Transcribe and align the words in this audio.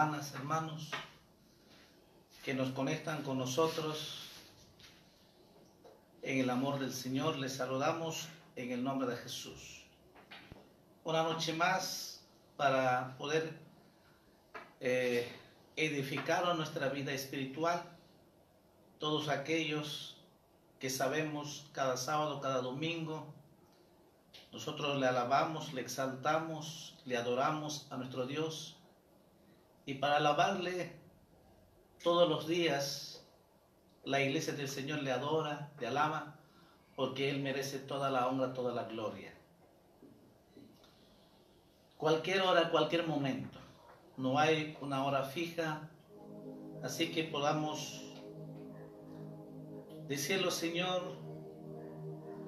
Hermanas, 0.00 0.32
hermanos 0.32 0.90
que 2.42 2.54
nos 2.54 2.70
conectan 2.70 3.22
con 3.22 3.36
nosotros 3.36 4.30
en 6.22 6.38
el 6.40 6.48
amor 6.48 6.78
del 6.78 6.90
Señor. 6.90 7.36
Les 7.36 7.56
saludamos 7.56 8.28
en 8.56 8.72
el 8.72 8.82
nombre 8.82 9.10
de 9.10 9.16
Jesús. 9.18 9.82
Una 11.04 11.22
noche 11.22 11.52
más 11.52 12.22
para 12.56 13.14
poder 13.18 13.52
eh, 14.80 15.30
edificar 15.76 16.56
nuestra 16.56 16.88
vida 16.88 17.12
espiritual. 17.12 17.82
Todos 18.98 19.28
aquellos 19.28 20.16
que 20.78 20.88
sabemos 20.88 21.66
cada 21.72 21.98
sábado, 21.98 22.40
cada 22.40 22.62
domingo, 22.62 23.26
nosotros 24.50 24.98
le 24.98 25.06
alabamos, 25.06 25.74
le 25.74 25.82
exaltamos, 25.82 26.96
le 27.04 27.18
adoramos 27.18 27.86
a 27.90 27.98
nuestro 27.98 28.26
Dios 28.26 28.79
y 29.86 29.94
para 29.94 30.16
alabarle 30.16 30.92
todos 32.02 32.28
los 32.28 32.46
días, 32.46 33.26
la 34.04 34.20
iglesia 34.20 34.52
del 34.54 34.68
Señor 34.68 35.02
le 35.02 35.12
adora, 35.12 35.72
le 35.78 35.86
alaba, 35.86 36.36
porque 36.96 37.30
Él 37.30 37.40
merece 37.40 37.78
toda 37.78 38.10
la 38.10 38.28
honra, 38.28 38.52
toda 38.52 38.74
la 38.74 38.84
gloria. 38.84 39.34
Cualquier 41.96 42.42
hora, 42.42 42.70
cualquier 42.70 43.06
momento. 43.06 43.58
No 44.16 44.38
hay 44.38 44.76
una 44.80 45.04
hora 45.04 45.24
fija, 45.24 45.88
así 46.82 47.10
que 47.10 47.24
podamos 47.24 48.02
decirlo, 50.08 50.50
Señor, 50.50 51.02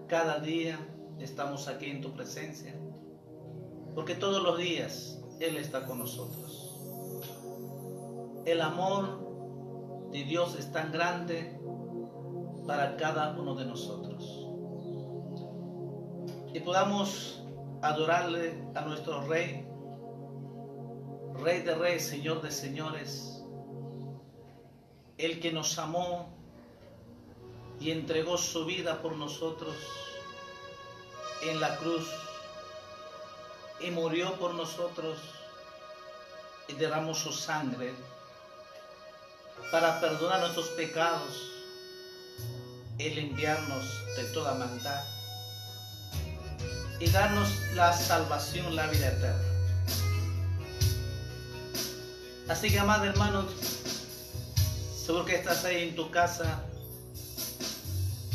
cada 0.09 0.41
día 0.41 0.78
estamos 1.21 1.69
aquí 1.69 1.91
en 1.91 2.00
tu 2.00 2.12
presencia, 2.12 2.75
porque 3.94 4.15
todos 4.15 4.42
los 4.42 4.59
días 4.59 5.21
Él 5.41 5.56
está 5.56 5.87
con 5.87 5.98
nosotros. 5.98 6.62
El 8.44 8.60
amor 8.60 10.10
de 10.10 10.25
Dios 10.25 10.56
es 10.58 10.72
tan 10.72 10.91
grande 10.91 11.60
para 12.66 12.97
cada 12.97 13.38
uno 13.38 13.54
de 13.54 13.64
nosotros. 13.64 14.48
Y 16.53 16.58
podamos 16.60 17.41
adorarle 17.82 18.60
a 18.75 18.80
nuestro 18.80 19.22
Rey, 19.28 19.64
Rey 21.34 21.62
de 21.62 21.75
Reyes, 21.76 22.06
Señor 22.06 22.42
de 22.42 22.50
Señores, 22.50 23.44
el 25.19 25.38
que 25.38 25.53
nos 25.53 25.78
amó 25.78 26.28
y 27.78 27.92
entregó 27.92 28.36
su 28.36 28.64
vida 28.64 29.00
por 29.03 29.16
nosotros 29.16 29.76
en 31.48 31.60
la 31.60 31.76
cruz 31.76 32.10
y 33.80 33.92
murió 33.92 34.34
por 34.34 34.54
nosotros 34.54 35.16
y 36.66 36.74
derramó 36.74 37.14
su 37.14 37.32
sangre 37.32 37.92
para 39.71 40.01
perdonar 40.01 40.41
nuestros 40.41 40.69
pecados 40.71 41.51
y 42.99 43.11
limpiarnos 43.11 43.85
de 44.17 44.25
toda 44.33 44.55
maldad 44.55 45.03
y 47.01 47.11
darnos 47.11 47.49
la 47.75 47.93
salvación, 47.93 48.77
la 48.77 48.87
vida 48.87 49.09
eterna. 49.09 49.53
Así 52.49 52.71
que, 52.71 52.79
amados 52.79 53.09
hermanos, 53.09 53.47
seguro 55.05 55.25
que 55.25 55.35
estás 55.35 55.65
ahí 55.65 55.89
en 55.89 55.97
tu 55.97 56.11
casa, 56.11 56.63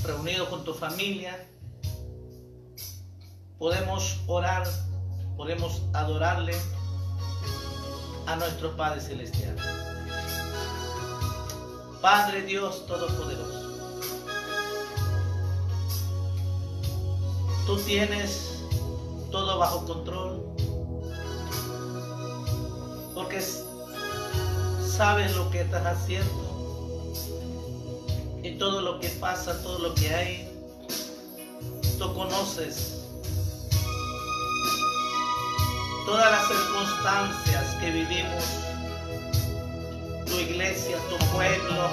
reunido 0.03 0.49
con 0.49 0.65
tu 0.65 0.73
familia, 0.73 1.47
podemos 3.57 4.19
orar, 4.27 4.67
podemos 5.37 5.83
adorarle 5.93 6.55
a 8.25 8.35
nuestro 8.35 8.75
Padre 8.75 8.99
Celestial. 8.99 9.55
Padre 12.01 12.43
Dios 12.43 12.85
Todopoderoso. 12.85 13.67
Tú 17.65 17.77
tienes 17.79 18.63
todo 19.31 19.57
bajo 19.57 19.85
control. 19.85 20.43
Porque 23.13 23.41
sabes 24.79 25.35
lo 25.35 25.49
que 25.49 25.61
estás 25.61 25.85
haciendo. 25.85 26.47
Y 28.43 28.57
todo 28.57 28.81
lo 28.81 28.99
que 28.99 29.09
pasa, 29.09 29.61
todo 29.63 29.79
lo 29.79 29.95
que 29.95 30.13
hay, 30.13 30.51
tú 31.97 32.13
conoces. 32.13 32.93
Todas 36.05 36.31
las 36.31 36.47
circunstancias 36.47 37.75
que 37.81 37.91
vivimos 37.91 38.43
iglesia, 40.57 40.97
tu 41.07 41.17
pueblo, 41.27 41.89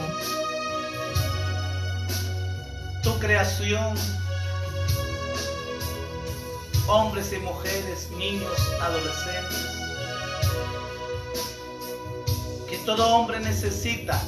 tu 3.02 3.18
creación, 3.18 3.94
hombres 6.86 7.30
y 7.34 7.38
mujeres, 7.40 8.08
niños, 8.16 8.58
adolescentes, 8.80 9.66
que 12.66 12.78
todo 12.86 13.06
hombre 13.06 13.38
necesita 13.40 14.18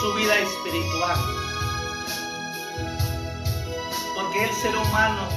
su 0.00 0.14
vida 0.14 0.38
espiritual, 0.38 1.18
porque 4.14 4.44
el 4.44 4.54
ser 4.54 4.76
humano 4.76 5.28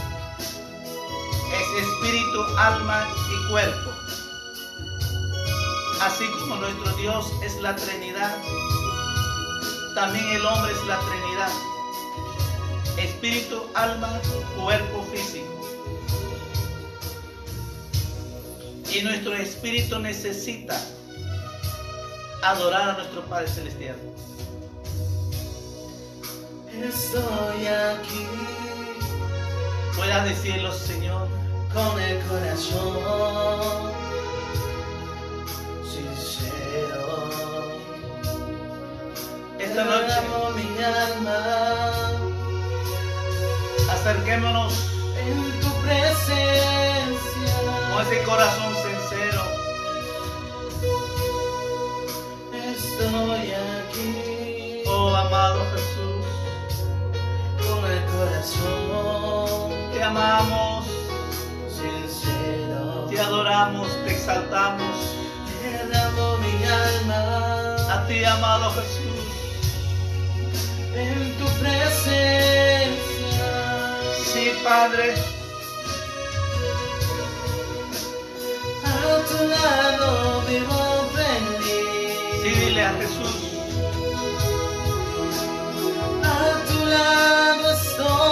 es 1.60 1.84
espíritu, 1.88 2.44
alma 2.60 3.08
y 3.32 3.50
cuerpo. 3.50 3.91
Así 6.02 6.26
como 6.40 6.56
nuestro 6.56 6.92
Dios 6.98 7.32
es 7.44 7.62
la 7.62 7.76
Trinidad, 7.76 8.36
también 9.96 10.28
el 10.30 10.46
hombre 10.46 10.72
es 10.72 10.84
la 10.86 11.00
Trinidad. 11.00 11.52
Espíritu, 12.98 13.64
alma, 13.76 14.20
cuerpo 14.60 15.04
físico. 15.12 15.48
Y 18.94 19.02
nuestro 19.04 19.34
espíritu 19.36 20.00
necesita 20.00 20.80
adorar 22.42 22.90
a 22.90 22.94
nuestro 22.94 23.22
Padre 23.26 23.48
Celestial. 23.48 23.98
Estoy 26.84 27.68
aquí 27.68 28.26
Pueda 29.96 30.24
decirlo, 30.24 30.72
Señor, 30.72 31.28
con 31.74 32.02
el 32.02 32.20
corazón 32.26 34.01
esta 39.72 39.86
noche. 39.86 40.22
Mi 40.56 40.84
alma. 40.84 41.40
Acerquémonos. 43.92 44.74
En 45.18 45.60
tu 45.62 45.70
presencia. 45.82 47.56
con 47.94 48.02
ese 48.06 48.24
corazón 48.24 48.74
sincero. 48.86 49.44
Estoy 52.54 53.54
aquí. 53.54 54.84
Oh, 54.88 55.16
amado 55.16 55.60
Jesús, 55.74 56.26
con 57.58 57.92
el 57.92 58.04
corazón. 58.06 59.72
Te 59.94 60.04
amamos, 60.04 60.86
sincero. 61.70 63.08
te 63.10 63.20
adoramos, 63.20 63.88
te 64.04 64.12
exaltamos. 64.12 64.98
Derramo 65.62 66.38
mi 66.38 66.64
alma. 66.66 67.52
A 67.94 68.08
ti, 68.08 68.24
amado 68.24 68.72
Jesús, 68.72 69.21
en 70.96 71.38
tu 71.38 71.46
presencia. 71.60 72.90
sí, 74.34 74.52
Padre, 74.64 75.16
A 78.84 79.26
tu 79.30 79.40
lado 79.48 80.42
vivo 80.48 80.82
feliz. 81.16 82.18
sí, 82.42 82.50
dile 82.50 82.84
a 82.84 82.94
Jesús, 82.94 83.36
A 86.24 86.66
tu 86.68 86.80
lado 86.86 87.66
estoy 87.72 88.31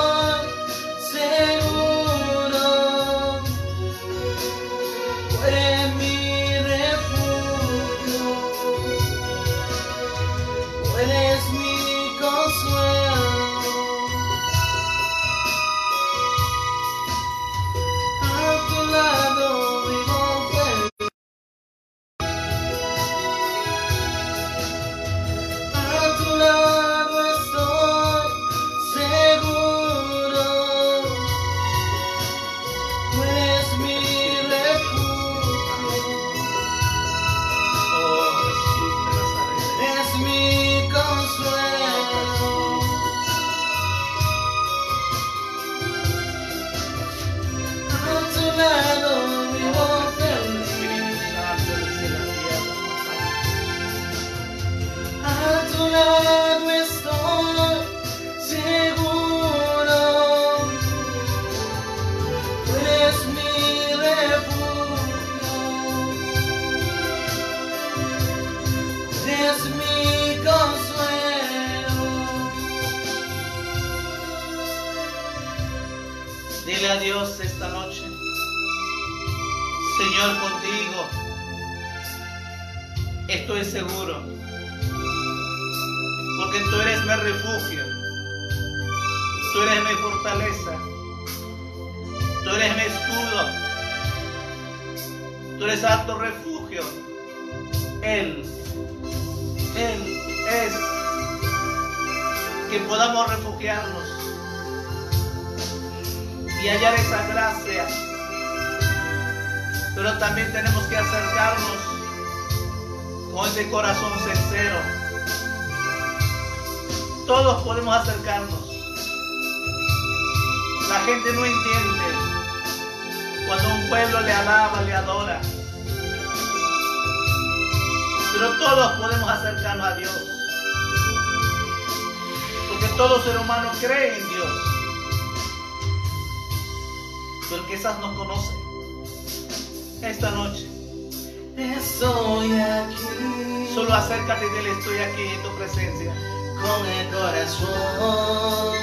solo 143.79 143.93
acércate 143.93 144.45
y 144.45 144.49
dile, 144.57 144.71
estoy 144.71 144.97
aquí 144.99 145.21
en 145.35 145.41
tu 145.41 145.49
presencia. 145.55 146.13
con 146.61 146.85
el 146.85 147.07
corazón 147.07 147.69
Oh, 148.01 148.73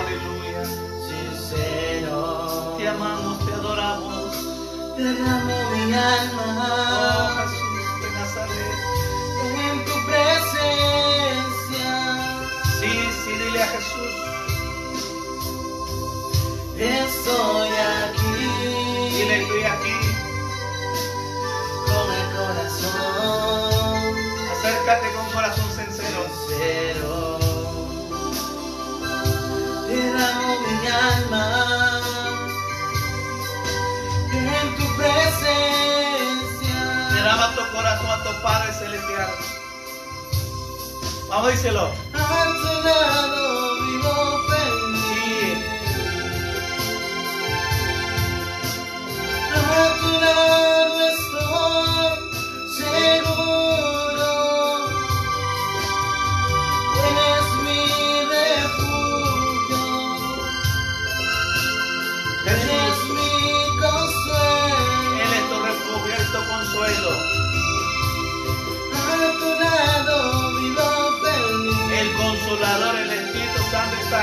aleluya. 0.00 0.64
sincero. 1.08 2.16
Te 2.78 2.88
amamos, 2.88 3.38
te 3.44 3.52
adoramos. 3.52 4.32
Derramo 4.96 5.56
mi 5.72 5.92
Oh, 5.92 5.98
alma 6.14 7.36
Jesús 7.36 7.86
de 8.02 8.08
Nazaret. 8.18 8.78
en 9.44 9.76
tu 9.84 9.96
presencia. 10.08 11.92
Sí, 12.80 12.92
sí, 13.24 13.32
dile 13.44 13.60
a 13.62 13.66
Jesús. 13.66 14.14
Estoy 16.78 17.70
aquí 18.00 18.34
Dile, 19.12 19.36
estoy 19.42 19.62
aquí. 19.64 19.96
con 21.86 22.06
el 22.20 22.26
corazón 22.36 23.77
Acércate 24.68 25.08
con 25.14 25.24
corazón 25.30 25.64
sincero. 25.74 26.26
sincero. 26.46 27.38
Derramo 29.88 30.60
mi 30.60 30.86
alma 30.88 32.02
en 34.30 34.76
tu 34.76 34.84
presencia. 34.98 36.78
Derrama 37.14 37.54
tu 37.54 37.62
corazón 37.74 38.10
a 38.10 38.22
tu 38.22 38.42
Padre 38.42 38.70
Celestial. 38.74 39.30
Vamos, 41.30 41.50
díselo. 41.52 41.90
A 42.12 42.44
tu 42.60 42.72
lado 42.86 43.74
vivo 43.86 44.14
feliz. 44.50 45.58
A 49.54 49.96
tu 49.98 50.10
lado 50.20 50.77
Oh, 74.10 74.14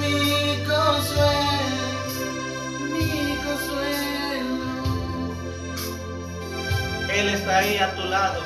mi 0.00 0.64
consuelo, 0.64 1.76
mi 2.90 3.36
consuelo. 3.36 4.56
Él 7.08 7.28
está 7.28 7.58
ahí 7.58 7.78
a 7.78 7.94
tu 7.94 8.02
lado. 8.02 8.42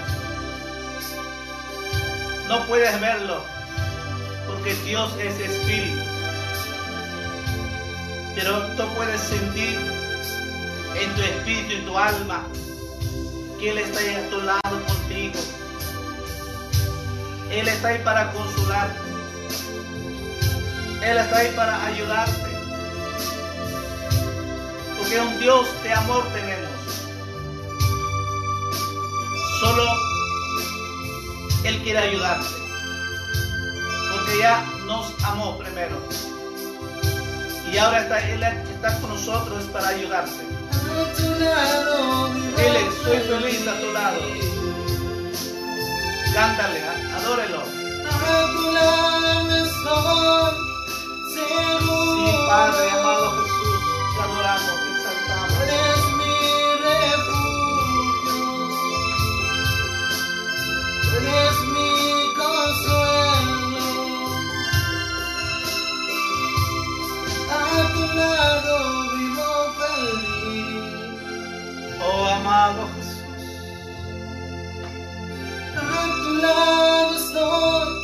No 2.49 2.66
puedes 2.66 3.00
verlo 3.00 3.55
porque 4.66 4.82
Dios 4.85 5.12
es 5.20 5.38
espíritu. 5.38 6.02
Pero 8.35 8.66
tú 8.76 8.82
puedes 8.96 9.20
sentir 9.20 9.78
en 11.00 11.14
tu 11.14 11.23
espíritu 11.23 11.73
y 11.73 11.87
tu 11.87 11.96
alma 11.96 12.44
que 13.61 13.70
Él 13.70 13.78
está 13.78 14.00
ahí 14.00 14.14
a 14.14 14.30
tu 14.30 14.40
lado 14.40 14.87
contigo. 14.87 15.38
Él 17.52 17.68
está 17.68 17.88
ahí 17.88 18.00
para 18.02 18.32
consolarte. 18.32 18.99
Él 21.02 21.16
está 21.16 21.38
ahí 21.38 21.52
para 21.54 21.87
ayudarte. 21.87 22.50
Porque 24.99 25.20
un 25.20 25.38
Dios 25.38 25.66
de 25.85 25.92
amor 25.92 26.25
tenemos. 26.32 26.70
Solo 29.61 29.85
Él 31.62 31.82
quiere 31.82 31.99
ayudarte. 32.00 32.55
Porque 34.26 34.40
ya 34.40 34.64
nos 34.87 35.25
amó 35.25 35.56
primero. 35.56 35.97
Y 37.73 37.78
ahora 37.78 38.00
está, 38.00 38.18
Él 38.28 38.42
está 38.42 39.00
con 39.00 39.11
nosotros 39.11 39.64
para 39.73 39.88
ayudarte. 39.88 40.33
A 40.73 41.12
tu 41.16 41.30
lado 41.38 42.35
vivo 42.35 42.56
Dile, 42.56 42.90
soy 43.04 43.18
feliz 43.18 43.68
a 43.68 43.80
tu 43.80 43.92
lado. 43.92 44.21
Cántale, 46.35 46.83
adórelo. 47.16 47.62
Sí, 51.35 51.47
Padre, 52.49 52.90
amado 52.90 53.30
Jesús, 53.30 53.80
te 54.16 54.23
adoramos, 54.23 54.76
te 54.83 54.88
exaltamos. 54.90 55.52
Eres 61.16 61.56
mi 61.73 62.35
consuelo. 62.35 63.05
Lado 68.16 69.11
vivo 69.11 69.50
feliz. 69.78 71.20
Oh, 72.00 72.26
amado 72.28 72.88
Jesús. 72.96 73.23
A 75.76 76.04
tu 76.23 76.30
lado 76.42 77.12
estoy 77.16 77.95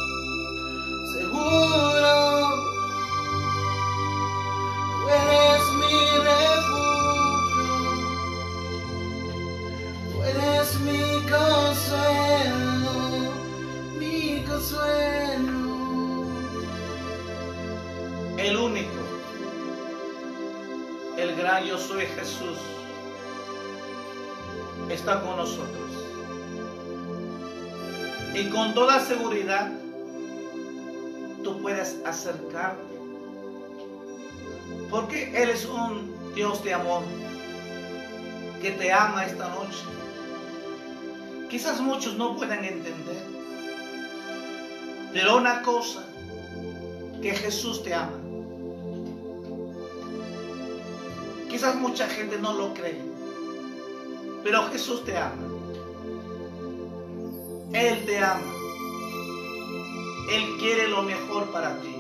yo 21.43 21.77
soy 21.77 22.07
Jesús, 22.07 22.57
está 24.89 25.21
con 25.23 25.37
nosotros. 25.37 25.91
Y 28.35 28.49
con 28.49 28.73
toda 28.75 29.01
seguridad, 29.01 29.73
tú 31.43 31.61
puedes 31.61 31.99
acercarte. 32.07 32.81
Porque 34.89 35.43
Él 35.43 35.51
es 35.51 35.65
un 35.67 36.15
Dios 36.35 36.63
de 36.63 36.75
amor 36.75 37.03
que 38.61 38.71
te 38.71 38.93
ama 38.93 39.27
esta 39.27 39.49
noche. 39.49 39.85
Quizás 41.51 41.81
muchos 41.81 42.17
no 42.17 42.37
puedan 42.37 42.65
entender. 42.65 43.23
Pero 45.13 45.37
una 45.37 45.61
cosa, 45.63 46.05
que 47.21 47.33
Jesús 47.35 47.83
te 47.83 47.93
ama. 47.93 48.22
Quizás 51.53 51.75
mucha 51.75 52.09
gente 52.09 52.39
no 52.39 52.55
lo 52.55 52.73
cree, 52.73 52.99
pero 54.43 54.71
Jesús 54.71 55.05
te 55.05 55.15
ama. 55.19 55.35
Él 57.75 58.07
te 58.07 58.19
ama. 58.21 58.41
Él 60.31 60.57
quiere 60.59 60.89
lo 60.89 61.03
mejor 61.03 61.53
para 61.53 61.79
ti. 61.83 61.95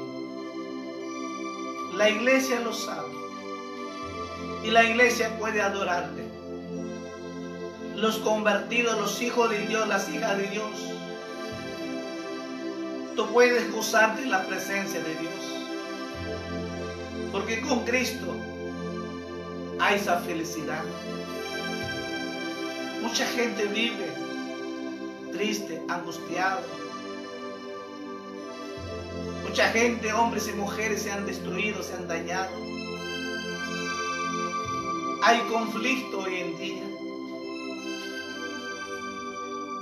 La 1.97 2.09
iglesia 2.09 2.61
lo 2.61 2.73
sabe. 2.73 3.12
Y 4.64 4.71
la 4.71 4.85
iglesia 4.85 5.37
puede 5.38 5.61
adorarte. 5.61 6.25
Los 7.94 8.16
convertidos, 8.21 8.99
los 8.99 9.21
hijos 9.21 9.50
de 9.50 9.66
Dios, 9.66 9.87
las 9.87 10.09
hijas 10.09 10.38
de 10.38 10.47
Dios. 10.49 10.71
Tú 13.16 13.26
puedes 13.26 13.71
gozarte 13.71 14.23
en 14.23 14.30
la 14.30 14.47
presencia 14.47 15.02
de 15.02 15.14
Dios. 15.16 15.35
Porque 17.30 17.61
con 17.61 17.85
Cristo 17.85 18.35
hay 19.82 19.96
esa 19.96 20.18
felicidad. 20.20 20.84
Mucha 23.02 23.26
gente 23.26 23.64
vive 23.66 24.14
triste, 25.32 25.82
angustiado. 25.88 26.60
Mucha 29.42 29.68
gente, 29.70 30.12
hombres 30.12 30.48
y 30.48 30.52
mujeres, 30.52 31.02
se 31.02 31.10
han 31.10 31.26
destruido, 31.26 31.82
se 31.82 31.94
han 31.94 32.06
dañado. 32.06 32.50
Hay 35.24 35.40
conflicto 35.50 36.20
hoy 36.20 36.36
en 36.36 36.58
día. 36.58 36.84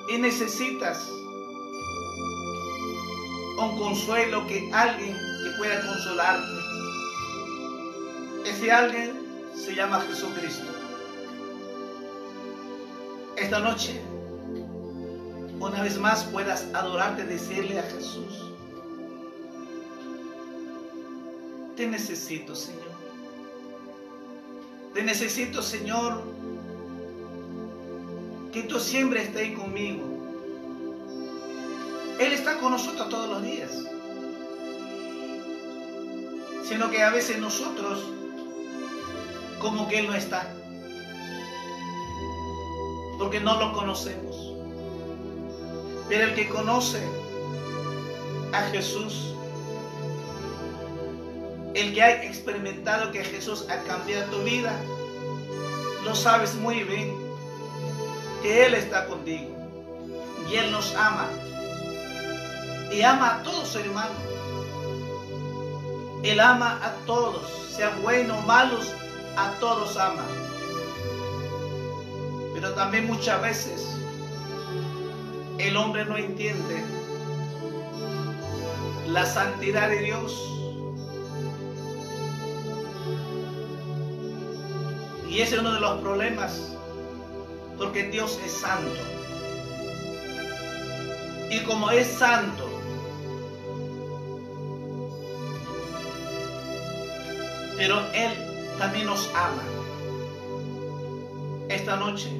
Y 0.08 0.18
necesitas 0.18 1.10
un 3.58 3.78
consuelo 3.78 4.46
que 4.46 4.70
alguien 4.72 5.14
que 5.14 5.50
pueda 5.58 5.86
consolarte. 5.86 6.60
Ese 8.46 8.72
alguien 8.72 9.19
se 9.64 9.74
llama 9.74 10.00
Jesucristo. 10.00 10.66
Esta 13.36 13.58
noche, 13.60 14.00
una 15.58 15.82
vez 15.82 15.98
más 15.98 16.24
puedas 16.24 16.66
adorarte, 16.72 17.24
decirle 17.24 17.78
a 17.78 17.82
Jesús, 17.82 18.52
te 21.76 21.86
necesito, 21.86 22.54
Señor. 22.54 22.90
Te 24.94 25.02
necesito, 25.02 25.62
Señor, 25.62 26.22
que 28.52 28.62
tú 28.62 28.80
siempre 28.80 29.22
estés 29.22 29.56
conmigo. 29.56 30.04
Él 32.18 32.32
está 32.32 32.58
con 32.58 32.72
nosotros 32.72 33.08
todos 33.08 33.28
los 33.28 33.42
días. 33.42 33.70
Sino 36.64 36.90
que 36.90 37.02
a 37.02 37.10
veces 37.10 37.38
nosotros, 37.38 38.04
como 39.60 39.86
que 39.88 40.00
Él 40.00 40.08
no 40.08 40.14
está. 40.14 40.52
Porque 43.18 43.40
no 43.40 43.56
lo 43.60 43.72
conocemos. 43.72 44.54
Pero 46.08 46.24
el 46.24 46.34
que 46.34 46.48
conoce 46.48 47.00
a 48.52 48.62
Jesús, 48.72 49.34
el 51.74 51.94
que 51.94 52.02
ha 52.02 52.24
experimentado 52.24 53.12
que 53.12 53.22
Jesús 53.22 53.66
ha 53.70 53.76
cambiado 53.84 54.28
tu 54.32 54.42
vida, 54.42 54.74
lo 56.04 56.16
sabes 56.16 56.56
muy 56.56 56.82
bien, 56.82 57.14
que 58.42 58.66
Él 58.66 58.74
está 58.74 59.06
contigo 59.06 59.54
y 60.50 60.56
Él 60.56 60.72
nos 60.72 60.94
ama 60.96 61.28
y 62.90 63.02
ama 63.02 63.36
a 63.36 63.42
todos 63.42 63.76
hermanos. 63.76 64.16
Él 66.22 66.38
ama 66.40 66.78
a 66.82 66.92
todos, 67.06 67.42
sean 67.74 68.02
buenos 68.02 68.44
malos, 68.46 68.92
a 69.40 69.58
todos 69.58 69.96
ama. 69.96 70.26
Pero 72.52 72.74
también 72.74 73.06
muchas 73.06 73.40
veces 73.40 73.96
el 75.58 75.76
hombre 75.76 76.04
no 76.04 76.16
entiende 76.16 76.84
la 79.06 79.24
santidad 79.24 79.88
de 79.88 79.98
Dios. 80.00 80.46
Y 85.28 85.40
ese 85.40 85.54
es 85.54 85.60
uno 85.60 85.72
de 85.72 85.80
los 85.80 86.00
problemas, 86.00 86.76
porque 87.78 88.04
Dios 88.04 88.38
es 88.44 88.52
santo. 88.52 89.00
Y 91.50 91.60
como 91.60 91.90
es 91.90 92.06
santo, 92.06 92.68
pero 97.76 98.00
Él 98.12 98.49
también 98.80 99.04
nos 99.06 99.28
ama. 99.34 99.62
Esta 101.68 101.96
noche, 101.96 102.30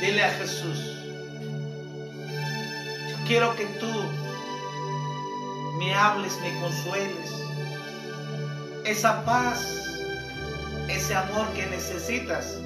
dile 0.00 0.24
a 0.24 0.30
Jesús, 0.30 0.78
yo 3.10 3.16
quiero 3.26 3.54
que 3.56 3.66
tú 3.78 3.92
me 5.78 5.94
hables, 5.94 6.40
me 6.40 6.58
consueles. 6.60 7.30
Esa 8.86 9.22
paz, 9.26 9.60
ese 10.88 11.14
amor 11.14 11.46
que 11.48 11.66
necesitas, 11.66 12.58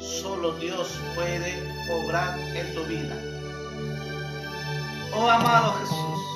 solo 0.00 0.52
Dios 0.54 0.98
puede 1.14 1.54
obrar 1.92 2.36
en 2.56 2.74
tu 2.74 2.84
vida. 2.86 3.16
Oh 5.14 5.30
amado 5.30 5.74
Jesús, 5.74 6.33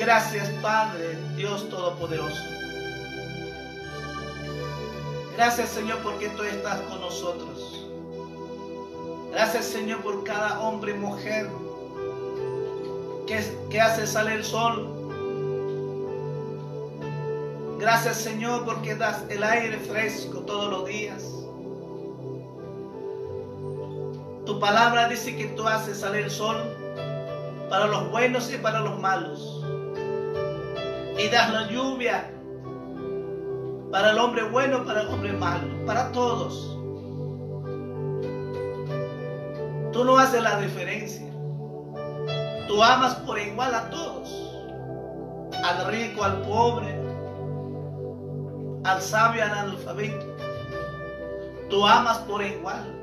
gracias 0.00 0.48
Padre, 0.62 1.16
Dios 1.36 1.68
Todopoderoso. 1.68 2.42
Gracias 5.36 5.68
Señor 5.68 5.98
porque 5.98 6.30
tú 6.30 6.42
estás 6.42 6.80
con 6.82 7.00
nosotros. 7.00 7.86
Gracias 9.30 9.66
Señor 9.66 10.00
por 10.00 10.24
cada 10.24 10.60
hombre 10.60 10.92
y 10.92 10.94
mujer 10.94 11.48
que, 13.26 13.80
hace 13.80 14.06
salir 14.06 14.38
el 14.38 14.44
sol. 14.44 14.88
Gracias 17.78 18.16
Señor 18.16 18.64
porque 18.64 18.94
das 18.94 19.22
el 19.28 19.44
aire 19.44 19.78
fresco 19.78 20.40
todos 20.40 20.70
los 20.70 20.86
días. 20.86 21.22
Tu 24.46 24.58
palabra 24.58 25.08
dice 25.08 25.36
que 25.36 25.44
tú 25.48 25.68
haces 25.68 26.00
salir 26.00 26.24
el 26.24 26.30
sol 26.30 26.56
para 27.68 27.86
los 27.86 28.10
buenos 28.10 28.52
y 28.52 28.56
para 28.56 28.80
los 28.80 28.98
malos. 28.98 29.49
Y 31.20 31.28
das 31.28 31.52
la 31.52 31.68
lluvia 31.68 32.30
para 33.92 34.12
el 34.12 34.18
hombre 34.18 34.42
bueno, 34.44 34.86
para 34.86 35.02
el 35.02 35.08
hombre 35.08 35.34
malo, 35.34 35.84
para 35.84 36.10
todos. 36.12 36.78
Tú 39.92 40.02
no 40.02 40.16
haces 40.16 40.42
la 40.42 40.58
diferencia. 40.60 41.30
Tú 42.66 42.82
amas 42.82 43.16
por 43.16 43.38
igual 43.38 43.74
a 43.74 43.90
todos. 43.90 44.30
Al 45.62 45.92
rico, 45.92 46.24
al 46.24 46.40
pobre, 46.40 46.98
al 48.84 49.02
sabio, 49.02 49.42
al 49.42 49.50
analfabeto. 49.50 50.24
Tú 51.68 51.86
amas 51.86 52.18
por 52.20 52.42
igual. 52.42 52.96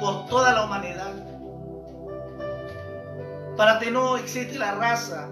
por 0.00 0.26
toda 0.26 0.54
la 0.54 0.64
humanidad. 0.64 1.39
Para 3.56 3.78
ti 3.78 3.90
no 3.90 4.16
existe 4.16 4.58
la 4.58 4.72
raza. 4.74 5.28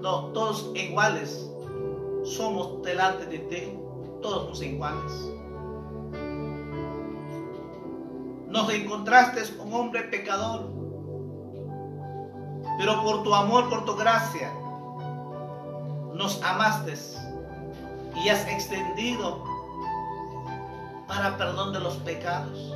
No, 0.00 0.26
todos 0.32 0.70
iguales. 0.74 1.50
Somos 2.24 2.82
delante 2.82 3.26
de 3.26 3.38
ti. 3.38 3.78
Todos 4.22 4.42
somos 4.42 4.62
iguales. 4.62 5.12
Nos 8.48 8.72
encontraste 8.72 9.42
un 9.60 9.72
hombre 9.74 10.02
pecador. 10.04 10.70
Pero 12.78 13.02
por 13.02 13.22
tu 13.24 13.34
amor, 13.34 13.68
por 13.68 13.84
tu 13.84 13.96
gracia, 13.96 14.52
nos 16.14 16.42
amaste 16.42 16.94
y 18.24 18.28
has 18.28 18.46
extendido 18.46 19.42
para 21.06 21.36
perdón 21.36 21.72
de 21.72 21.80
los 21.80 21.96
pecados 21.98 22.74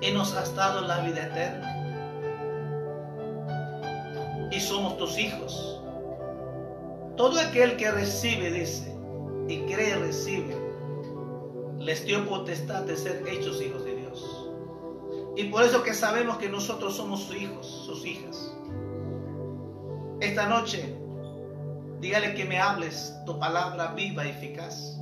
y 0.00 0.10
nos 0.10 0.34
has 0.34 0.54
dado 0.56 0.80
la 0.82 0.98
vida 1.00 1.26
eterna. 1.26 1.81
Y 4.52 4.60
somos 4.60 4.96
tus 4.98 5.18
hijos. 5.18 5.80
Todo 7.16 7.40
aquel 7.40 7.76
que 7.76 7.90
recibe, 7.90 8.50
dice, 8.50 8.94
y 9.48 9.60
cree, 9.62 9.96
recibe, 9.96 10.56
les 11.78 12.04
dio 12.04 12.28
potestad 12.28 12.82
de 12.82 12.96
ser 12.96 13.24
hechos 13.26 13.60
hijos 13.60 13.84
de 13.84 13.96
Dios. 13.96 14.48
Y 15.36 15.44
por 15.44 15.64
eso 15.64 15.82
que 15.82 15.94
sabemos 15.94 16.36
que 16.36 16.48
nosotros 16.48 16.96
somos 16.96 17.24
sus 17.24 17.36
hijos, 17.36 17.66
sus 17.86 18.06
hijas. 18.06 18.54
Esta 20.20 20.46
noche, 20.46 20.94
dígale 22.00 22.34
que 22.34 22.44
me 22.44 22.60
hables 22.60 23.14
tu 23.26 23.38
palabra 23.38 23.94
viva 23.94 24.24
y 24.26 24.30
eficaz 24.30 24.98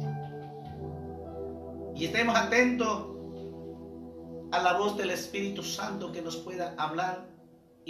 y 2.00 2.06
estemos 2.06 2.34
atentos 2.34 3.08
a 4.52 4.62
la 4.62 4.78
voz 4.78 4.96
del 4.96 5.10
Espíritu 5.10 5.62
Santo 5.62 6.10
que 6.12 6.22
nos 6.22 6.36
pueda 6.36 6.74
hablar 6.78 7.28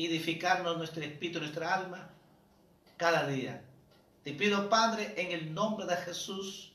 edificarnos 0.06 0.76
nuestro 0.76 1.02
espíritu, 1.02 1.40
nuestra 1.40 1.74
alma, 1.74 2.10
cada 2.96 3.26
día. 3.26 3.62
Te 4.24 4.32
pido, 4.32 4.68
Padre, 4.68 5.14
en 5.16 5.32
el 5.32 5.54
nombre 5.54 5.86
de 5.86 5.96
Jesús, 5.96 6.72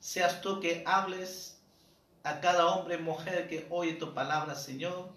seas 0.00 0.40
tú 0.40 0.60
que 0.60 0.82
hables 0.86 1.58
a 2.24 2.40
cada 2.40 2.66
hombre 2.66 2.96
y 2.96 3.02
mujer 3.02 3.48
que 3.48 3.66
oye 3.70 3.94
tu 3.94 4.12
palabra, 4.12 4.54
Señor. 4.54 5.10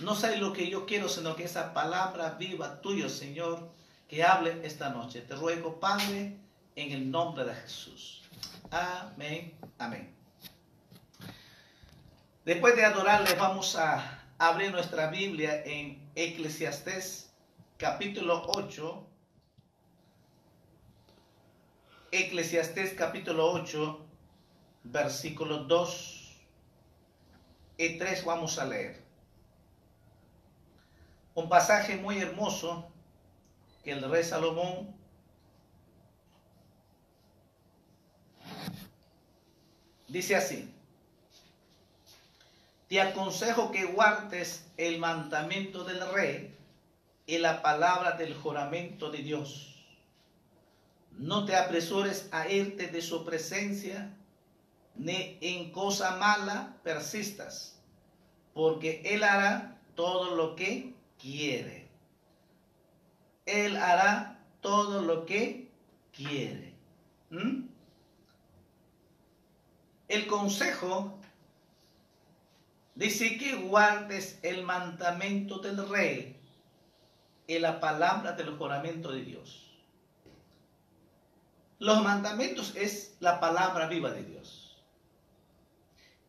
No 0.00 0.14
sé 0.14 0.36
lo 0.38 0.52
que 0.52 0.68
yo 0.68 0.86
quiero, 0.86 1.08
sino 1.08 1.36
que 1.36 1.44
esa 1.44 1.72
palabra 1.72 2.36
viva 2.38 2.80
tuya, 2.80 3.08
Señor, 3.08 3.68
que 4.08 4.24
hable 4.24 4.60
esta 4.66 4.90
noche. 4.90 5.20
Te 5.20 5.34
ruego, 5.34 5.78
Padre, 5.78 6.36
en 6.74 6.92
el 6.92 7.10
nombre 7.10 7.44
de 7.44 7.54
Jesús. 7.54 8.22
Amén, 8.70 9.54
amén. 9.78 10.14
Después 12.44 12.76
de 12.76 12.84
adorarle, 12.84 13.34
vamos 13.34 13.74
a 13.76 14.15
abrir 14.38 14.70
nuestra 14.70 15.08
Biblia 15.08 15.62
en 15.64 16.10
Eclesiastés 16.14 17.32
capítulo 17.78 18.42
8. 18.48 19.06
Eclesiastés 22.12 22.94
capítulo 22.94 23.50
8, 23.52 24.06
versículo 24.84 25.64
2 25.64 26.36
y 27.78 27.98
3 27.98 28.24
vamos 28.24 28.58
a 28.58 28.66
leer. 28.66 29.02
Un 31.34 31.48
pasaje 31.48 31.96
muy 31.96 32.18
hermoso 32.18 32.88
que 33.84 33.92
el 33.92 34.10
rey 34.10 34.24
Salomón 34.24 34.94
dice 40.08 40.36
así 40.36 40.75
te 42.88 43.00
aconsejo 43.00 43.72
que 43.72 43.84
guardes 43.84 44.66
el 44.76 44.98
mandamiento 44.98 45.84
del 45.84 46.08
rey 46.12 46.54
y 47.26 47.38
la 47.38 47.60
palabra 47.60 48.12
del 48.12 48.34
juramento 48.34 49.10
de 49.10 49.18
Dios. 49.18 49.74
No 51.12 51.44
te 51.44 51.56
apresures 51.56 52.28
a 52.30 52.48
irte 52.48 52.86
de 52.88 53.02
su 53.02 53.24
presencia, 53.24 54.14
ni 54.94 55.36
en 55.40 55.72
cosa 55.72 56.16
mala 56.16 56.76
persistas, 56.84 57.80
porque 58.54 59.02
Él 59.04 59.24
hará 59.24 59.78
todo 59.94 60.36
lo 60.36 60.54
que 60.54 60.94
quiere. 61.18 61.88
Él 63.46 63.76
hará 63.76 64.38
todo 64.60 65.02
lo 65.02 65.26
que 65.26 65.68
quiere. 66.12 66.74
¿Mm? 67.30 67.66
El 70.08 70.26
consejo 70.26 71.15
Dice 72.96 73.36
que 73.36 73.54
guardes 73.56 74.38
el 74.42 74.64
mandamiento 74.64 75.58
del 75.58 75.86
rey 75.86 76.40
y 77.46 77.58
la 77.58 77.78
palabra 77.78 78.32
del 78.32 78.56
juramento 78.56 79.12
de 79.12 79.22
Dios. 79.22 79.70
Los 81.78 82.02
mandamientos 82.02 82.74
es 82.74 83.14
la 83.20 83.38
palabra 83.38 83.86
viva 83.86 84.10
de 84.10 84.24
Dios. 84.24 84.82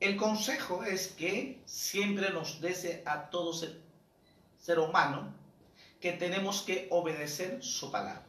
El 0.01 0.17
consejo 0.17 0.83
es 0.83 1.07
que 1.07 1.63
siempre 1.65 2.31
nos 2.31 2.61
dice 2.61 3.01
a 3.05 3.29
todo 3.29 3.53
ser, 3.53 3.79
ser 4.59 4.79
humano 4.79 5.33
que 6.01 6.11
tenemos 6.11 6.63
que 6.63 6.89
obedecer 6.91 7.63
su 7.63 7.89
palabra. 7.89 8.27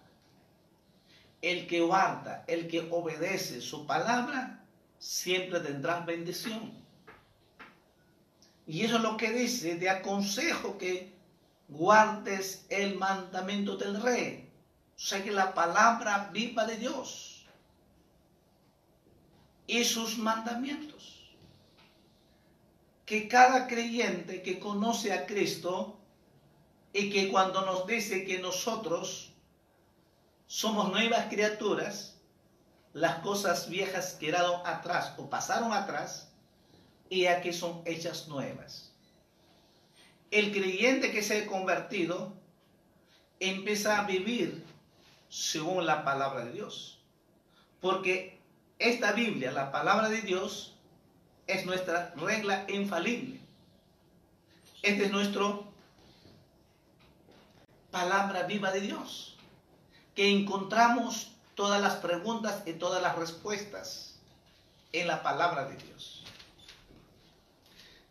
El 1.42 1.66
que 1.66 1.81
guarda, 1.81 2.44
el 2.46 2.68
que 2.68 2.87
obedece 2.92 3.61
su 3.61 3.85
palabra, 3.85 4.64
siempre 5.01 5.59
tendrá 5.59 6.01
bendición. 6.01 6.88
Y 8.68 8.85
eso 8.85 8.96
es 8.96 9.02
lo 9.02 9.16
que 9.16 9.33
dice, 9.33 9.76
te 9.76 9.88
aconsejo 9.88 10.76
que 10.76 11.16
guardes 11.68 12.66
el 12.68 12.98
mandamiento 12.98 13.78
del 13.78 14.00
rey. 14.02 14.50
O 14.94 15.00
sea 15.00 15.24
que 15.24 15.31
la 15.31 15.54
palabra 15.54 16.28
viva 16.35 16.66
de 16.66 16.76
Dios 16.76 17.46
y 19.66 19.85
sus 19.85 20.18
mandamientos. 20.18 21.35
Que 23.07 23.26
cada 23.26 23.66
creyente 23.66 24.42
que 24.42 24.59
conoce 24.59 25.14
a 25.14 25.24
Cristo 25.24 25.98
y 26.92 27.09
que 27.09 27.31
cuando 27.31 27.64
nos 27.64 27.87
dice 27.87 28.26
que 28.26 28.38
nosotros 28.38 29.33
somos 30.46 30.90
nuevas 30.90 31.26
criaturas, 31.31 32.18
las 32.92 33.20
cosas 33.20 33.70
viejas 33.70 34.12
quedaron 34.20 34.61
atrás 34.66 35.14
o 35.16 35.31
pasaron 35.31 35.72
atrás, 35.72 36.28
y 37.11 37.27
aquí 37.27 37.53
son 37.53 37.83
hechas 37.85 38.29
nuevas. 38.29 38.92
El 40.31 40.53
creyente 40.53 41.11
que 41.11 41.23
se 41.23 41.42
ha 41.42 41.47
convertido 41.47 42.33
empieza 43.40 43.99
a 43.99 44.05
vivir 44.05 44.64
según 45.29 45.87
la 45.87 46.05
palabra 46.05 46.44
de 46.44 46.53
Dios. 46.53 46.99
Porque 47.81 48.38
esta 48.79 49.12
Biblia, 49.12 49.53
la 49.53 49.71
palabra 49.73 50.09
de 50.09 50.23
Dios, 50.23 50.75
es 51.47 51.64
nuestra 51.64 52.12
regla 52.16 52.66
infalible. 52.68 53.40
Esta 54.83 55.05
es 55.05 55.11
nuestra 55.11 55.61
palabra 57.90 58.42
viva 58.44 58.71
de 58.71 58.81
Dios, 58.81 59.37
que 60.14 60.31
encontramos 60.31 61.33
todas 61.55 61.81
las 61.81 61.97
preguntas 61.97 62.62
y 62.66 62.75
todas 62.75 63.03
las 63.03 63.16
respuestas 63.16 64.16
en 64.92 65.09
la 65.09 65.23
palabra 65.23 65.64
de 65.64 65.77
Dios. 65.77 66.17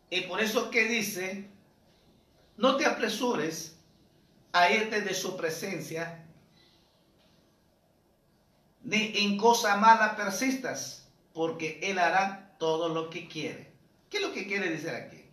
Y 0.09 0.21
por 0.21 0.41
eso 0.41 0.69
que 0.69 0.85
dice, 0.85 1.49
no 2.55 2.77
te 2.77 2.85
apresures 2.85 3.77
a 4.53 4.71
irte 4.71 5.01
de 5.01 5.13
su 5.13 5.35
presencia, 5.35 6.25
ni 8.83 9.11
en 9.17 9.37
cosa 9.37 9.75
mala 9.75 10.15
persistas, 10.15 11.09
porque 11.33 11.79
Él 11.83 11.99
hará 11.99 12.55
todo 12.57 12.89
lo 12.89 13.09
que 13.09 13.27
quiere. 13.27 13.71
¿Qué 14.09 14.17
es 14.17 14.23
lo 14.23 14.33
que 14.33 14.47
quiere 14.47 14.69
decir 14.69 14.89
aquí? 14.89 15.25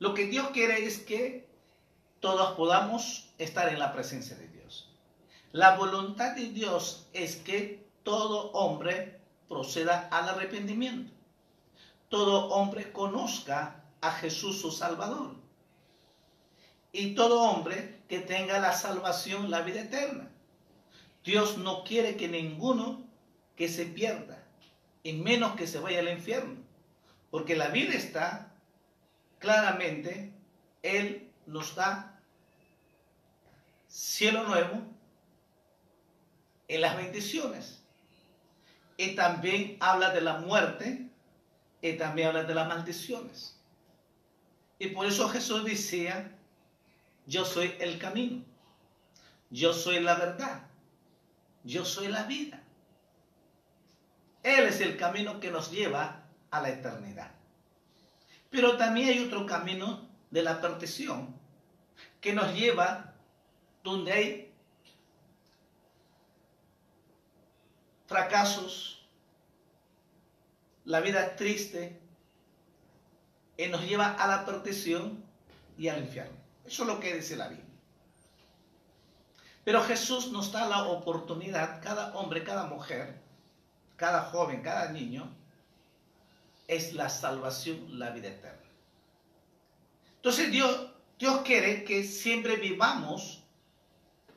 Lo 0.00 0.12
que 0.12 0.26
Dios 0.26 0.48
quiere 0.50 0.84
es 0.84 0.98
que 0.98 1.48
todos 2.18 2.56
podamos 2.56 3.30
estar 3.38 3.68
en 3.68 3.78
la 3.78 3.92
presencia 3.92 4.36
de 4.36 4.48
Dios. 4.48 4.90
La 5.52 5.76
voluntad 5.76 6.34
de 6.34 6.48
Dios 6.48 7.06
es 7.12 7.36
que 7.36 7.86
todo 8.02 8.50
hombre 8.50 9.20
proceda 9.48 10.08
al 10.10 10.28
arrepentimiento. 10.28 11.13
Todo 12.14 12.46
hombre 12.50 12.92
conozca 12.92 13.82
a 14.00 14.12
Jesús 14.12 14.60
su 14.60 14.70
Salvador. 14.70 15.34
Y 16.92 17.16
todo 17.16 17.42
hombre 17.42 18.02
que 18.08 18.20
tenga 18.20 18.60
la 18.60 18.72
salvación, 18.72 19.50
la 19.50 19.62
vida 19.62 19.80
eterna. 19.80 20.30
Dios 21.24 21.58
no 21.58 21.82
quiere 21.82 22.16
que 22.16 22.28
ninguno 22.28 23.02
que 23.56 23.68
se 23.68 23.86
pierda, 23.86 24.44
y 25.02 25.14
menos 25.14 25.56
que 25.56 25.66
se 25.66 25.80
vaya 25.80 25.98
al 25.98 26.08
infierno. 26.08 26.54
Porque 27.32 27.56
la 27.56 27.66
vida 27.66 27.94
está 27.94 28.54
claramente, 29.40 30.32
Él 30.84 31.32
nos 31.46 31.74
da 31.74 32.20
cielo 33.88 34.44
nuevo 34.44 34.82
en 36.68 36.80
las 36.80 36.96
bendiciones. 36.96 37.82
Y 38.98 39.16
también 39.16 39.78
habla 39.80 40.10
de 40.10 40.20
la 40.20 40.38
muerte 40.38 41.10
y 41.84 41.98
también 41.98 42.28
habla 42.28 42.44
de 42.44 42.54
las 42.54 42.66
maldiciones. 42.66 43.60
Y 44.78 44.86
por 44.88 45.04
eso 45.04 45.28
Jesús 45.28 45.66
decía, 45.66 46.34
yo 47.26 47.44
soy 47.44 47.74
el 47.78 47.98
camino, 47.98 48.42
yo 49.50 49.74
soy 49.74 50.00
la 50.00 50.14
verdad, 50.14 50.62
yo 51.62 51.84
soy 51.84 52.08
la 52.08 52.22
vida. 52.22 52.62
Él 54.42 54.64
es 54.64 54.80
el 54.80 54.96
camino 54.96 55.38
que 55.40 55.50
nos 55.50 55.70
lleva 55.70 56.22
a 56.50 56.62
la 56.62 56.70
eternidad. 56.70 57.32
Pero 58.48 58.78
también 58.78 59.10
hay 59.10 59.18
otro 59.18 59.44
camino 59.44 60.08
de 60.30 60.42
la 60.42 60.62
perdición 60.62 61.38
que 62.22 62.32
nos 62.32 62.54
lleva 62.54 63.12
donde 63.82 64.10
hay 64.10 64.52
fracasos, 68.06 69.03
la 70.84 71.00
vida 71.00 71.24
es 71.24 71.36
triste, 71.36 72.00
y 73.56 73.66
nos 73.68 73.86
lleva 73.86 74.12
a 74.12 74.26
la 74.26 74.44
perdición 74.44 75.24
y 75.78 75.88
al 75.88 76.00
infierno. 76.00 76.36
Eso 76.66 76.82
es 76.82 76.88
lo 76.88 77.00
que 77.00 77.14
dice 77.14 77.36
la 77.36 77.48
Biblia. 77.48 77.64
Pero 79.64 79.82
Jesús 79.82 80.30
nos 80.30 80.52
da 80.52 80.68
la 80.68 80.84
oportunidad, 80.84 81.82
cada 81.82 82.14
hombre, 82.14 82.44
cada 82.44 82.66
mujer, 82.66 83.20
cada 83.96 84.24
joven, 84.24 84.60
cada 84.62 84.90
niño, 84.90 85.30
es 86.68 86.92
la 86.94 87.08
salvación, 87.08 87.98
la 87.98 88.10
vida 88.10 88.28
eterna. 88.28 88.58
Entonces 90.16 90.50
Dios, 90.50 90.90
Dios 91.18 91.42
quiere 91.44 91.84
que 91.84 92.04
siempre 92.04 92.56
vivamos 92.56 93.42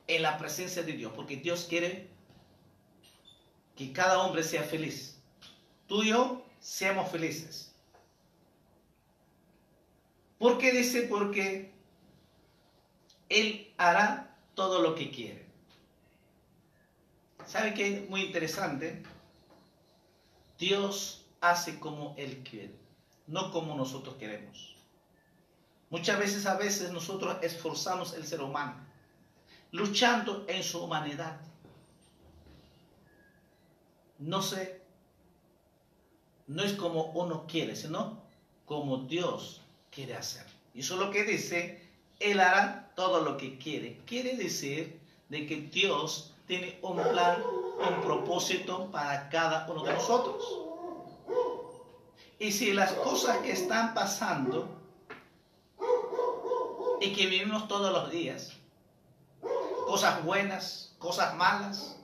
en 0.06 0.22
la 0.22 0.38
presencia 0.38 0.82
de 0.82 0.92
Dios, 0.92 1.12
porque 1.14 1.36
Dios 1.36 1.66
quiere 1.68 2.08
que 3.76 3.92
cada 3.92 4.20
hombre 4.20 4.42
sea 4.42 4.62
feliz. 4.62 5.17
Tú 5.88 6.02
y 6.02 6.10
yo 6.10 6.44
seamos 6.60 7.10
felices. 7.10 7.72
¿Por 10.38 10.58
qué 10.58 10.70
dice? 10.70 11.02
Porque 11.02 11.72
Él 13.28 13.72
hará 13.78 14.36
todo 14.54 14.80
lo 14.82 14.94
que 14.94 15.10
quiere. 15.10 15.46
¿Sabe 17.46 17.72
qué 17.72 17.96
es 17.96 18.10
muy 18.10 18.22
interesante? 18.22 19.02
Dios 20.58 21.24
hace 21.40 21.80
como 21.80 22.14
Él 22.18 22.44
quiere, 22.48 22.74
no 23.26 23.50
como 23.50 23.74
nosotros 23.74 24.16
queremos. 24.16 24.76
Muchas 25.88 26.18
veces, 26.18 26.44
a 26.44 26.56
veces 26.56 26.92
nosotros 26.92 27.38
esforzamos 27.40 28.12
el 28.12 28.26
ser 28.26 28.42
humano, 28.42 28.76
luchando 29.70 30.44
en 30.48 30.62
su 30.62 30.84
humanidad. 30.84 31.40
No 34.18 34.42
sé, 34.42 34.77
no 36.48 36.62
es 36.62 36.72
como 36.72 37.04
uno 37.12 37.44
quiere, 37.46 37.76
sino 37.76 38.18
como 38.64 38.98
Dios 38.98 39.60
quiere 39.90 40.16
hacer. 40.16 40.46
Y 40.74 40.80
eso 40.80 40.94
es 40.94 41.00
lo 41.00 41.10
que 41.10 41.24
dice, 41.24 41.86
Él 42.18 42.40
hará 42.40 42.90
todo 42.96 43.20
lo 43.20 43.36
que 43.36 43.58
quiere. 43.58 44.00
Quiere 44.06 44.36
decir 44.36 44.98
de 45.28 45.46
que 45.46 45.56
Dios 45.56 46.34
tiene 46.46 46.78
un 46.82 46.96
plan, 46.96 47.42
un 47.42 48.00
propósito 48.02 48.90
para 48.90 49.28
cada 49.28 49.70
uno 49.70 49.84
de 49.84 49.92
nosotros. 49.92 50.42
Y 52.38 52.52
si 52.52 52.72
las 52.72 52.92
cosas 52.92 53.38
que 53.38 53.52
están 53.52 53.92
pasando 53.94 54.68
y 57.00 57.12
que 57.12 57.26
vivimos 57.26 57.68
todos 57.68 57.92
los 57.92 58.10
días, 58.10 58.54
cosas 59.86 60.24
buenas, 60.24 60.94
cosas 60.98 61.34
malas, 61.34 61.98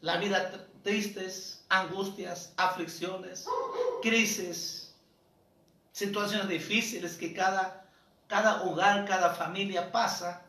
la 0.00 0.18
vida 0.18 0.67
tristes, 0.88 1.66
angustias, 1.68 2.54
aflicciones, 2.56 3.46
crisis, 4.00 4.94
situaciones 5.92 6.48
difíciles 6.48 7.18
que 7.18 7.34
cada, 7.34 7.86
cada 8.26 8.62
hogar, 8.62 9.04
cada 9.04 9.34
familia 9.34 9.92
pasa, 9.92 10.42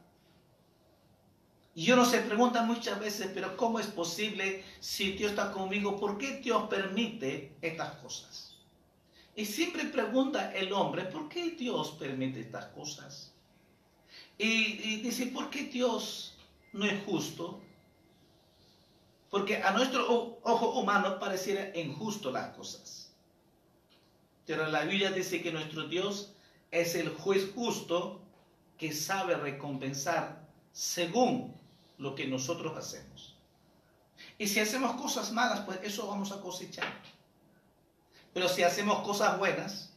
y 1.75 1.91
uno 1.91 2.05
se 2.05 2.19
pregunta 2.19 2.63
muchas 2.63 2.97
veces, 3.01 3.31
pero 3.33 3.57
¿cómo 3.57 3.81
es 3.81 3.87
posible 3.87 4.63
si 4.79 5.11
Dios 5.11 5.31
está 5.31 5.51
conmigo? 5.51 5.99
¿Por 5.99 6.17
qué 6.17 6.37
Dios 6.37 6.69
permite 6.69 7.55
estas 7.61 7.95
cosas? 7.95 8.55
Y 9.35 9.45
siempre 9.45 9.85
pregunta 9.85 10.53
el 10.53 10.71
hombre, 10.71 11.03
¿por 11.03 11.27
qué 11.27 11.51
Dios 11.51 11.91
permite 11.99 12.39
estas 12.39 12.65
cosas? 12.67 13.33
Y, 14.37 15.01
dice, 15.01 15.27
¿por 15.27 15.49
qué 15.49 15.63
Dios 15.63 16.37
no 16.71 16.85
es 16.85 17.03
justo? 17.03 17.61
Porque 19.29 19.57
a 19.61 19.71
nuestro 19.71 20.39
ojo 20.43 20.79
humano 20.79 21.19
pareciera 21.19 21.77
injusto 21.77 22.31
las 22.31 22.55
cosas. 22.55 23.11
Pero 24.45 24.67
la 24.67 24.83
Biblia 24.83 25.11
dice 25.11 25.41
que 25.43 25.51
nuestro 25.51 25.87
Dios 25.87 26.33
es 26.71 26.95
el 26.95 27.09
juez 27.09 27.51
justo 27.53 28.21
que 28.77 28.91
sabe 28.93 29.35
recompensar 29.35 30.47
según 30.71 31.55
lo 31.97 32.15
que 32.15 32.25
nosotros 32.25 32.75
hacemos. 32.75 33.35
Y 34.37 34.47
si 34.47 34.59
hacemos 34.59 34.99
cosas 34.99 35.31
malas, 35.31 35.61
pues 35.61 35.79
eso 35.83 36.07
vamos 36.07 36.31
a 36.31 36.41
cosechar. 36.41 36.87
Pero 38.33 38.47
si 38.47 38.63
hacemos 38.63 39.05
cosas 39.05 39.37
buenas, 39.37 39.93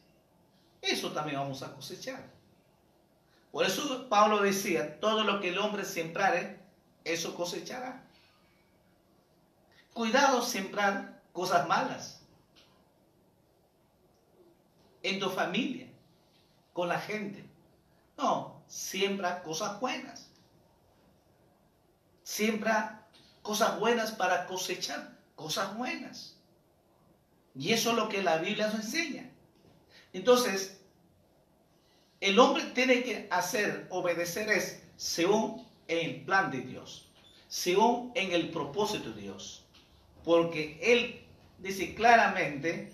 eso 0.82 1.12
también 1.12 1.38
vamos 1.38 1.62
a 1.62 1.72
cosechar. 1.74 2.28
Por 3.52 3.64
eso 3.64 4.08
Pablo 4.08 4.40
decía, 4.40 4.98
todo 4.98 5.24
lo 5.24 5.40
que 5.40 5.50
el 5.50 5.58
hombre 5.58 5.84
sembrare, 5.84 6.58
eso 7.04 7.34
cosechará. 7.34 8.04
Cuidado 9.94 10.42
sembrar 10.42 11.22
cosas 11.32 11.66
malas 11.68 12.22
en 15.02 15.18
tu 15.18 15.28
familia, 15.30 15.88
con 16.72 16.88
la 16.88 17.00
gente. 17.00 17.44
No, 18.16 18.62
siembra 18.66 19.42
cosas 19.42 19.80
buenas. 19.80 20.30
Siembra 22.22 23.06
cosas 23.42 23.78
buenas 23.78 24.12
para 24.12 24.46
cosechar 24.46 25.18
cosas 25.34 25.76
buenas. 25.76 26.36
Y 27.54 27.72
eso 27.72 27.90
es 27.90 27.96
lo 27.96 28.08
que 28.08 28.22
la 28.22 28.38
Biblia 28.38 28.68
nos 28.68 28.76
enseña. 28.76 29.30
Entonces, 30.12 30.80
el 32.20 32.38
hombre 32.38 32.64
tiene 32.66 33.02
que 33.02 33.28
hacer, 33.30 33.86
obedecer 33.90 34.48
es 34.50 34.82
según 34.96 35.66
el 35.88 36.24
plan 36.24 36.50
de 36.50 36.60
Dios, 36.60 37.10
según 37.48 38.12
en 38.14 38.32
el 38.32 38.50
propósito 38.50 39.10
de 39.10 39.22
Dios. 39.22 39.61
Porque 40.24 40.78
Él 40.82 41.24
dice 41.58 41.94
claramente, 41.94 42.92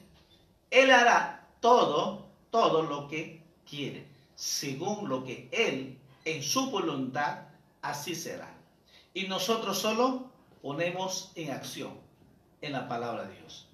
Él 0.70 0.90
hará 0.90 1.48
todo, 1.60 2.26
todo 2.50 2.82
lo 2.82 3.08
que 3.08 3.42
quiere, 3.68 4.06
según 4.34 5.08
lo 5.08 5.24
que 5.24 5.48
Él 5.52 5.98
en 6.24 6.42
su 6.42 6.70
voluntad 6.70 7.44
así 7.82 8.14
será. 8.14 8.54
Y 9.14 9.26
nosotros 9.26 9.78
solo 9.78 10.30
ponemos 10.62 11.32
en 11.34 11.50
acción 11.50 11.92
en 12.60 12.72
la 12.72 12.88
palabra 12.88 13.24
de 13.24 13.36
Dios. 13.38 13.68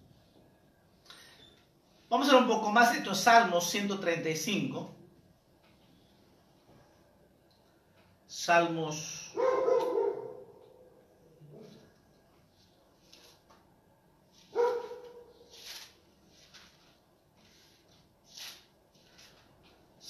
Vamos 2.08 2.28
a 2.28 2.32
ver 2.34 2.42
un 2.42 2.48
poco 2.48 2.70
más 2.70 2.94
estos 2.94 3.18
Salmos 3.18 3.68
135. 3.70 4.90
Salmos 8.26 9.32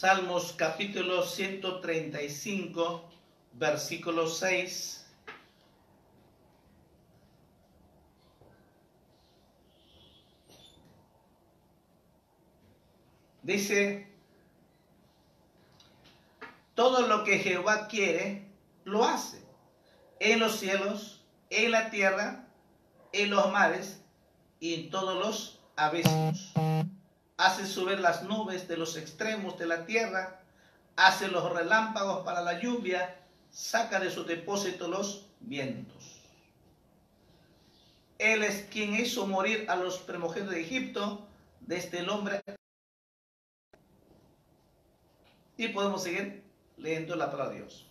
Salmos 0.05 0.53
capítulo 0.53 1.23
135, 1.23 3.09
versículo 3.55 4.29
6. 4.29 5.07
Dice, 13.43 14.07
todo 16.75 17.07
lo 17.07 17.25
que 17.25 17.39
Jehová 17.39 17.89
quiere, 17.89 18.47
lo 18.85 19.07
hace. 19.07 19.43
En 20.21 20.39
los 20.39 20.59
cielos, 20.59 21.25
en 21.49 21.71
la 21.71 21.89
tierra, 21.89 22.47
en 23.13 23.31
los 23.31 23.51
mares 23.51 24.03
y 24.61 24.75
en 24.75 24.91
todos 24.91 25.19
los 25.19 25.61
abismos. 25.77 26.53
Hace 27.45 27.67
subir 27.67 28.01
las 28.01 28.23
nubes 28.23 28.69
de 28.69 28.79
los 28.79 28.97
extremos 28.97 29.59
de 29.59 29.67
la 29.67 29.85
tierra, 29.85 30.41
hace 30.97 31.29
los 31.29 31.53
relámpagos 31.53 32.25
para 32.25 32.41
la 32.41 32.59
lluvia, 32.59 33.21
saca 33.51 34.01
de 34.01 34.11
su 34.11 34.25
depósito 34.25 34.89
los 34.89 35.27
vientos. 35.41 36.23
Él 38.17 38.43
es 38.43 38.63
quien 38.71 38.95
hizo 38.95 39.27
morir 39.27 39.67
a 39.69 39.77
los 39.77 39.99
primogénitos 39.99 40.55
de 40.55 40.63
Egipto, 40.63 41.29
desde 41.61 41.99
el 41.99 42.09
hombre. 42.09 42.41
Y 45.59 45.69
podemos 45.69 46.03
seguir 46.03 46.43
leyendo 46.79 47.15
la 47.15 47.31
palabra 47.31 47.53
de 47.53 47.61
Dios. 47.61 47.87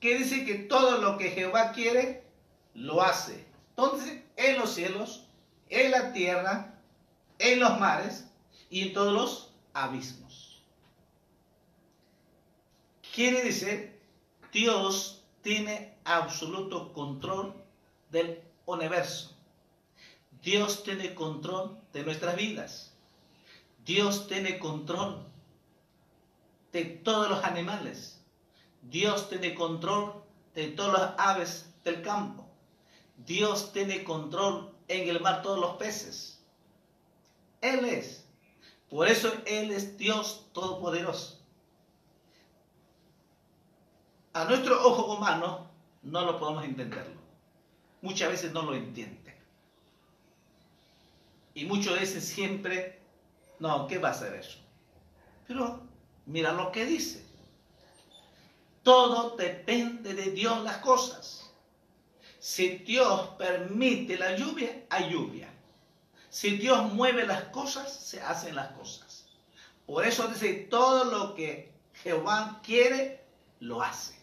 Que 0.00 0.18
dice 0.18 0.44
que 0.44 0.56
todo 0.56 0.98
lo 0.98 1.18
que 1.18 1.30
Jehová 1.30 1.70
quiere, 1.70 2.24
lo 2.74 3.00
hace. 3.00 3.46
Entonces, 3.76 4.24
en 4.34 4.58
los 4.58 4.74
cielos, 4.74 5.28
en 5.68 5.92
la 5.92 6.12
tierra, 6.12 6.74
en 7.38 7.60
los 7.60 7.78
mares 7.78 8.24
y 8.70 8.82
en 8.82 8.94
todos 8.94 9.12
los 9.12 9.52
abismos. 9.74 10.62
Quiere 13.14 13.42
decir, 13.42 14.00
Dios 14.52 15.24
tiene 15.42 15.94
absoluto 16.04 16.92
control 16.92 17.54
del 18.10 18.40
universo. 18.66 19.36
Dios 20.42 20.84
tiene 20.84 21.14
control 21.14 21.78
de 21.92 22.04
nuestras 22.04 22.36
vidas. 22.36 22.94
Dios 23.84 24.28
tiene 24.28 24.58
control 24.58 25.26
de 26.72 26.84
todos 26.84 27.28
los 27.28 27.44
animales. 27.44 28.22
Dios 28.82 29.28
tiene 29.28 29.54
control 29.54 30.22
de 30.54 30.68
todas 30.68 31.00
las 31.00 31.14
aves 31.18 31.74
del 31.84 32.02
campo. 32.02 32.46
Dios 33.26 33.72
tiene 33.72 34.04
control 34.04 34.72
en 34.88 35.08
el 35.08 35.20
mar 35.20 35.42
todos 35.42 35.58
los 35.58 35.76
peces. 35.76 36.40
Él 37.60 37.84
es. 37.84 38.29
Por 38.90 39.08
eso 39.08 39.32
Él 39.46 39.70
es 39.70 39.96
Dios 39.96 40.46
Todopoderoso. 40.52 41.40
A 44.32 44.44
nuestro 44.44 44.84
ojo 44.86 45.14
humano 45.14 45.70
no 46.02 46.24
lo 46.24 46.38
podemos 46.38 46.64
entenderlo. 46.64 47.20
Muchas 48.02 48.30
veces 48.30 48.52
no 48.52 48.62
lo 48.62 48.74
entiende. 48.74 49.36
Y 51.54 51.64
muchas 51.64 51.98
veces 51.98 52.24
siempre, 52.24 53.00
no, 53.58 53.86
¿qué 53.86 53.98
va 53.98 54.10
a 54.10 54.14
ser 54.14 54.34
eso? 54.34 54.58
Pero 55.46 55.80
mira 56.26 56.52
lo 56.52 56.72
que 56.72 56.84
dice. 56.84 57.24
Todo 58.82 59.36
depende 59.36 60.14
de 60.14 60.30
Dios 60.30 60.62
las 60.62 60.78
cosas. 60.78 61.52
Si 62.38 62.78
Dios 62.78 63.28
permite 63.36 64.16
la 64.16 64.36
lluvia, 64.36 64.86
hay 64.88 65.10
lluvia. 65.10 65.49
Si 66.30 66.56
Dios 66.56 66.92
mueve 66.92 67.26
las 67.26 67.44
cosas, 67.44 67.92
se 67.92 68.22
hacen 68.22 68.54
las 68.54 68.68
cosas. 68.72 69.26
Por 69.84 70.06
eso 70.06 70.28
dice, 70.28 70.54
todo 70.70 71.04
lo 71.04 71.34
que 71.34 71.72
Jehová 72.02 72.60
quiere, 72.62 73.24
lo 73.58 73.82
hace. 73.82 74.14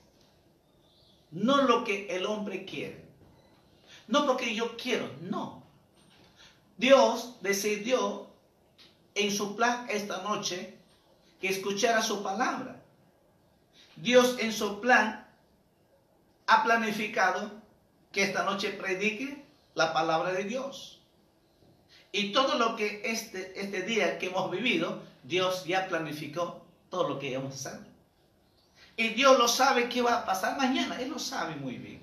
No 1.32 1.64
lo 1.64 1.84
que 1.84 2.08
el 2.16 2.26
hombre 2.26 2.64
quiere. 2.64 3.06
No 4.08 4.26
porque 4.26 4.56
yo 4.56 4.78
quiero, 4.78 5.12
no. 5.22 5.64
Dios 6.78 7.36
decidió 7.42 8.28
en 9.14 9.32
su 9.32 9.58
plan 9.58 9.86
esta 9.90 10.22
noche 10.22 10.78
que 11.42 11.50
escuchara 11.50 12.02
su 12.02 12.24
palabra. 12.24 12.82
Dios 13.98 14.38
en 14.40 14.54
su 14.54 14.80
plan 14.80 15.28
ha 16.46 16.64
planificado 16.64 17.52
que 18.14 18.24
esta 18.24 18.44
noche 18.44 18.70
predique 18.70 19.44
la 19.76 19.92
palabra 19.92 20.32
de 20.32 20.46
Dios. 20.46 20.97
Y 22.12 22.32
todo 22.32 22.58
lo 22.58 22.76
que 22.76 23.02
este, 23.06 23.60
este 23.60 23.84
día 23.84 24.18
que 24.18 24.28
hemos 24.28 24.50
vivido, 24.50 25.02
Dios 25.24 25.66
ya 25.66 25.88
planificó 25.88 26.66
todo 26.90 27.10
lo 27.10 27.20
que 27.20 27.38
vamos 27.38 27.66
a 27.66 27.70
hacer. 27.70 27.88
Y 28.96 29.10
Dios 29.10 29.38
lo 29.38 29.48
sabe 29.48 29.90
qué 29.90 30.02
va 30.02 30.20
a 30.20 30.26
pasar 30.26 30.58
mañana. 30.58 31.00
Él 31.00 31.10
lo 31.10 31.20
sabe 31.20 31.56
muy 31.56 31.78
bien. 31.78 32.02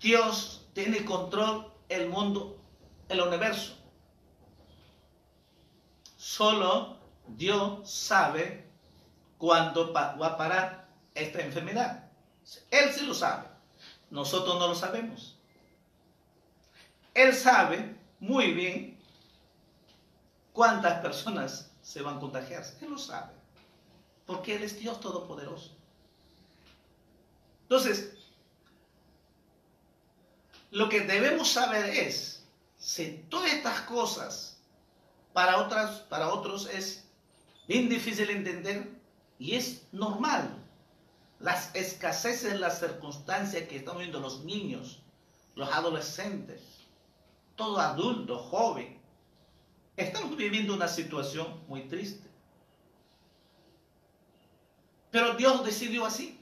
Dios 0.00 0.66
tiene 0.72 1.04
control 1.04 1.72
el 1.88 2.08
mundo, 2.08 2.58
el 3.08 3.20
universo. 3.20 3.76
Solo 6.16 6.96
Dios 7.28 7.88
sabe 7.88 8.66
cuándo 9.38 9.92
va 9.92 10.26
a 10.26 10.36
parar 10.36 10.88
esta 11.14 11.40
enfermedad. 11.40 12.10
Él 12.70 12.92
sí 12.92 13.06
lo 13.06 13.14
sabe. 13.14 13.48
Nosotros 14.10 14.58
no 14.58 14.68
lo 14.68 14.74
sabemos. 14.74 15.35
Él 17.16 17.34
sabe 17.34 17.96
muy 18.20 18.52
bien 18.52 18.98
cuántas 20.52 21.00
personas 21.00 21.70
se 21.80 22.02
van 22.02 22.18
a 22.18 22.20
contagiar. 22.20 22.62
Él 22.82 22.90
lo 22.90 22.98
sabe. 22.98 23.32
Porque 24.26 24.56
Él 24.56 24.62
es 24.62 24.78
Dios 24.78 25.00
Todopoderoso. 25.00 25.74
Entonces, 27.62 28.12
lo 30.70 30.90
que 30.90 31.00
debemos 31.00 31.50
saber 31.50 31.86
es 31.86 32.44
si 32.76 33.24
todas 33.30 33.50
estas 33.50 33.80
cosas 33.82 34.58
para 35.32 35.56
otras 35.56 36.00
para 36.10 36.28
otros 36.28 36.68
es 36.68 37.04
bien 37.66 37.88
difícil 37.88 38.28
entender 38.28 38.90
y 39.38 39.54
es 39.54 39.86
normal 39.90 40.54
las 41.40 41.74
escaseces 41.74 42.60
las 42.60 42.78
circunstancias 42.78 43.66
que 43.68 43.76
están 43.76 43.98
viendo 43.98 44.20
los 44.20 44.44
niños 44.44 45.02
los 45.54 45.72
adolescentes 45.72 46.75
todo 47.56 47.78
adulto 47.78 48.38
joven 48.38 49.00
estamos 49.96 50.36
viviendo 50.36 50.74
una 50.74 50.88
situación 50.88 51.62
muy 51.66 51.82
triste 51.82 52.28
pero 55.10 55.34
Dios 55.34 55.64
decidió 55.64 56.06
así 56.06 56.38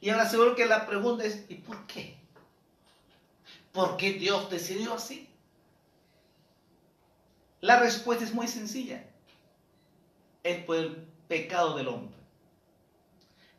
y 0.00 0.10
ahora 0.10 0.28
seguro 0.28 0.54
que 0.54 0.66
la 0.66 0.86
pregunta 0.86 1.24
es 1.24 1.44
¿y 1.48 1.56
por 1.56 1.86
qué? 1.86 2.16
¿Por 3.72 3.96
qué 3.96 4.12
Dios 4.12 4.50
decidió 4.50 4.94
así? 4.94 5.28
La 7.60 7.80
respuesta 7.80 8.24
es 8.24 8.32
muy 8.32 8.46
sencilla. 8.46 9.04
Es 10.42 10.64
por 10.64 10.76
el 10.76 10.96
pecado 11.26 11.76
del 11.76 11.88
hombre. 11.88 12.16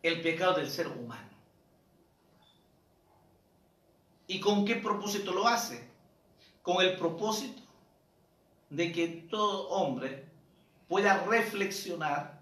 El 0.02 0.22
pecado 0.22 0.56
del 0.56 0.69
ser 0.69 0.88
humano. 0.88 1.30
¿Y 4.28 4.39
con 4.39 4.63
qué 4.63 4.76
propósito 4.76 5.34
lo 5.34 5.48
hace? 5.48 5.88
Con 6.62 6.84
el 6.86 6.98
propósito 6.98 7.62
de 8.69 8.91
que 8.91 9.08
todo 9.30 9.69
hombre 9.69 10.26
pueda 10.88 11.24
reflexionar 11.26 12.39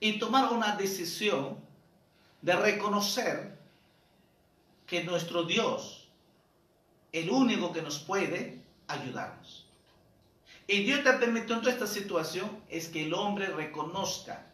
y 0.00 0.18
tomar 0.18 0.52
una 0.52 0.76
decisión 0.76 1.58
de 2.42 2.56
reconocer 2.56 3.58
que 4.86 5.02
nuestro 5.04 5.42
Dios 5.44 6.06
el 7.12 7.30
único 7.30 7.72
que 7.72 7.82
nos 7.82 7.98
puede 7.98 8.60
ayudarnos. 8.88 9.66
Y 10.66 10.82
Dios 10.82 11.02
te 11.02 11.12
permitió 11.14 11.54
en 11.54 11.62
toda 11.62 11.72
esta 11.72 11.86
situación 11.86 12.62
es 12.68 12.88
que 12.88 13.06
el 13.06 13.14
hombre 13.14 13.46
reconozca 13.46 14.44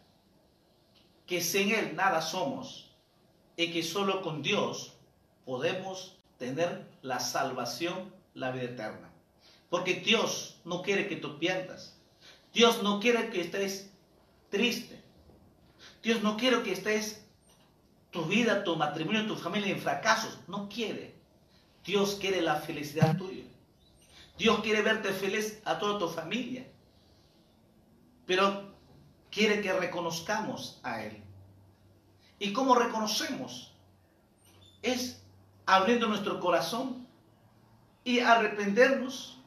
que 1.26 1.40
sin 1.40 1.72
Él 1.72 1.96
nada 1.96 2.20
somos 2.20 2.90
y 3.56 3.72
que 3.72 3.82
solo 3.82 4.22
con 4.22 4.42
Dios 4.42 4.92
podemos 5.44 6.16
tener 6.38 6.86
la 7.02 7.18
salvación, 7.18 8.12
la 8.34 8.50
vida 8.50 8.64
eterna. 8.64 9.10
Porque 9.68 9.94
Dios 9.94 10.60
no 10.64 10.82
quiere 10.82 11.08
que 11.08 11.16
tú 11.16 11.38
pierdas. 11.38 11.98
Dios 12.52 12.82
no 12.82 13.00
quiere 13.00 13.30
que 13.30 13.40
estés 13.40 13.90
triste. 14.50 15.02
Dios 16.02 16.22
no 16.22 16.36
quiere 16.36 16.62
que 16.62 16.72
estés 16.72 17.24
tu 18.10 18.24
vida, 18.24 18.64
tu 18.64 18.76
matrimonio, 18.76 19.26
tu 19.26 19.36
familia 19.36 19.72
en 19.72 19.80
fracasos. 19.80 20.38
No 20.46 20.68
quiere. 20.68 21.14
Dios 21.84 22.16
quiere 22.20 22.42
la 22.42 22.56
felicidad 22.56 23.16
tuya. 23.16 23.44
Dios 24.38 24.60
quiere 24.60 24.82
verte 24.82 25.12
feliz 25.12 25.60
a 25.64 25.78
toda 25.78 25.98
tu 25.98 26.08
familia. 26.08 26.66
Pero 28.26 28.74
quiere 29.30 29.62
que 29.62 29.72
reconozcamos 29.72 30.80
a 30.82 31.02
Él. 31.02 31.22
¿Y 32.38 32.52
cómo 32.52 32.74
reconocemos? 32.74 33.72
Es 34.82 35.22
abriendo 35.64 36.08
nuestro 36.08 36.40
corazón 36.40 37.01
y 38.04 38.20
arrepentirnos 38.20 39.38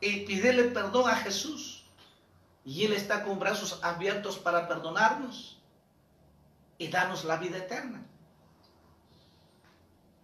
y 0.00 0.26
pedirle 0.26 0.64
perdón 0.64 1.08
a 1.10 1.16
Jesús. 1.16 1.84
Y 2.64 2.84
Él 2.84 2.92
está 2.92 3.22
con 3.22 3.38
brazos 3.38 3.78
abiertos 3.82 4.38
para 4.38 4.66
perdonarnos 4.66 5.58
y 6.78 6.88
darnos 6.88 7.24
la 7.24 7.36
vida 7.36 7.58
eterna. 7.58 8.04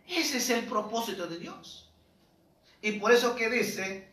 Ese 0.08 0.38
es 0.38 0.50
el 0.50 0.66
propósito 0.66 1.26
de 1.26 1.38
Dios. 1.38 1.90
Y 2.82 2.98
por 2.98 3.12
eso 3.12 3.36
que 3.36 3.48
dice, 3.48 4.10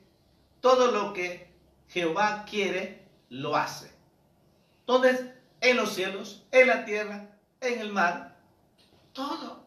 todo 0.61 0.91
lo 0.91 1.13
que 1.13 1.51
Jehová 1.89 2.45
quiere, 2.45 3.07
lo 3.29 3.55
hace. 3.55 3.91
Entonces, 4.81 5.25
en 5.61 5.77
los 5.77 5.93
cielos, 5.93 6.45
en 6.51 6.67
la 6.67 6.85
tierra, 6.85 7.29
en 7.61 7.79
el 7.79 7.91
mar, 7.91 8.37
todo. 9.13 9.65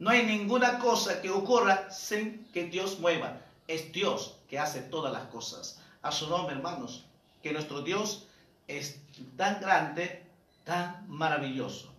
No 0.00 0.08
hay 0.08 0.24
ninguna 0.24 0.78
cosa 0.78 1.20
que 1.20 1.28
ocurra 1.28 1.90
sin 1.90 2.46
que 2.54 2.64
Dios 2.64 2.98
mueva. 3.00 3.38
Es 3.68 3.92
Dios 3.92 4.38
que 4.48 4.58
hace 4.58 4.80
todas 4.80 5.12
las 5.12 5.26
cosas. 5.26 5.78
A 6.00 6.10
su 6.10 6.26
nombre, 6.30 6.56
hermanos, 6.56 7.04
que 7.42 7.52
nuestro 7.52 7.82
Dios 7.82 8.26
es 8.66 8.98
tan 9.36 9.60
grande, 9.60 10.22
tan 10.64 11.04
maravilloso. 11.06 11.92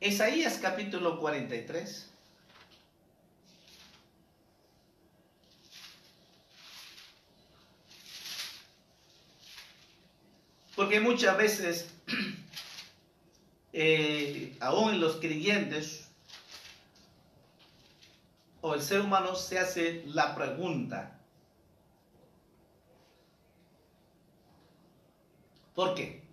Isaías 0.00 0.58
capítulo 0.60 1.18
43. 1.18 2.10
Porque 10.76 11.00
muchas 11.00 11.38
veces, 11.38 11.88
eh, 13.72 14.54
aún 14.60 15.00
los 15.00 15.16
creyentes 15.16 16.03
o 18.66 18.72
el 18.72 18.80
ser 18.80 19.02
humano 19.02 19.34
se 19.34 19.58
hace 19.58 20.04
la 20.06 20.34
pregunta, 20.34 21.20
¿por 25.74 25.94
qué? 25.94 26.24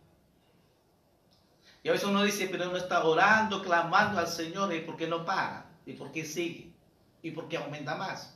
Y 1.83 1.89
a 1.89 1.91
veces 1.91 2.07
uno 2.07 2.23
dice, 2.23 2.47
pero 2.49 2.69
uno 2.69 2.77
está 2.77 3.03
orando, 3.03 3.61
clamando 3.61 4.17
al 4.17 4.29
Señor, 4.29 4.73
¿y 4.73 4.79
por 4.79 4.95
qué 4.95 5.07
no 5.07 5.25
para? 5.25 5.65
¿Y 5.85 5.91
por 5.91 6.13
qué 6.13 6.23
sigue? 6.23 6.71
¿Y 7.21 7.31
por 7.31 7.49
qué 7.49 7.57
aumenta 7.57 7.95
más? 7.95 8.33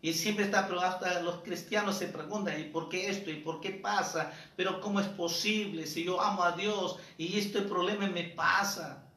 Y 0.00 0.14
siempre 0.14 0.46
está 0.46 0.60
hasta 0.60 1.20
los 1.20 1.42
cristianos 1.42 1.98
se 1.98 2.08
preguntan, 2.08 2.58
¿y 2.58 2.64
por 2.64 2.88
qué 2.88 3.10
esto? 3.10 3.30
¿Y 3.30 3.40
por 3.40 3.60
qué 3.60 3.72
pasa? 3.72 4.32
Pero 4.56 4.80
¿cómo 4.80 4.98
es 4.98 5.08
posible 5.08 5.86
si 5.86 6.04
yo 6.04 6.22
amo 6.22 6.42
a 6.42 6.52
Dios 6.52 6.98
y 7.18 7.38
este 7.38 7.60
problema 7.60 8.06
me 8.06 8.24
pasa? 8.24 9.07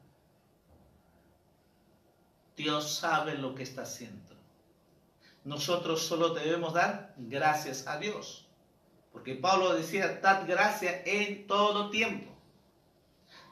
Dios 2.62 2.94
sabe 2.94 3.36
lo 3.36 3.56
que 3.56 3.64
está 3.64 3.82
haciendo. 3.82 4.36
Nosotros 5.44 6.06
solo 6.06 6.28
debemos 6.32 6.72
dar 6.72 7.12
gracias 7.16 7.88
a 7.88 7.98
Dios. 7.98 8.46
Porque 9.12 9.34
Pablo 9.34 9.74
decía, 9.74 10.20
dad 10.22 10.44
gracias 10.46 11.02
en 11.04 11.48
todo 11.48 11.90
tiempo. 11.90 12.30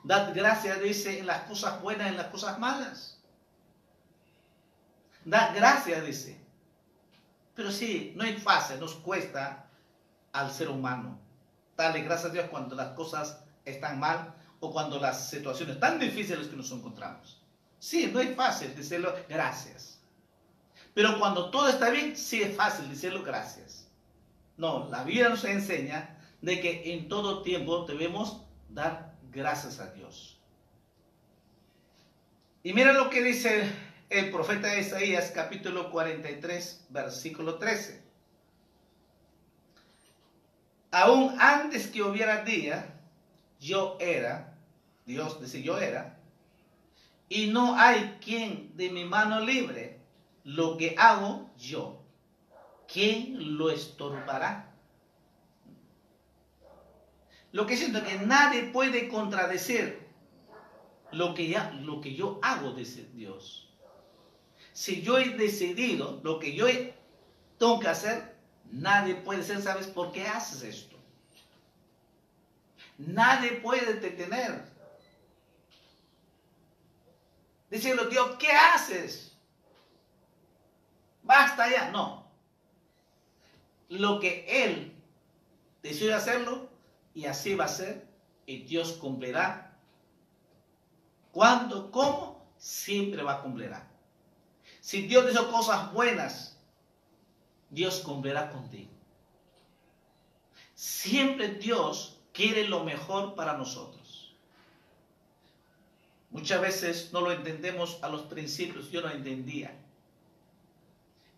Dad 0.05 0.33
gracias, 0.33 0.81
dice, 0.81 1.19
en 1.19 1.27
las 1.27 1.43
cosas 1.43 1.83
buenas, 1.83 2.09
en 2.09 2.17
las 2.17 2.29
cosas 2.29 2.59
malas. 2.61 3.21
Dad 5.25 5.55
gracias, 5.57 6.07
dice. 6.07 6.41
Pero 7.57 7.73
sí, 7.73 8.13
no 8.15 8.23
es 8.25 8.41
fácil, 8.41 8.79
nos 8.79 8.95
cuesta 8.95 9.67
al 10.33 10.53
ser 10.53 10.69
humano 10.69 11.19
darle 11.77 12.03
gracias 12.03 12.31
a 12.31 12.35
Dios 12.35 12.49
cuando 12.51 12.77
las 12.77 12.91
cosas 12.91 13.43
están 13.65 13.99
mal 13.99 14.35
o 14.61 14.71
cuando 14.71 15.01
las 15.01 15.29
situaciones 15.29 15.81
tan 15.81 15.99
difíciles 15.99 16.47
que 16.47 16.57
nos 16.57 16.71
encontramos. 16.71 17.40
Sí, 17.81 18.11
no 18.13 18.21
es 18.21 18.37
fácil 18.37 18.77
decirlo 18.77 19.13
gracias. 19.29 19.99
Pero 20.95 21.19
cuando 21.19 21.51
todo 21.51 21.69
está 21.69 21.89
bien, 21.91 22.15
sí 22.15 22.43
es 22.43 22.55
fácil 22.55 22.89
decirlo 22.91 23.23
gracias. 23.25 23.89
No, 24.59 24.89
la 24.91 25.03
Biblia 25.03 25.31
nos 25.31 25.45
enseña 25.45 26.19
de 26.43 26.61
que 26.61 26.93
en 26.93 27.09
todo 27.09 27.43
tiempo 27.43 27.87
debemos 27.87 28.43
dar 28.69 29.15
gracias 29.33 29.81
a 29.81 29.91
Dios. 29.93 30.39
Y 32.63 32.75
mira 32.75 32.93
lo 32.93 33.09
que 33.09 33.23
dice 33.23 33.73
el 34.11 34.31
profeta 34.31 34.79
Isaías 34.79 35.33
capítulo 35.35 35.91
43, 35.91 36.87
versículo 36.91 37.55
13. 37.55 38.03
Aún 40.91 41.35
antes 41.41 41.87
que 41.87 42.03
hubiera 42.03 42.45
día, 42.45 42.95
yo 43.59 43.97
era, 44.01 44.59
Dios 45.07 45.41
dice 45.41 45.63
yo 45.63 45.79
era, 45.79 46.20
y 47.31 47.47
no 47.47 47.77
hay 47.77 48.19
quien 48.23 48.77
de 48.77 48.91
mi 48.91 49.05
mano 49.05 49.41
libre 49.41 49.99
lo 50.45 50.77
que 50.77 50.97
hago 50.99 51.49
yo. 51.57 52.03
¿Quién 52.93 53.57
lo 53.57 53.71
estorbará? 53.71 54.75
Lo 57.53 57.67
que 57.67 57.77
siento 57.77 58.03
que 58.03 58.19
nadie 58.19 58.65
puede 58.65 59.09
contradecir 59.09 60.01
lo 61.13 61.35
que, 61.35 61.49
ya, 61.49 61.71
lo 61.83 62.01
que 62.01 62.15
yo 62.15 62.41
hago, 62.43 62.73
dice 62.73 63.09
Dios. 63.15 63.69
Si 64.73 65.03
yo 65.03 65.19
he 65.19 65.31
decidido 65.31 66.21
lo 66.25 66.41
que 66.41 66.55
yo 66.55 66.67
tengo 67.59 67.79
que 67.79 67.89
hacer, 67.89 68.37
nadie 68.73 69.15
puede 69.15 69.45
ser, 69.45 69.63
¿sabes 69.63 69.87
por 69.87 70.11
qué 70.11 70.27
haces 70.27 70.63
esto? 70.63 70.97
Nadie 72.99 73.53
puede 73.53 73.95
detener. 73.95 74.70
Decirlo, 77.71 78.07
Dios, 78.07 78.37
¿qué 78.39 78.51
haces? 78.51 79.39
Basta 81.23 81.71
ya. 81.71 81.91
No. 81.91 82.29
Lo 83.89 84.21
que 84.21 84.65
Él 84.65 84.93
decide 85.83 86.15
hacerlo, 86.15 86.69
y 87.15 87.27
así 87.27 87.55
va 87.55 87.65
a 87.65 87.69
ser, 87.69 88.07
y 88.47 88.65
Dios 88.65 88.93
cumplirá. 88.93 89.79
¿Cuándo? 91.33 91.91
¿Cómo? 91.91 92.45
Siempre 92.59 93.23
va 93.23 93.35
a 93.35 93.43
cumplir. 93.43 93.73
Si 94.81 95.07
Dios 95.07 95.31
hizo 95.31 95.51
cosas 95.51 95.93
buenas, 95.93 96.59
Dios 97.71 98.01
cumplirá 98.01 98.51
contigo. 98.51 98.91
Siempre 100.75 101.55
Dios 101.55 102.19
quiere 102.33 102.67
lo 102.67 102.85
mejor 102.85 103.35
para 103.35 103.57
nosotros. 103.57 104.00
Muchas 106.31 106.61
veces 106.61 107.13
no 107.13 107.21
lo 107.21 107.33
entendemos 107.33 107.99
a 108.03 108.09
los 108.09 108.23
principios, 108.23 108.91
yo 108.91 109.03
no 109.03 109.11
entendía. 109.11 109.77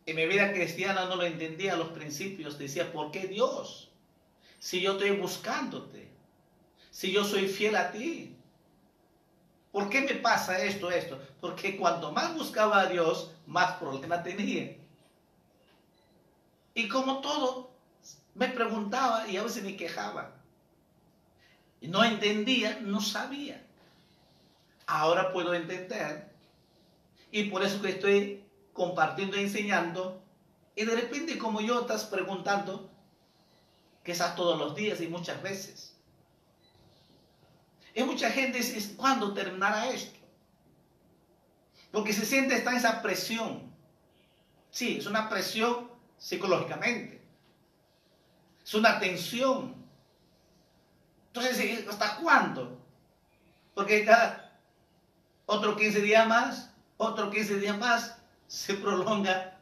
En 0.04 0.16
mi 0.16 0.26
vida 0.26 0.52
cristiana 0.52 1.06
no 1.06 1.16
lo 1.16 1.24
entendía 1.24 1.74
a 1.74 1.76
los 1.76 1.88
principios, 1.88 2.58
decía, 2.58 2.92
¿por 2.92 3.10
qué 3.10 3.26
Dios? 3.26 3.92
si 4.62 4.80
yo 4.80 4.92
estoy 4.92 5.10
buscándote? 5.10 6.08
Si 6.92 7.10
yo 7.10 7.24
soy 7.24 7.48
fiel 7.48 7.74
a 7.74 7.90
ti. 7.90 8.36
¿Por 9.72 9.88
qué 9.88 10.02
me 10.02 10.14
pasa 10.14 10.62
esto, 10.62 10.88
esto? 10.88 11.20
Porque 11.40 11.76
cuanto 11.76 12.12
más 12.12 12.32
buscaba 12.36 12.78
a 12.78 12.86
Dios, 12.86 13.32
más 13.44 13.72
problemas 13.78 14.22
tenía. 14.22 14.76
Y 16.74 16.88
como 16.88 17.20
todo, 17.20 17.72
me 18.34 18.46
preguntaba 18.46 19.26
y 19.26 19.36
a 19.36 19.42
veces 19.42 19.64
me 19.64 19.76
quejaba. 19.76 20.32
No 21.80 22.04
entendía, 22.04 22.78
no 22.82 23.00
sabía. 23.00 23.66
Ahora 24.92 25.32
puedo 25.32 25.54
entender. 25.54 26.30
Y 27.30 27.44
por 27.44 27.64
eso 27.64 27.80
que 27.80 27.88
estoy 27.88 28.44
compartiendo 28.74 29.38
y 29.38 29.44
enseñando. 29.44 30.22
Y 30.76 30.84
de 30.84 30.94
repente, 30.94 31.38
como 31.38 31.62
yo 31.62 31.80
estás 31.80 32.04
preguntando, 32.04 32.90
quizás 34.04 34.36
todos 34.36 34.58
los 34.58 34.74
días 34.74 35.00
y 35.00 35.08
muchas 35.08 35.42
veces. 35.42 35.96
Y 37.94 38.02
mucha 38.02 38.30
gente 38.30 38.58
dice, 38.58 38.94
¿cuándo 38.94 39.32
terminará 39.32 39.88
esto? 39.88 40.18
Porque 41.90 42.12
se 42.12 42.26
siente 42.26 42.54
está 42.54 42.76
esa 42.76 43.00
presión. 43.00 43.72
Sí, 44.70 44.98
es 44.98 45.06
una 45.06 45.30
presión 45.30 45.90
psicológicamente. 46.18 47.22
Es 48.62 48.74
una 48.74 49.00
tensión. 49.00 49.74
Entonces, 51.28 51.88
¿hasta 51.88 52.16
cuándo? 52.16 52.78
Porque 53.74 54.04
cada 54.04 54.41
otro 55.46 55.76
15 55.76 56.00
días 56.00 56.26
más, 56.26 56.70
otro 56.96 57.30
15 57.30 57.58
días 57.58 57.78
más, 57.78 58.16
se 58.46 58.74
prolonga 58.74 59.58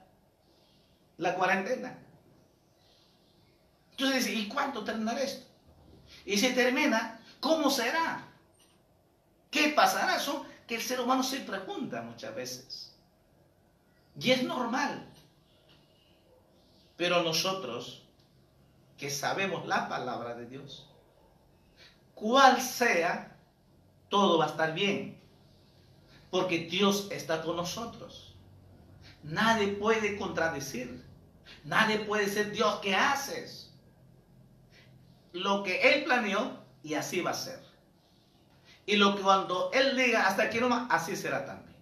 la 1.17 1.35
cuarentena. 1.35 1.99
Entonces, 3.93 4.29
¿y 4.29 4.49
cuánto 4.49 4.83
terminará 4.83 5.21
esto? 5.21 5.47
Y 6.25 6.39
si 6.39 6.55
termina, 6.55 7.21
¿cómo 7.39 7.71
será? 7.71 8.27
¿Qué 9.51 9.69
pasará? 9.71 10.17
Eso 10.17 10.47
que 10.67 10.77
el 10.77 10.83
ser 10.83 11.01
humano 11.01 11.23
se 11.23 11.41
pregunta 11.41 12.03
muchas 12.03 12.35
veces. 12.35 12.97
Y 14.19 14.31
es 14.31 14.43
normal. 14.43 15.07
Pero 16.97 17.23
nosotros, 17.23 18.07
que 18.97 19.11
sabemos 19.11 19.67
la 19.67 19.89
palabra 19.89 20.35
de 20.35 20.47
Dios, 20.47 20.89
cual 22.15 22.61
sea, 22.61 23.37
todo 24.09 24.39
va 24.39 24.47
a 24.47 24.49
estar 24.49 24.75
bien. 24.75 25.20
Porque 26.31 26.59
Dios 26.59 27.09
está 27.11 27.43
con 27.43 27.57
nosotros. 27.57 28.37
Nadie 29.23 29.69
puede 29.69 30.17
contradecir. 30.17 31.05
Nadie 31.65 31.99
puede 32.01 32.29
ser 32.29 32.53
Dios. 32.53 32.79
¿Qué 32.81 32.95
haces? 32.95 33.73
Lo 35.33 35.63
que 35.63 35.81
Él 35.81 36.05
planeó 36.05 36.65
y 36.83 36.95
así 36.95 37.21
va 37.21 37.31
a 37.31 37.35
ser. 37.35 37.61
Y 38.87 38.97
lo 38.97 39.17
que 39.17 39.23
cuando 39.23 39.71
Él 39.73 39.97
diga 39.97 40.27
hasta 40.27 40.45
aquí 40.45 40.59
nomás, 40.59 40.87
así 40.91 41.17
será 41.17 41.45
también. 41.45 41.77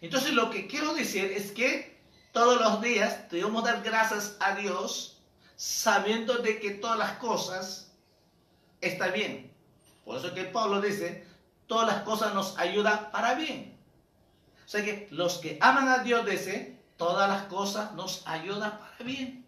Entonces 0.00 0.32
lo 0.34 0.50
que 0.50 0.66
quiero 0.66 0.94
decir 0.94 1.24
es 1.24 1.52
que 1.52 1.96
todos 2.32 2.60
los 2.60 2.82
días 2.82 3.30
debemos 3.30 3.64
dar 3.64 3.82
gracias 3.82 4.36
a 4.40 4.54
Dios 4.54 5.22
sabiendo 5.56 6.38
de 6.38 6.60
que 6.60 6.72
todas 6.72 6.98
las 6.98 7.12
cosas 7.12 7.92
están 8.80 9.12
bien. 9.12 9.52
Por 10.04 10.18
eso 10.18 10.34
que 10.34 10.44
Pablo 10.44 10.80
dice, 10.80 11.26
todas 11.66 11.86
las 11.86 12.02
cosas 12.02 12.34
nos 12.34 12.58
ayudan 12.58 13.10
para 13.10 13.34
bien. 13.34 13.78
O 14.64 14.68
sea 14.68 14.84
que 14.84 15.08
los 15.10 15.38
que 15.38 15.58
aman 15.60 15.88
a 15.88 15.98
Dios 15.98 16.26
dice, 16.26 16.82
todas 16.96 17.28
las 17.28 17.42
cosas 17.44 17.92
nos 17.94 18.26
ayudan 18.26 18.78
para 18.78 18.98
bien. 18.98 19.46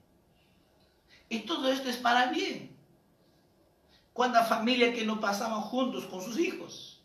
Y 1.28 1.40
todo 1.40 1.70
esto 1.70 1.88
es 1.88 1.96
para 1.96 2.26
bien. 2.26 2.76
¿Cuántas 4.12 4.48
familias 4.48 4.94
que 4.94 5.04
no 5.04 5.20
pasamos 5.20 5.64
juntos 5.66 6.04
con 6.06 6.22
sus 6.22 6.38
hijos? 6.38 7.00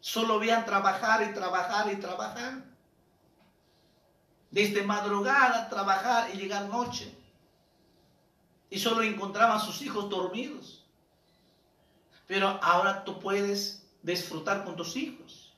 Solo 0.00 0.38
veían 0.38 0.64
trabajar 0.64 1.28
y 1.28 1.34
trabajar 1.34 1.92
y 1.92 1.96
trabajar. 1.96 2.64
Desde 4.50 4.82
madrugada 4.82 5.68
trabajar 5.68 6.30
y 6.32 6.38
llegar 6.38 6.66
noche. 6.66 7.14
Y 8.70 8.78
solo 8.78 9.02
encontraban 9.02 9.56
a 9.56 9.60
sus 9.60 9.82
hijos 9.82 10.08
dormidos. 10.08 10.75
Pero 12.26 12.58
ahora 12.62 13.04
tú 13.04 13.18
puedes 13.20 13.86
disfrutar 14.02 14.64
con 14.64 14.76
tus 14.76 14.96
hijos. 14.96 15.54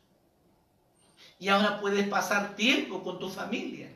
Y 1.38 1.48
ahora 1.48 1.80
puedes 1.80 2.08
pasar 2.08 2.56
tiempo 2.56 3.02
con 3.02 3.18
tu 3.18 3.28
familia. 3.28 3.90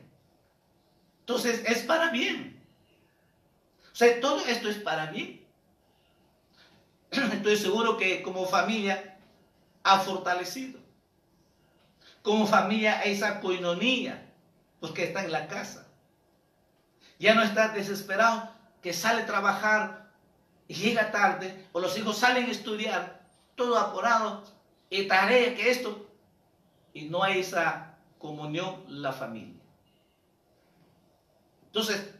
Entonces 1.19 1.63
es 1.65 1.79
para 1.83 2.09
bien. 2.09 2.61
O 3.91 3.95
sea, 3.95 4.19
todo 4.19 4.45
esto 4.45 4.69
es 4.69 4.77
para 4.77 5.07
bien. 5.07 5.45
Estoy 7.11 7.57
seguro 7.57 7.97
que 7.97 8.21
como 8.23 8.45
familia 8.45 9.17
ha 9.83 9.99
fortalecido. 9.99 10.79
Como 12.21 12.47
familia 12.47 13.03
esa 13.03 13.41
coinonía, 13.41 14.25
porque 14.79 15.03
está 15.03 15.23
en 15.23 15.31
la 15.31 15.47
casa. 15.47 15.87
Ya 17.19 17.35
no 17.35 17.43
está 17.43 17.69
desesperado 17.69 18.49
que 18.81 18.93
sale 18.93 19.23
a 19.23 19.25
trabajar 19.25 20.02
llega 20.67 21.11
tarde, 21.11 21.67
o 21.71 21.79
los 21.79 21.97
hijos 21.97 22.17
salen 22.17 22.45
a 22.45 22.51
estudiar, 22.51 23.27
todo 23.55 23.77
apurado, 23.77 24.43
y 24.89 25.07
tarea 25.07 25.55
que 25.55 25.71
esto, 25.71 26.07
y 26.93 27.05
no 27.05 27.23
hay 27.23 27.39
esa 27.39 27.97
comunión 28.19 28.83
la 28.87 29.11
familia. 29.11 29.61
Entonces, 31.65 32.13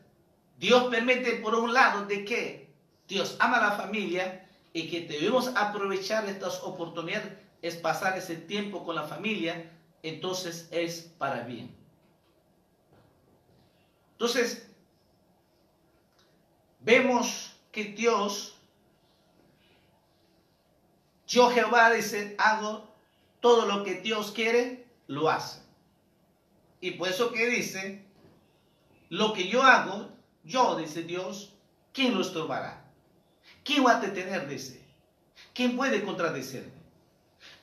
Dios 0.57 0.85
permite 0.85 1.33
por 1.37 1.55
un 1.55 1.73
lado 1.73 2.05
de 2.05 2.25
que 2.25 2.73
Dios 3.07 3.35
ama 3.39 3.57
a 3.57 3.69
la 3.69 3.75
familia 3.75 4.49
y 4.73 4.89
que 4.89 5.01
debemos 5.01 5.49
aprovechar 5.55 6.25
estas 6.25 6.63
oportunidades, 6.63 7.31
es 7.61 7.75
pasar 7.75 8.17
ese 8.17 8.35
tiempo 8.35 8.83
con 8.83 8.95
la 8.95 9.03
familia, 9.03 9.71
entonces 10.01 10.67
es 10.71 11.01
para 11.17 11.41
bien. 11.41 11.75
Entonces, 14.13 14.67
vemos 16.79 17.52
que 17.73 17.85
Dios, 17.85 18.55
yo 21.27 21.49
Jehová 21.49 21.91
dice, 21.91 22.35
hago 22.37 22.87
todo 23.41 23.65
lo 23.65 23.83
que 23.83 23.95
Dios 23.95 24.31
quiere, 24.31 24.87
lo 25.07 25.29
hace. 25.29 25.59
Y 26.79 26.91
por 26.91 27.09
eso 27.09 27.31
que 27.31 27.47
dice, 27.47 28.05
lo 29.09 29.33
que 29.33 29.47
yo 29.47 29.63
hago, 29.63 30.11
yo, 30.43 30.75
dice 30.77 31.01
Dios, 31.03 31.55
¿quién 31.93 32.13
lo 32.13 32.21
estorbará? 32.21 32.85
¿Quién 33.63 33.83
va 33.83 33.97
a 33.97 34.01
detener, 34.01 34.47
dice? 34.47 34.85
¿Quién 35.53 35.75
puede 35.75 36.03
contradecirme? 36.03 36.71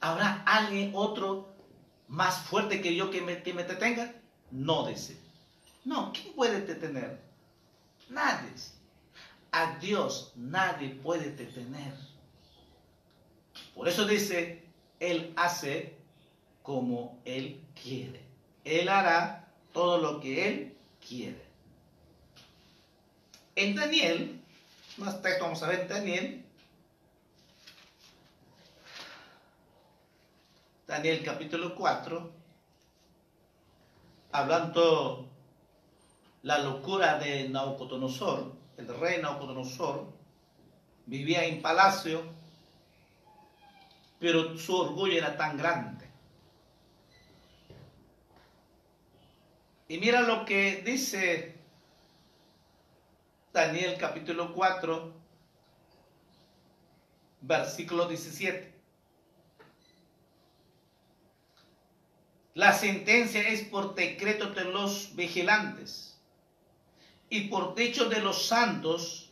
¿Habrá 0.01 0.43
alguien 0.45 0.91
otro 0.95 1.55
más 2.09 2.41
fuerte 2.41 2.83
que 2.83 2.97
yo 2.97 3.11
que 3.11 3.23
me, 3.23 3.45
que 3.45 3.55
me 3.55 3.63
detenga? 3.63 4.13
No, 4.51 4.89
dice. 4.89 5.17
No, 5.85 6.13
¿quién 6.13 6.35
puede 6.35 6.63
detener? 6.63 7.21
Nadie. 8.09 8.51
A 9.53 9.79
Dios 9.79 10.33
nadie 10.37 10.91
puede 10.91 11.33
detener. 11.33 11.95
Por 13.75 13.89
eso 13.89 14.07
dice, 14.07 14.63
Él 15.01 15.33
hace 15.37 15.97
como 16.63 17.21
Él 17.25 17.61
quiere. 17.81 18.21
Él 18.65 18.89
hará 18.89 19.49
todo 19.73 19.99
lo 19.99 20.21
que 20.21 20.49
Él 20.49 20.77
quiere. 21.07 21.43
En 23.57 23.75
Daniel, 23.75 24.41
más 24.97 25.21
texto 25.21 25.45
vamos 25.45 25.63
a 25.63 25.69
ver 25.69 25.89
Daniel. 25.89 26.45
Daniel 30.87 31.23
capítulo 31.25 31.75
4, 31.77 32.33
hablando 34.33 35.29
la 36.43 36.59
locura 36.59 37.19
de 37.19 37.49
Nabucodonosor, 37.49 38.60
el 38.81 39.01
rey 39.01 39.21
Nabucodonosor, 39.21 40.07
vivía 41.07 41.45
en 41.45 41.61
palacio, 41.61 42.23
pero 44.19 44.57
su 44.57 44.75
orgullo 44.75 45.19
era 45.19 45.37
tan 45.37 45.57
grande. 45.57 46.09
Y 49.89 49.99
mira 49.99 50.23
lo 50.23 50.45
que 50.45 50.83
dice 50.83 51.57
Daniel 53.53 53.97
capítulo 53.99 54.55
4, 54.55 55.13
versículo 57.43 58.07
17. 58.07 58.73
La 62.55 62.73
sentencia 62.73 63.49
es 63.49 63.63
por 63.63 63.95
decreto 63.95 64.51
de 64.51 64.65
los 64.65 65.15
vigilantes 65.17 66.10
y 67.31 67.43
por 67.43 67.75
techo 67.75 68.09
de 68.09 68.21
los 68.21 68.47
santos 68.47 69.31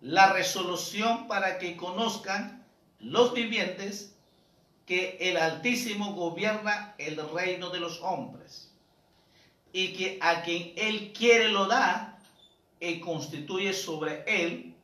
la 0.00 0.32
resolución 0.32 1.28
para 1.28 1.58
que 1.58 1.76
conozcan 1.76 2.64
los 3.00 3.34
vivientes 3.34 4.14
que 4.86 5.18
el 5.20 5.36
Altísimo 5.36 6.14
gobierna 6.14 6.94
el 6.98 7.20
reino 7.30 7.70
de 7.70 7.80
los 7.80 8.00
hombres 8.00 8.72
y 9.72 9.92
que 9.94 10.18
a 10.20 10.42
quien 10.42 10.72
él 10.76 11.12
quiere 11.12 11.48
lo 11.48 11.66
da 11.66 12.18
y 12.78 13.00
constituye 13.00 13.72
sobre 13.72 14.24
él 14.26 14.74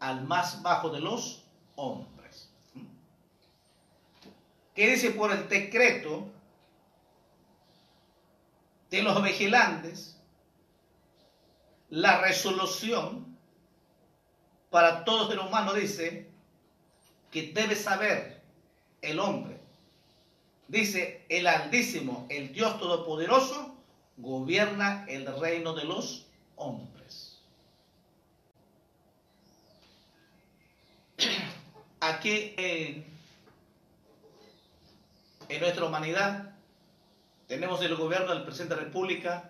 al 0.00 0.24
más 0.24 0.62
bajo 0.62 0.90
de 0.90 1.00
los 1.00 1.44
hombres. 1.76 2.50
¿Qué 4.74 4.90
dice 4.90 5.10
por 5.10 5.32
el 5.32 5.48
decreto 5.48 6.28
de 8.90 9.02
los 9.02 9.22
vigilantes? 9.22 10.17
La 11.90 12.20
resolución 12.20 13.36
para 14.70 15.04
todo 15.04 15.28
ser 15.28 15.38
humano 15.38 15.72
dice 15.72 16.28
que 17.30 17.52
debe 17.52 17.74
saber 17.74 18.40
el 19.02 19.18
hombre. 19.18 19.58
Dice, 20.68 21.24
el 21.30 21.46
Altísimo, 21.46 22.26
el 22.28 22.52
Dios 22.52 22.78
Todopoderoso, 22.78 23.74
gobierna 24.18 25.06
el 25.08 25.26
reino 25.40 25.72
de 25.72 25.84
los 25.84 26.26
hombres. 26.56 27.38
Aquí 32.00 32.54
en, 32.58 33.06
en 35.48 35.60
nuestra 35.60 35.86
humanidad 35.86 36.54
tenemos 37.46 37.80
el 37.82 37.96
gobierno 37.96 38.34
del 38.34 38.44
presidente 38.44 38.74
de 38.74 38.80
la 38.82 38.86
República, 38.88 39.47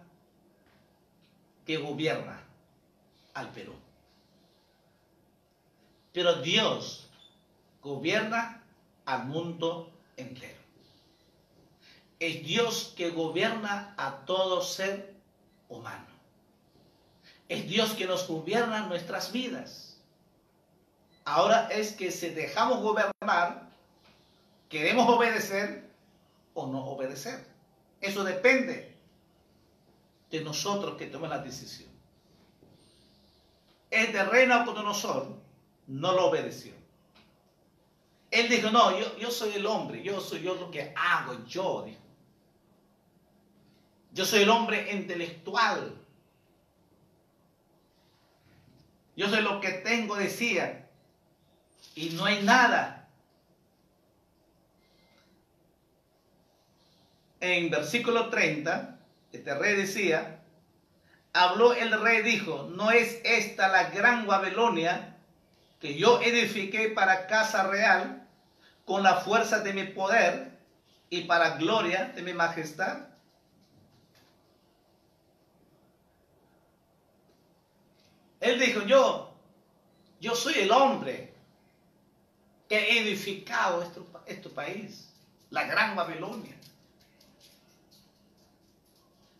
que 1.68 1.76
gobierna 1.76 2.40
al 3.34 3.50
Perú. 3.50 3.74
Pero 6.14 6.40
Dios 6.40 7.10
gobierna 7.82 8.62
al 9.04 9.26
mundo 9.26 9.92
entero. 10.16 10.58
Es 12.20 12.42
Dios 12.42 12.94
que 12.96 13.10
gobierna 13.10 13.92
a 13.98 14.24
todo 14.24 14.62
ser 14.62 15.12
humano. 15.68 16.06
Es 17.50 17.68
Dios 17.68 17.92
que 17.92 18.06
nos 18.06 18.26
gobierna 18.26 18.86
nuestras 18.86 19.30
vidas. 19.30 20.00
Ahora 21.26 21.68
es 21.70 21.92
que 21.92 22.10
si 22.10 22.30
dejamos 22.30 22.80
gobernar, 22.80 23.68
queremos 24.70 25.06
obedecer 25.06 25.86
o 26.54 26.66
no 26.66 26.86
obedecer. 26.86 27.46
Eso 28.00 28.24
depende 28.24 28.87
de 30.30 30.40
nosotros 30.42 30.96
que 30.96 31.06
toman 31.06 31.30
la 31.30 31.38
decisión. 31.38 31.88
El 33.90 34.12
de 34.12 34.22
rey 34.24 34.46
nosotros 34.46 35.28
no 35.86 36.12
lo 36.12 36.26
obedeció. 36.26 36.72
Él 38.30 38.48
dijo, 38.48 38.70
no, 38.70 38.98
yo, 38.98 39.16
yo 39.16 39.30
soy 39.30 39.54
el 39.54 39.64
hombre, 39.64 40.02
yo 40.02 40.20
soy 40.20 40.42
yo 40.42 40.54
lo 40.54 40.70
que 40.70 40.92
hago, 40.94 41.44
yo, 41.46 41.84
dijo. 41.86 42.00
Yo 44.12 44.24
soy 44.26 44.42
el 44.42 44.50
hombre 44.50 44.92
intelectual. 44.92 45.94
Yo 49.16 49.28
soy 49.28 49.42
lo 49.42 49.60
que 49.60 49.70
tengo, 49.70 50.16
decía. 50.16 50.90
Y 51.94 52.10
no 52.10 52.26
hay 52.26 52.42
nada. 52.42 53.08
En 57.40 57.70
versículo 57.70 58.28
30 58.28 58.97
este 59.32 59.54
rey 59.54 59.76
decía, 59.76 60.42
habló 61.32 61.74
el 61.74 62.00
rey, 62.00 62.22
dijo, 62.22 62.68
¿no 62.74 62.90
es 62.90 63.20
esta 63.24 63.68
la 63.68 63.90
gran 63.90 64.26
Babilonia 64.26 65.16
que 65.80 65.96
yo 65.96 66.20
edifiqué 66.20 66.88
para 66.88 67.26
casa 67.26 67.68
real 67.68 68.26
con 68.84 69.02
la 69.02 69.16
fuerza 69.16 69.60
de 69.60 69.72
mi 69.72 69.84
poder 69.84 70.58
y 71.10 71.22
para 71.22 71.56
gloria 71.56 72.12
de 72.14 72.22
mi 72.22 72.32
majestad? 72.32 73.08
Él 78.40 78.58
dijo, 78.60 78.82
yo, 78.82 79.34
yo 80.20 80.34
soy 80.34 80.54
el 80.54 80.70
hombre 80.70 81.34
que 82.68 82.76
he 82.78 83.00
edificado 83.00 83.82
este, 83.82 84.00
este 84.26 84.48
país, 84.48 85.12
la 85.50 85.64
gran 85.64 85.96
Babilonia. 85.96 86.54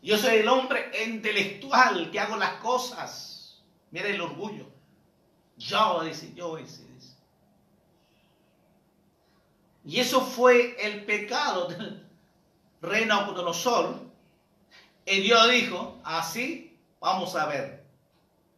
Yo 0.03 0.17
soy 0.17 0.37
el 0.37 0.49
hombre 0.49 0.91
intelectual 1.07 2.11
que 2.11 2.21
hago 2.21 2.37
las 2.37 2.55
cosas. 2.61 3.61
Mira 3.91 4.09
el 4.09 4.21
orgullo. 4.21 4.67
Yo, 5.57 6.03
dice, 6.05 6.33
yo 6.35 6.57
dice, 6.57 6.85
dice. 6.95 7.17
Y 9.85 9.99
eso 9.99 10.21
fue 10.21 10.77
el 10.79 11.05
pecado 11.05 11.69
del 11.69 12.07
rey 12.81 13.07
Nabucodonosor. 13.07 14.01
Y 15.05 15.21
Dios 15.21 15.51
dijo, 15.51 15.99
así 16.05 16.77
vamos 17.01 17.35
a 17.35 17.47
ver 17.47 17.85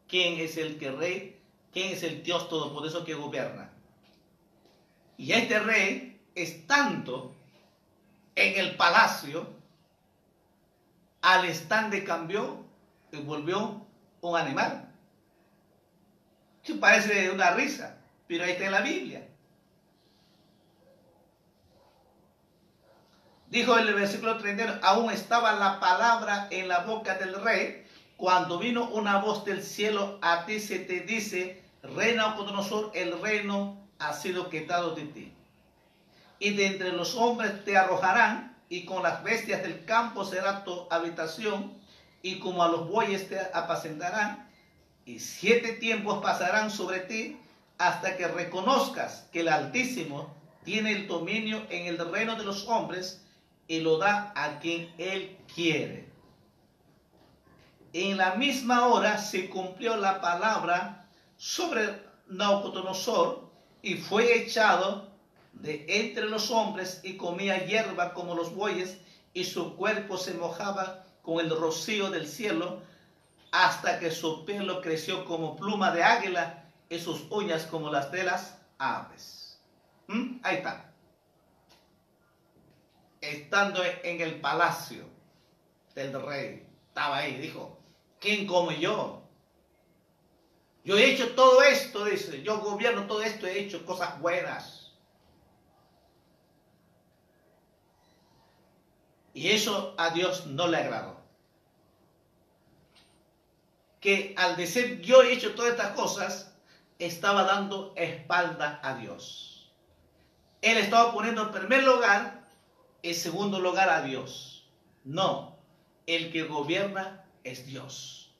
quién 0.07 0.39
es 0.39 0.57
el 0.57 0.77
que 0.77 0.91
rey, 0.91 1.41
quién 1.71 1.93
es 1.93 2.03
el 2.03 2.21
Dios 2.21 2.49
todopoderoso 2.49 3.05
que 3.05 3.13
gobierna. 3.13 3.71
Y 5.17 5.31
este 5.31 5.59
rey 5.59 6.19
es 6.35 6.67
tanto 6.67 7.33
en 8.35 8.59
el 8.59 8.75
palacio 8.75 9.60
al 11.21 11.45
instante 11.45 12.03
cambió 12.03 12.65
y 13.11 13.17
volvió 13.17 13.85
un 14.21 14.37
animal. 14.37 14.89
Eso 16.63 16.79
parece 16.79 17.31
una 17.31 17.51
risa, 17.51 17.97
pero 18.27 18.43
ahí 18.43 18.51
está 18.51 18.65
en 18.65 18.71
la 18.71 18.81
Biblia. 18.81 19.27
Dijo 23.49 23.77
el 23.77 23.93
versículo 23.93 24.37
31, 24.37 24.75
aún 24.81 25.11
estaba 25.11 25.51
la 25.53 25.79
palabra 25.79 26.47
en 26.51 26.69
la 26.69 26.79
boca 26.79 27.15
del 27.15 27.35
rey, 27.43 27.85
cuando 28.15 28.59
vino 28.59 28.87
una 28.91 29.17
voz 29.17 29.43
del 29.43 29.61
cielo, 29.61 30.19
a 30.21 30.45
ti 30.45 30.59
se 30.59 30.79
te 30.79 31.01
dice, 31.01 31.61
reina 31.83 32.35
nosotros 32.35 32.91
el 32.93 33.19
reino 33.19 33.77
ha 33.99 34.13
sido 34.13 34.49
quitado 34.49 34.95
de 34.95 35.03
ti. 35.05 35.33
Y 36.39 36.51
de 36.53 36.67
entre 36.67 36.93
los 36.93 37.15
hombres 37.15 37.65
te 37.65 37.75
arrojarán 37.75 38.50
y 38.71 38.85
con 38.85 39.03
las 39.03 39.21
bestias 39.21 39.63
del 39.63 39.83
campo 39.83 40.23
será 40.23 40.63
tu 40.63 40.87
habitación, 40.89 41.73
y 42.21 42.39
como 42.39 42.63
a 42.63 42.69
los 42.69 42.87
bueyes 42.87 43.27
te 43.27 43.37
apacentarán, 43.37 44.49
y 45.05 45.19
siete 45.19 45.73
tiempos 45.73 46.23
pasarán 46.23 46.71
sobre 46.71 47.01
ti 47.01 47.37
hasta 47.77 48.15
que 48.15 48.29
reconozcas 48.29 49.27
que 49.33 49.41
el 49.41 49.49
Altísimo 49.49 50.33
tiene 50.63 50.93
el 50.93 51.07
dominio 51.09 51.65
en 51.69 51.87
el 51.87 51.97
reino 51.97 52.37
de 52.37 52.45
los 52.45 52.65
hombres 52.69 53.21
y 53.67 53.81
lo 53.81 53.97
da 53.97 54.31
a 54.37 54.59
quien 54.59 54.93
él 54.97 55.37
quiere. 55.53 56.07
En 57.91 58.15
la 58.15 58.35
misma 58.35 58.87
hora 58.87 59.17
se 59.17 59.49
cumplió 59.49 59.97
la 59.97 60.21
palabra 60.21 61.09
sobre 61.35 62.01
Nabucodonosor 62.27 63.49
y 63.81 63.95
fue 63.95 64.43
echado 64.43 65.10
de 65.61 65.85
entre 65.87 66.25
los 66.25 66.49
hombres 66.49 67.01
y 67.03 67.17
comía 67.17 67.65
hierba 67.65 68.13
como 68.13 68.33
los 68.35 68.53
bueyes 68.55 68.97
y 69.33 69.43
su 69.43 69.75
cuerpo 69.75 70.17
se 70.17 70.33
mojaba 70.33 71.05
con 71.21 71.39
el 71.39 71.55
rocío 71.55 72.09
del 72.09 72.27
cielo 72.27 72.81
hasta 73.51 73.99
que 73.99 74.09
su 74.09 74.43
pelo 74.43 74.81
creció 74.81 75.23
como 75.25 75.55
pluma 75.55 75.91
de 75.91 76.03
águila 76.03 76.65
y 76.89 76.99
sus 76.99 77.29
uñas 77.29 77.65
como 77.65 77.91
las 77.91 78.11
de 78.11 78.23
las 78.23 78.57
aves. 78.79 79.59
¿Mm? 80.07 80.39
Ahí 80.41 80.57
está. 80.57 80.91
Estando 83.21 83.83
en 84.03 84.19
el 84.19 84.41
palacio 84.41 85.05
del 85.93 86.19
rey, 86.23 86.67
estaba 86.87 87.17
ahí, 87.17 87.35
dijo, 87.35 87.77
¿quién 88.19 88.47
como 88.47 88.71
yo? 88.71 89.21
Yo 90.83 90.97
he 90.97 91.11
hecho 91.11 91.35
todo 91.35 91.61
esto, 91.61 92.05
dice, 92.05 92.41
yo 92.41 92.59
gobierno 92.61 93.05
todo 93.05 93.21
esto, 93.21 93.45
he 93.45 93.59
hecho 93.59 93.85
cosas 93.85 94.19
buenas 94.19 94.80
Y 99.33 99.49
eso 99.49 99.95
a 99.97 100.09
Dios 100.09 100.47
no 100.47 100.67
le 100.67 100.77
agradó. 100.77 101.21
Que 103.99 104.33
al 104.37 104.57
decir 104.57 105.01
yo 105.01 105.21
he 105.21 105.33
hecho 105.33 105.53
todas 105.53 105.71
estas 105.71 105.91
cosas, 105.91 106.53
estaba 106.99 107.43
dando 107.43 107.93
espalda 107.95 108.79
a 108.83 108.95
Dios. 108.95 109.71
Él 110.61 110.77
estaba 110.77 111.13
poniendo 111.13 111.43
en 111.43 111.51
primer 111.51 111.83
lugar, 111.83 112.43
en 113.03 113.15
segundo 113.15 113.59
lugar 113.59 113.89
a 113.89 114.01
Dios. 114.01 114.69
No, 115.03 115.57
el 116.05 116.31
que 116.31 116.43
gobierna 116.43 117.25
es 117.43 117.65
Dios. 117.65 118.33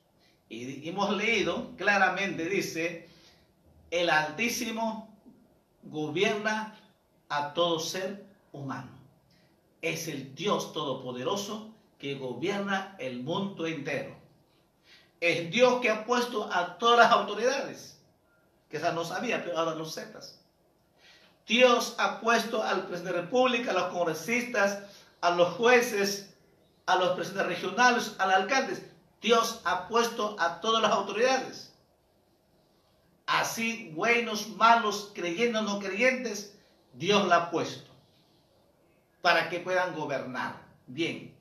Y 0.49 0.87
hemos 0.87 1.15
leído 1.15 1.75
claramente, 1.77 2.45
dice, 2.45 3.07
el 3.89 4.09
Altísimo 4.09 5.17
gobierna 5.83 6.77
a 7.29 7.53
todo 7.53 7.79
ser 7.79 8.25
humano 8.51 9.00
es 9.81 10.07
el 10.07 10.35
Dios 10.35 10.73
todopoderoso 10.73 11.73
que 11.97 12.15
gobierna 12.15 12.95
el 12.99 13.23
mundo 13.23 13.65
entero. 13.65 14.15
Es 15.19 15.51
Dios 15.51 15.81
que 15.81 15.89
ha 15.89 16.05
puesto 16.05 16.51
a 16.51 16.77
todas 16.77 16.99
las 16.99 17.11
autoridades, 17.11 17.99
que 18.69 18.77
esa 18.77 18.91
no 18.91 19.03
sabía, 19.03 19.43
pero 19.43 19.57
ahora 19.57 19.75
lo 19.75 19.85
sepas. 19.85 20.39
Dios 21.47 21.95
ha 21.97 22.21
puesto 22.21 22.63
al 22.63 22.87
presidente 22.87 23.11
de 23.11 23.15
la 23.17 23.21
República, 23.23 23.71
a 23.71 23.73
los 23.73 23.93
congresistas, 23.93 24.83
a 25.21 25.31
los 25.31 25.49
jueces, 25.55 26.33
a 26.85 26.95
los 26.95 27.11
presidentes 27.11 27.59
regionales, 27.59 28.15
a 28.17 28.25
los 28.25 28.35
alcaldes. 28.35 28.83
Dios 29.21 29.61
ha 29.65 29.87
puesto 29.87 30.35
a 30.39 30.61
todas 30.61 30.81
las 30.81 30.91
autoridades. 30.91 31.73
Así, 33.27 33.91
buenos, 33.95 34.49
malos, 34.49 35.11
creyentes, 35.13 35.61
no 35.61 35.79
creyentes, 35.79 36.57
Dios 36.93 37.27
la 37.27 37.35
ha 37.35 37.51
puesto 37.51 37.90
para 39.21 39.49
que 39.49 39.59
puedan 39.59 39.95
gobernar 39.95 40.61
bien. 40.87 41.35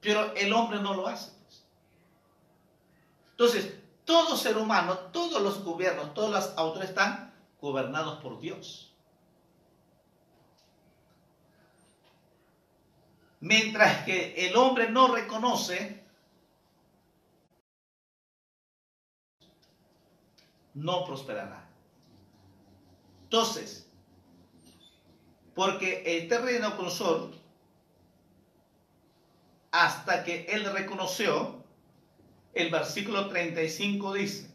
Pero 0.00 0.34
el 0.34 0.52
hombre 0.52 0.80
no 0.80 0.94
lo 0.94 1.06
hace. 1.06 1.32
Pues. 1.44 1.64
Entonces, 3.30 3.78
todo 4.04 4.36
ser 4.36 4.56
humano, 4.56 4.96
todos 5.12 5.42
los 5.42 5.62
gobiernos, 5.62 6.14
todas 6.14 6.30
las 6.30 6.58
autoridades 6.58 6.90
están 6.90 7.34
gobernados 7.60 8.22
por 8.22 8.40
Dios. 8.40 8.94
Mientras 13.40 14.04
que 14.04 14.48
el 14.48 14.56
hombre 14.56 14.90
no 14.90 15.14
reconoce, 15.14 16.04
no 20.74 21.04
prosperará. 21.04 21.68
Entonces, 23.24 23.87
porque 25.58 26.04
este 26.04 26.38
rey 26.38 26.60
Nabucodonosor, 26.60 27.32
hasta 29.72 30.22
que 30.22 30.46
él 30.50 30.64
reconoció, 30.72 31.64
el 32.54 32.70
versículo 32.70 33.26
35 33.26 34.12
dice, 34.12 34.54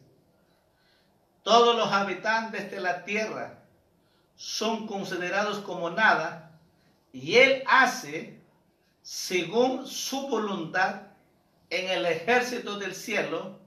todos 1.43 1.75
los 1.75 1.91
habitantes 1.91 2.71
de 2.71 2.79
la 2.79 3.03
tierra 3.03 3.65
son 4.37 4.87
considerados 4.87 5.59
como 5.59 5.89
nada, 5.89 6.57
y 7.11 7.35
él 7.35 7.65
hace 7.67 8.39
según 9.01 9.85
su 9.85 10.29
voluntad 10.29 11.01
en 11.69 11.89
el 11.89 12.05
ejército 12.05 12.79
del 12.79 12.95
cielo 12.95 13.59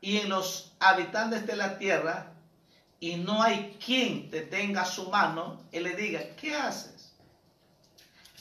y 0.00 0.16
en 0.16 0.28
los 0.28 0.74
habitantes 0.80 1.46
de 1.46 1.54
la 1.54 1.78
tierra 1.78 2.32
y 3.00 3.16
no 3.16 3.42
hay 3.42 3.76
quien 3.84 4.30
te 4.30 4.42
tenga 4.42 4.84
su 4.84 5.10
mano 5.10 5.62
y 5.70 5.80
le 5.80 5.94
diga, 5.94 6.20
¿qué 6.36 6.54
haces? 6.54 7.12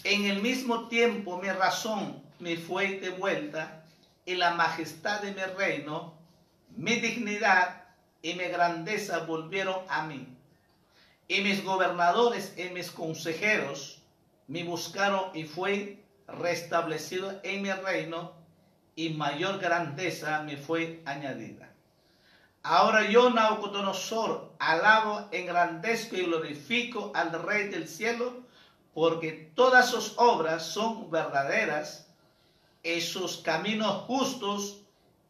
En 0.03 0.26
el 0.26 0.41
mismo 0.41 0.88
tiempo 0.88 1.38
mi 1.38 1.49
razón 1.49 2.22
me 2.39 2.58
fue 2.58 2.99
devuelta 2.99 3.84
y 4.26 4.36
la 4.36 4.51
majestad 4.51 5.22
de 5.22 5.32
mi 5.32 5.41
reino, 5.41 6.14
mi 6.76 6.95
dignidad 6.95 7.84
y 8.22 8.34
mi 8.34 8.45
grandeza 8.45 9.20
volvieron 9.20 9.78
a 9.89 10.03
mí. 10.03 10.28
Y 11.28 11.41
mis 11.41 11.64
gobernadores 11.64 12.53
y 12.58 12.70
mis 12.70 12.91
consejeros 12.91 14.01
me 14.47 14.64
buscaron 14.64 15.36
y 15.36 15.43
fue 15.43 16.03
restablecido 16.28 17.39
en 17.43 17.62
mi 17.62 17.72
reino 17.72 18.34
y 18.95 19.10
mayor 19.10 19.60
grandeza 19.60 20.41
me 20.43 20.58
fue 20.58 21.01
añadida. 21.05 21.70
Ahora 22.70 23.09
yo, 23.09 23.30
Nabucodonosor, 23.30 24.51
alabo, 24.59 25.30
engrandezco 25.32 26.18
y 26.18 26.24
glorifico 26.24 27.13
al 27.15 27.32
Rey 27.43 27.70
del 27.70 27.88
cielo, 27.88 28.43
porque 28.93 29.53
todas 29.55 29.89
sus 29.89 30.15
obras 30.18 30.65
son 30.65 31.09
verdaderas 31.09 32.09
y 32.84 32.99
sus 32.99 33.38
caminos 33.38 34.01
justos. 34.01 34.82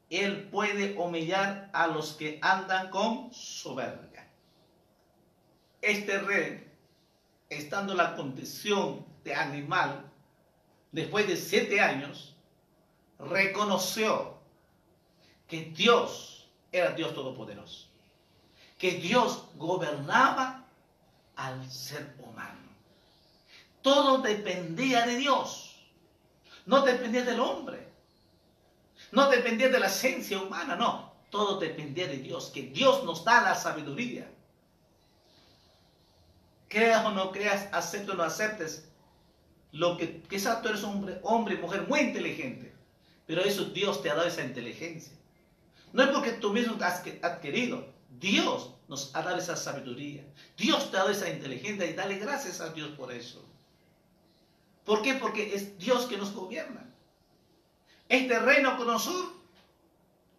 Él 0.10 0.50
puede 0.50 0.98
humillar 0.98 1.70
a 1.74 1.86
los 1.86 2.14
que 2.14 2.40
andan 2.42 2.90
con 2.90 3.32
soberbia. 3.32 4.28
Este 5.82 6.18
rey, 6.18 6.68
estando 7.50 7.92
en 7.92 8.00
la 8.00 8.16
condición 8.16 9.06
de 9.24 9.36
animal, 9.36 10.12
después 10.92 11.28
de 11.28 11.38
siete 11.38 11.82
años, 11.82 12.36
reconoció 13.20 14.40
que 15.48 15.66
Dios 15.66 16.37
era 16.72 16.92
Dios 16.92 17.14
Todopoderoso, 17.14 17.88
que 18.78 18.92
Dios 18.92 19.46
gobernaba 19.56 20.66
al 21.36 21.70
ser 21.72 22.16
humano. 22.20 22.68
Todo 23.82 24.20
dependía 24.20 25.06
de 25.06 25.16
Dios, 25.16 25.76
no 26.66 26.82
dependía 26.82 27.24
del 27.24 27.40
hombre, 27.40 27.88
no 29.12 29.30
dependía 29.30 29.70
de 29.70 29.80
la 29.80 29.88
esencia 29.88 30.40
humana, 30.40 30.76
no, 30.76 31.14
todo 31.30 31.60
dependía 31.60 32.08
de 32.08 32.18
Dios, 32.18 32.52
que 32.54 32.64
Dios 32.64 33.04
nos 33.04 33.24
da 33.24 33.42
la 33.42 33.56
sabiduría. 33.56 34.30
Creas 36.68 37.06
o 37.06 37.12
no 37.12 37.32
creas, 37.32 37.70
aceptes 37.72 38.10
o 38.10 38.16
no 38.16 38.24
aceptes, 38.24 38.90
lo 39.72 39.98
que 39.98 40.22
quizás 40.24 40.62
tú 40.62 40.70
eres 40.70 40.84
hombre, 40.84 41.20
hombre 41.24 41.56
y 41.56 41.58
mujer 41.58 41.88
muy 41.88 42.00
inteligente, 42.02 42.74
pero 43.26 43.42
eso 43.42 43.66
Dios 43.66 44.02
te 44.02 44.10
ha 44.10 44.16
dado 44.16 44.28
esa 44.28 44.44
inteligencia. 44.44 45.17
No 45.98 46.04
es 46.04 46.10
porque 46.10 46.34
tú 46.34 46.54
mismo 46.54 46.78
has 46.80 47.02
adquirido. 47.24 47.92
Dios 48.20 48.72
nos 48.88 49.16
ha 49.16 49.24
dado 49.24 49.38
esa 49.38 49.56
sabiduría. 49.56 50.24
Dios 50.56 50.92
te 50.92 50.98
ha 50.98 51.00
dado 51.00 51.10
esa 51.10 51.28
inteligencia 51.28 51.88
y 51.88 51.94
dale 51.94 52.20
gracias 52.20 52.62
a 52.62 52.70
Dios 52.70 52.90
por 52.90 53.12
eso. 53.12 53.44
¿Por 54.86 55.02
qué? 55.02 55.16
Porque 55.16 55.56
es 55.56 55.76
Dios 55.80 56.06
que 56.06 56.18
nos 56.18 56.34
gobierna. 56.34 56.88
Este 58.10 58.38
reino 58.38 58.78
conocido 58.78 59.34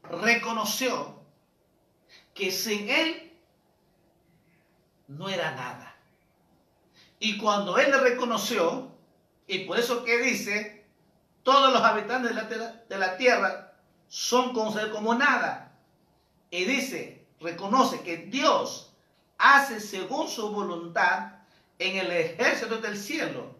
reconoció 0.04 1.18
que 2.34 2.52
sin 2.52 2.88
Él 2.88 3.32
no 5.08 5.28
era 5.28 5.56
nada. 5.56 5.96
Y 7.18 7.36
cuando 7.36 7.78
Él 7.78 7.90
le 7.90 7.98
reconoció, 7.98 8.92
y 9.48 9.64
por 9.64 9.76
eso 9.76 10.04
que 10.04 10.18
dice, 10.18 10.86
todos 11.42 11.72
los 11.72 11.82
habitantes 11.82 12.32
de 12.32 12.36
la, 12.36 12.44
de 12.88 12.96
la 12.96 13.16
tierra 13.16 13.67
son 14.08 14.52
considerados 14.52 14.96
como 14.96 15.14
nada. 15.14 15.72
Y 16.50 16.64
dice, 16.64 17.26
reconoce 17.40 18.00
que 18.02 18.16
Dios 18.16 18.92
hace 19.36 19.80
según 19.80 20.28
su 20.28 20.50
voluntad 20.50 21.32
en 21.78 21.96
el 21.96 22.10
ejército 22.10 22.78
del 22.78 22.98
cielo 22.98 23.54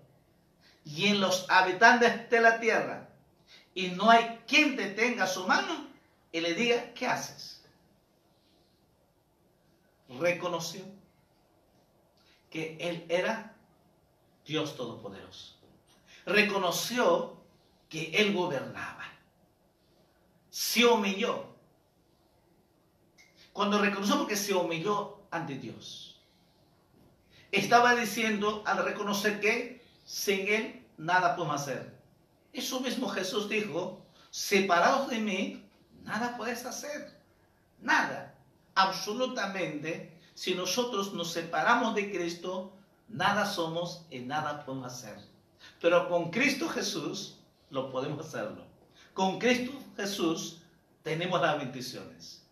y 0.85 1.07
en 1.09 1.21
los 1.21 1.49
habitantes 1.51 2.29
de 2.31 2.41
la 2.41 2.59
tierra. 2.59 3.09
Y 3.75 3.89
no 3.89 4.11
hay 4.11 4.41
quien 4.47 4.77
te 4.77 4.91
tenga 4.91 5.27
su 5.27 5.47
mano 5.47 5.87
y 6.33 6.41
le 6.41 6.55
diga, 6.55 6.93
¿qué 6.95 7.07
haces? 7.07 7.63
Reconoció 10.09 10.83
que 12.51 12.77
Él 12.81 13.05
era 13.09 13.55
Dios 14.47 14.77
Todopoderoso. 14.77 15.57
Reconoció 16.25 17.37
que 17.89 18.11
Él 18.15 18.35
gobernaba. 18.35 18.98
Se 20.59 20.85
humilló. 20.85 21.45
Cuando 23.53 23.81
reconoció 23.81 24.19
porque 24.19 24.35
se 24.35 24.53
humilló 24.55 25.21
ante 25.31 25.55
Dios. 25.55 26.21
Estaba 27.53 27.95
diciendo 27.95 28.65
al 28.67 28.85
reconocer 28.85 29.39
que 29.39 29.87
sin 30.05 30.49
Él 30.49 30.85
nada 30.97 31.37
podemos 31.37 31.63
hacer. 31.63 31.97
Eso 32.53 32.81
mismo 32.81 33.09
Jesús 33.09 33.49
dijo, 33.49 34.05
separados 34.31 35.09
de 35.11 35.21
mí, 35.21 35.65
nada 36.03 36.37
puedes 36.37 36.67
hacer. 36.67 37.17
Nada. 37.81 38.35
Absolutamente. 38.75 40.19
Si 40.35 40.57
nosotros 40.57 41.15
nos 41.15 41.31
separamos 41.31 41.95
de 41.95 42.11
Cristo, 42.11 42.73
nada 43.07 43.47
somos 43.47 44.07
y 44.11 44.19
nada 44.19 44.65
podemos 44.67 44.93
hacer. 44.93 45.21
Pero 45.81 46.09
con 46.09 46.33
Cristo 46.33 46.69
Jesús 46.69 47.39
lo 47.71 47.93
podemos 47.93 48.27
hacerlo. 48.27 48.68
Con 49.19 49.41
Cristo 49.41 49.73
Jesús 49.97 50.59
tenemos 51.03 51.41
las 51.41 51.59
bendiciones. 51.59 52.47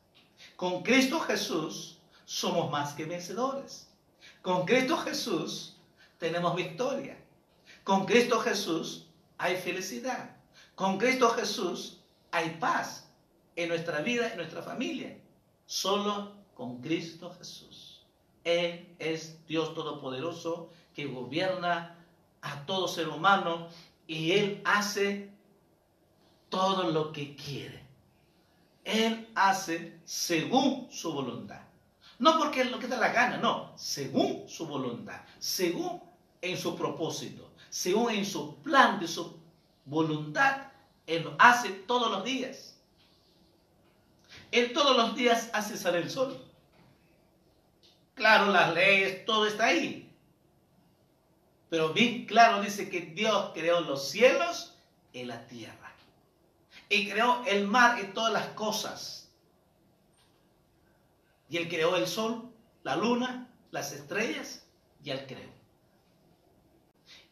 Con 0.56 0.82
Cristo 0.82 1.20
Jesús 1.20 1.98
somos 2.24 2.72
más 2.72 2.92
que 2.94 3.04
vencedores. 3.04 3.88
Con 4.42 4.66
Cristo 4.66 4.96
Jesús 4.96 5.76
tenemos 6.18 6.56
victoria. 6.56 7.16
Con 7.84 8.04
Cristo 8.04 8.40
Jesús 8.40 9.06
hay 9.38 9.54
felicidad. 9.58 10.38
Con 10.74 10.98
Cristo 10.98 11.30
Jesús 11.30 12.00
hay 12.32 12.56
paz 12.58 13.12
en 13.54 13.68
nuestra 13.68 14.00
vida, 14.00 14.32
en 14.32 14.38
nuestra 14.38 14.60
familia. 14.60 15.16
Solo 15.66 16.32
con 16.56 16.80
Cristo 16.80 17.32
Jesús. 17.38 18.02
Él 18.42 18.92
es 18.98 19.38
Dios 19.46 19.72
Todopoderoso 19.72 20.68
que 20.96 21.06
gobierna 21.06 21.96
a 22.42 22.66
todo 22.66 22.88
ser 22.88 23.08
humano 23.08 23.68
y 24.08 24.32
Él 24.32 24.62
hace 24.64 25.35
todo 26.48 26.90
lo 26.90 27.12
que 27.12 27.34
quiere. 27.36 27.84
Él 28.84 29.28
hace 29.34 29.98
según 30.04 30.88
su 30.90 31.12
voluntad. 31.12 31.60
No 32.18 32.38
porque 32.38 32.62
es 32.62 32.70
lo 32.70 32.78
que 32.78 32.86
da 32.86 32.96
la 32.96 33.08
gana, 33.08 33.36
no, 33.36 33.72
según 33.76 34.48
su 34.48 34.66
voluntad, 34.66 35.20
según 35.38 36.00
en 36.40 36.56
su 36.56 36.76
propósito, 36.76 37.50
según 37.68 38.12
en 38.12 38.24
su 38.24 38.56
plan 38.56 38.98
de 38.98 39.08
su 39.08 39.38
voluntad, 39.84 40.68
Él 41.06 41.24
lo 41.24 41.36
hace 41.38 41.70
todos 41.70 42.10
los 42.10 42.24
días. 42.24 42.76
Él 44.50 44.72
todos 44.72 44.96
los 44.96 45.14
días 45.14 45.50
hace 45.52 45.76
salir 45.76 46.02
el 46.02 46.10
sol. 46.10 46.42
Claro, 48.14 48.50
las 48.50 48.72
leyes, 48.72 49.26
todo 49.26 49.46
está 49.46 49.66
ahí. 49.66 50.10
Pero 51.68 51.92
bien 51.92 52.24
claro 52.26 52.62
dice 52.62 52.88
que 52.88 53.00
Dios 53.00 53.50
creó 53.52 53.80
los 53.80 54.08
cielos 54.08 54.74
y 55.12 55.24
la 55.24 55.46
tierra. 55.46 55.85
Y 56.88 57.08
creó 57.10 57.44
el 57.46 57.66
mar 57.66 57.98
y 58.00 58.06
todas 58.12 58.32
las 58.32 58.48
cosas. 58.48 59.30
Y 61.48 61.56
Él 61.56 61.68
creó 61.68 61.96
el 61.96 62.06
sol, 62.06 62.50
la 62.82 62.96
luna, 62.96 63.48
las 63.70 63.92
estrellas, 63.92 64.64
y 65.02 65.10
Él 65.10 65.26
creó. 65.26 65.50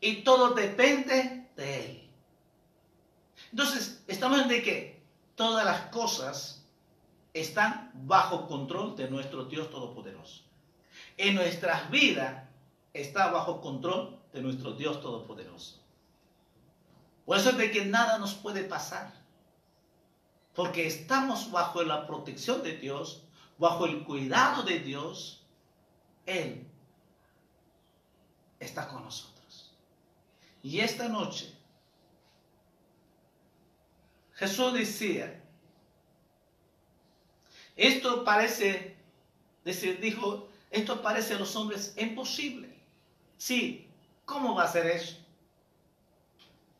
Y 0.00 0.22
todo 0.22 0.54
depende 0.54 1.48
de 1.56 1.80
Él. 1.84 2.10
Entonces, 3.50 4.02
estamos 4.06 4.40
en 4.40 4.48
de 4.48 4.62
que 4.62 5.02
todas 5.34 5.64
las 5.64 5.82
cosas 5.90 6.64
están 7.32 7.90
bajo 7.94 8.46
control 8.46 8.96
de 8.96 9.08
nuestro 9.08 9.44
Dios 9.44 9.70
Todopoderoso. 9.70 10.42
En 11.16 11.34
nuestras 11.34 11.90
vidas 11.90 12.44
está 12.92 13.30
bajo 13.30 13.60
control 13.60 14.18
de 14.32 14.40
nuestro 14.40 14.72
Dios 14.72 15.00
Todopoderoso. 15.00 15.80
Por 17.26 17.36
eso 17.36 17.50
es 17.50 17.58
de 17.58 17.70
que 17.70 17.84
nada 17.84 18.18
nos 18.18 18.34
puede 18.34 18.64
pasar. 18.64 19.12
Porque 20.54 20.86
estamos 20.86 21.50
bajo 21.50 21.82
la 21.82 22.06
protección 22.06 22.62
de 22.62 22.76
Dios, 22.76 23.24
bajo 23.58 23.86
el 23.86 24.04
cuidado 24.04 24.62
de 24.62 24.78
Dios. 24.78 25.44
Él 26.26 26.66
está 28.60 28.88
con 28.88 29.02
nosotros. 29.04 29.72
Y 30.62 30.80
esta 30.80 31.08
noche, 31.08 31.52
Jesús 34.34 34.72
decía, 34.72 35.42
esto 37.76 38.24
parece, 38.24 38.96
dijo, 39.64 40.48
esto 40.70 41.02
parece 41.02 41.34
a 41.34 41.38
los 41.38 41.54
hombres 41.56 41.94
imposible. 41.98 42.74
Sí, 43.36 43.90
¿cómo 44.24 44.54
va 44.54 44.64
a 44.64 44.72
ser 44.72 44.86
eso? 44.86 45.16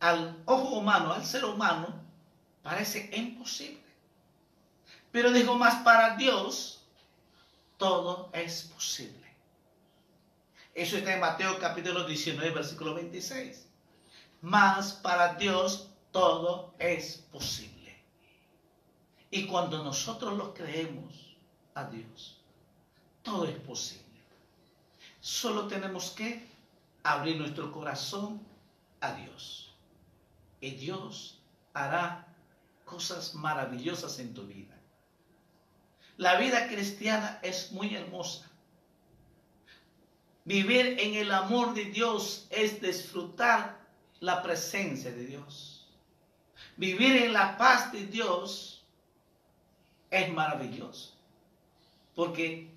Al 0.00 0.42
ojo 0.46 0.78
humano, 0.78 1.12
al 1.12 1.24
ser 1.24 1.44
humano, 1.44 2.03
parece 2.64 3.10
imposible. 3.14 3.84
Pero 5.12 5.30
dijo 5.30 5.54
más, 5.54 5.84
para 5.84 6.16
Dios 6.16 6.82
todo 7.76 8.30
es 8.32 8.62
posible. 8.62 9.22
Eso 10.74 10.96
está 10.96 11.14
en 11.14 11.20
Mateo 11.20 11.56
capítulo 11.60 12.04
19, 12.04 12.50
versículo 12.50 12.94
26. 12.94 13.66
Más 14.40 14.94
para 14.94 15.34
Dios 15.34 15.90
todo 16.10 16.74
es 16.78 17.18
posible. 17.30 18.02
Y 19.30 19.46
cuando 19.46 19.84
nosotros 19.84 20.36
lo 20.36 20.54
creemos 20.54 21.36
a 21.74 21.84
Dios, 21.84 22.40
todo 23.22 23.44
es 23.44 23.56
posible. 23.60 24.04
Solo 25.20 25.66
tenemos 25.66 26.10
que 26.10 26.48
abrir 27.02 27.36
nuestro 27.36 27.70
corazón 27.70 28.40
a 29.00 29.12
Dios. 29.12 29.72
Y 30.60 30.70
Dios 30.72 31.38
hará 31.72 32.33
cosas 32.84 33.34
maravillosas 33.34 34.18
en 34.18 34.34
tu 34.34 34.46
vida. 34.46 34.74
La 36.16 36.38
vida 36.38 36.68
cristiana 36.68 37.40
es 37.42 37.72
muy 37.72 37.94
hermosa. 37.94 38.48
Vivir 40.44 40.98
en 41.00 41.14
el 41.14 41.32
amor 41.32 41.74
de 41.74 41.86
Dios 41.86 42.46
es 42.50 42.80
disfrutar 42.80 43.80
la 44.20 44.42
presencia 44.42 45.10
de 45.10 45.24
Dios. 45.24 45.88
Vivir 46.76 47.16
en 47.16 47.32
la 47.32 47.56
paz 47.56 47.92
de 47.92 48.06
Dios 48.06 48.84
es 50.10 50.32
maravilloso. 50.32 51.14
Porque 52.14 52.70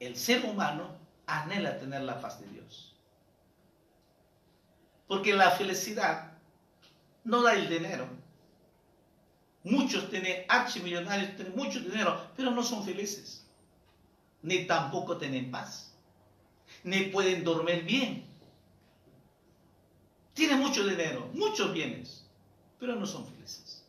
el 0.00 0.16
ser 0.16 0.44
humano 0.44 0.96
anhela 1.26 1.78
tener 1.78 2.02
la 2.02 2.20
paz 2.20 2.40
de 2.40 2.48
Dios. 2.48 2.94
Porque 5.06 5.32
la 5.32 5.50
felicidad 5.50 6.32
no 7.24 7.42
da 7.42 7.54
el 7.54 7.68
dinero. 7.68 8.08
Muchos 9.62 10.08
tienen 10.08 10.44
archimillonarios, 10.48 11.36
tienen 11.36 11.54
mucho 11.54 11.80
dinero, 11.80 12.28
pero 12.36 12.50
no 12.50 12.62
son 12.62 12.84
felices. 12.84 13.46
Ni 14.42 14.66
tampoco 14.66 15.18
tienen 15.18 15.50
paz. 15.50 15.94
Ni 16.82 17.04
pueden 17.04 17.44
dormir 17.44 17.84
bien. 17.84 18.26
Tienen 20.32 20.58
mucho 20.60 20.86
dinero, 20.86 21.28
muchos 21.34 21.72
bienes, 21.72 22.26
pero 22.78 22.94
no 22.96 23.04
son 23.04 23.26
felices. 23.26 23.84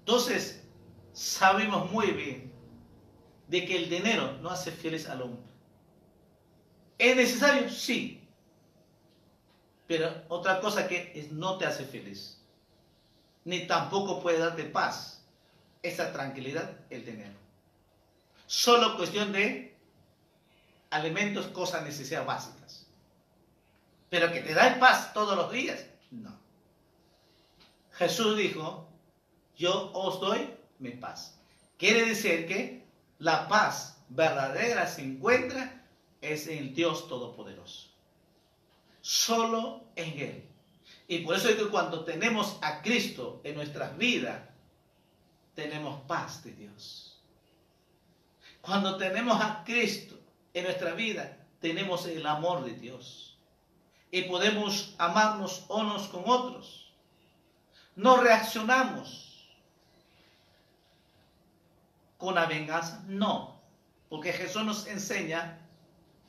Entonces, 0.00 0.64
sabemos 1.12 1.90
muy 1.92 2.08
bien 2.08 2.52
de 3.48 3.64
que 3.64 3.76
el 3.76 3.88
dinero 3.88 4.36
no 4.42 4.50
hace 4.50 4.72
feliz 4.72 5.08
al 5.08 5.22
hombre. 5.22 5.42
¿Es 6.98 7.16
necesario? 7.16 7.68
Sí. 7.70 8.26
Pero 9.86 10.12
otra 10.28 10.60
cosa 10.60 10.88
que 10.88 11.12
es, 11.14 11.30
no 11.30 11.58
te 11.58 11.66
hace 11.66 11.84
feliz. 11.84 12.43
Ni 13.44 13.66
tampoco 13.66 14.20
puede 14.22 14.38
darte 14.38 14.64
paz. 14.64 15.22
Esa 15.82 16.12
tranquilidad, 16.12 16.70
el 16.90 17.04
dinero. 17.04 17.38
Solo 18.46 18.96
cuestión 18.96 19.32
de 19.32 19.76
alimentos, 20.90 21.46
cosas, 21.48 21.82
necesidades 21.82 22.26
básicas. 22.26 22.86
Pero 24.08 24.32
que 24.32 24.40
te 24.40 24.54
da 24.54 24.78
paz 24.78 25.12
todos 25.12 25.36
los 25.36 25.50
días, 25.50 25.84
no. 26.10 26.38
Jesús 27.92 28.36
dijo, 28.36 28.88
yo 29.56 29.90
os 29.92 30.20
doy 30.20 30.54
mi 30.78 30.90
paz. 30.90 31.38
Quiere 31.78 32.06
decir 32.06 32.46
que 32.46 32.86
la 33.18 33.48
paz 33.48 33.98
verdadera 34.08 34.86
se 34.86 35.02
encuentra 35.02 35.84
es 36.20 36.46
en 36.46 36.58
el 36.58 36.74
Dios 36.74 37.08
Todopoderoso. 37.08 37.90
Solo 39.00 39.84
en 39.96 40.18
Él. 40.18 40.48
Y 41.06 41.18
por 41.18 41.36
eso 41.36 41.48
es 41.48 41.56
que 41.56 41.68
cuando 41.68 42.04
tenemos 42.04 42.58
a 42.62 42.80
Cristo 42.82 43.40
en 43.44 43.56
nuestras 43.56 43.96
vidas, 43.98 44.40
tenemos 45.54 46.00
paz 46.02 46.42
de 46.42 46.52
Dios. 46.52 47.20
Cuando 48.60 48.96
tenemos 48.96 49.40
a 49.40 49.62
Cristo 49.64 50.18
en 50.54 50.64
nuestra 50.64 50.92
vida, 50.94 51.36
tenemos 51.60 52.06
el 52.06 52.26
amor 52.26 52.64
de 52.64 52.72
Dios. 52.72 53.36
Y 54.10 54.22
podemos 54.22 54.94
amarnos 54.98 55.66
unos 55.68 56.08
con 56.08 56.24
otros. 56.26 56.92
No 57.96 58.16
reaccionamos 58.16 59.24
con 62.24 62.34
la 62.34 62.46
venganza? 62.46 63.04
No, 63.06 63.60
porque 64.08 64.32
Jesús 64.32 64.64
nos 64.64 64.86
enseña, 64.86 65.58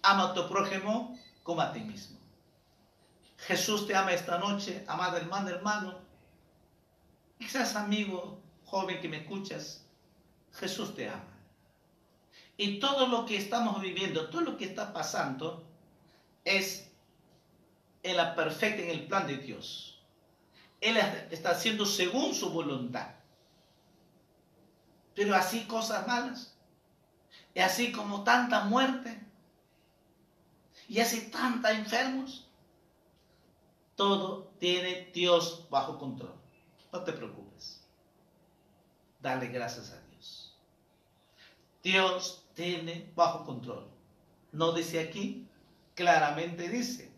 ama 0.03 0.31
a 0.31 0.33
tu 0.33 0.47
prójimo 0.49 1.17
como 1.43 1.61
a 1.61 1.71
ti 1.71 1.79
mismo. 1.79 2.14
Jesús 3.47 3.85
te 3.85 3.95
ama 3.95 4.11
esta 4.11 4.39
noche, 4.39 4.83
amada 4.87 5.17
hermana, 5.17 5.51
hermano. 5.51 5.99
Quizás 7.37 7.75
amigo, 7.75 8.41
joven 8.65 8.99
que 8.99 9.07
me 9.07 9.17
escuchas, 9.17 9.85
Jesús 10.53 10.95
te 10.95 11.07
ama. 11.07 11.37
Y 12.57 12.79
todo 12.79 13.07
lo 13.07 13.25
que 13.25 13.37
estamos 13.37 13.81
viviendo, 13.81 14.29
todo 14.29 14.41
lo 14.41 14.57
que 14.57 14.65
está 14.65 14.93
pasando, 14.93 15.67
es 16.43 16.89
en 18.01 18.17
la 18.17 18.33
perfecta, 18.35 18.81
en 18.81 18.89
el 18.89 19.07
plan 19.07 19.27
de 19.27 19.37
Dios. 19.37 20.01
Él 20.81 20.97
está 21.29 21.51
haciendo 21.51 21.85
según 21.85 22.33
su 22.33 22.49
voluntad. 22.49 23.09
Pero 25.13 25.35
así 25.35 25.65
cosas 25.65 26.07
malas. 26.07 26.55
Y 27.53 27.59
así 27.59 27.91
como 27.91 28.23
tanta 28.23 28.65
muerte. 28.65 29.19
Y 30.87 30.99
así 30.99 31.29
tanta 31.31 31.71
enfermos. 31.71 32.44
Todo 33.95 34.51
tiene 34.59 35.09
Dios 35.13 35.67
bajo 35.69 35.97
control. 35.97 36.33
No 36.91 37.03
te 37.03 37.13
preocupes. 37.13 37.81
Dale 39.21 39.47
gracias 39.47 39.91
a 39.91 40.01
Dios. 40.09 40.55
Dios 41.81 42.45
tiene 42.53 43.11
bajo 43.15 43.45
control. 43.45 43.87
No 44.51 44.71
dice 44.71 44.99
aquí, 44.99 45.47
claramente 45.95 46.69
dice 46.69 47.11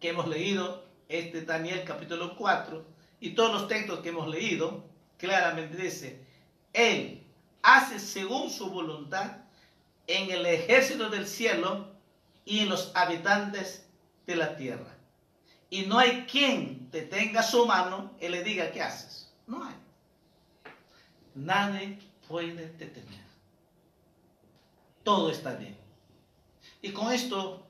que 0.00 0.10
hemos 0.10 0.28
leído 0.28 0.84
este 1.08 1.42
Daniel 1.42 1.84
capítulo 1.86 2.36
4 2.36 2.84
y 3.20 3.30
todos 3.30 3.52
los 3.52 3.68
textos 3.68 4.00
que 4.00 4.10
hemos 4.10 4.28
leído 4.28 4.84
claramente 5.18 5.76
dice, 5.76 6.26
Él 6.72 7.26
hace 7.62 7.98
según 7.98 8.50
su 8.50 8.70
voluntad 8.70 9.38
en 10.06 10.30
el 10.30 10.46
ejército 10.46 11.08
del 11.08 11.26
cielo 11.26 11.88
y 12.44 12.60
en 12.60 12.68
los 12.68 12.92
habitantes 12.94 13.85
de 14.26 14.36
la 14.36 14.56
tierra. 14.56 14.94
Y 15.70 15.86
no 15.86 15.98
hay 15.98 16.26
quien 16.26 16.90
te 16.90 17.02
tenga 17.02 17.42
su 17.42 17.66
mano 17.66 18.12
y 18.20 18.28
le 18.28 18.42
diga 18.42 18.70
qué 18.70 18.82
haces. 18.82 19.32
No 19.46 19.64
hay. 19.64 19.74
Nadie 21.34 21.98
puede 22.28 22.70
detener. 22.72 23.26
Todo 25.02 25.30
está 25.30 25.54
bien. 25.54 25.76
Y 26.82 26.92
con 26.92 27.12
esto 27.12 27.66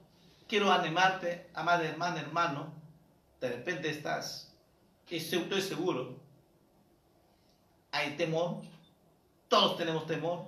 quiero 0.48 0.72
animarte, 0.72 1.50
amada 1.54 1.84
hermana, 1.84 2.20
hermano. 2.20 2.72
De 3.40 3.48
repente 3.50 3.90
estás, 3.90 4.54
estoy 5.09 5.61
seguro, 5.61 6.16
hay 7.92 8.16
temor, 8.16 8.62
todos 9.48 9.76
tenemos 9.76 10.07
temor, 10.07 10.46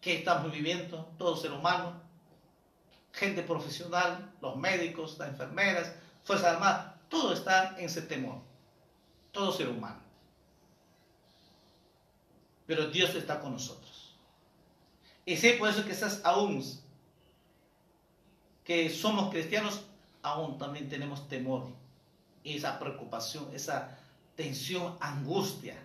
que 0.00 0.18
estamos 0.18 0.52
viviendo, 0.52 1.08
todo 1.18 1.36
ser 1.36 1.52
humano, 1.52 2.00
gente 3.12 3.42
profesional, 3.42 4.32
los 4.40 4.56
médicos, 4.56 5.18
las 5.18 5.28
enfermeras, 5.28 5.92
Fuerzas 6.24 6.54
Armadas, 6.54 6.94
todo 7.08 7.32
está 7.32 7.78
en 7.78 7.86
ese 7.86 8.02
temor, 8.02 8.40
todo 9.32 9.52
ser 9.52 9.68
humano. 9.68 10.00
Pero 12.66 12.88
Dios 12.90 13.14
está 13.14 13.40
con 13.40 13.52
nosotros. 13.52 14.14
Y 15.24 15.36
sé 15.36 15.54
por 15.54 15.68
eso 15.68 15.84
que 15.84 15.92
estás 15.92 16.20
aún, 16.24 16.62
que 18.64 18.90
somos 18.90 19.30
cristianos, 19.30 19.82
aún 20.22 20.58
también 20.58 20.88
tenemos 20.88 21.28
temor, 21.28 21.68
esa 22.44 22.78
preocupación, 22.78 23.48
esa 23.54 23.98
tensión, 24.36 24.96
angustia 25.00 25.76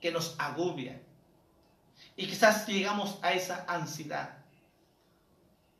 que 0.00 0.10
nos 0.10 0.34
agobia. 0.38 1.00
Y 2.16 2.26
quizás 2.26 2.66
llegamos 2.66 3.18
a 3.22 3.32
esa 3.32 3.64
ansiedad. 3.68 4.41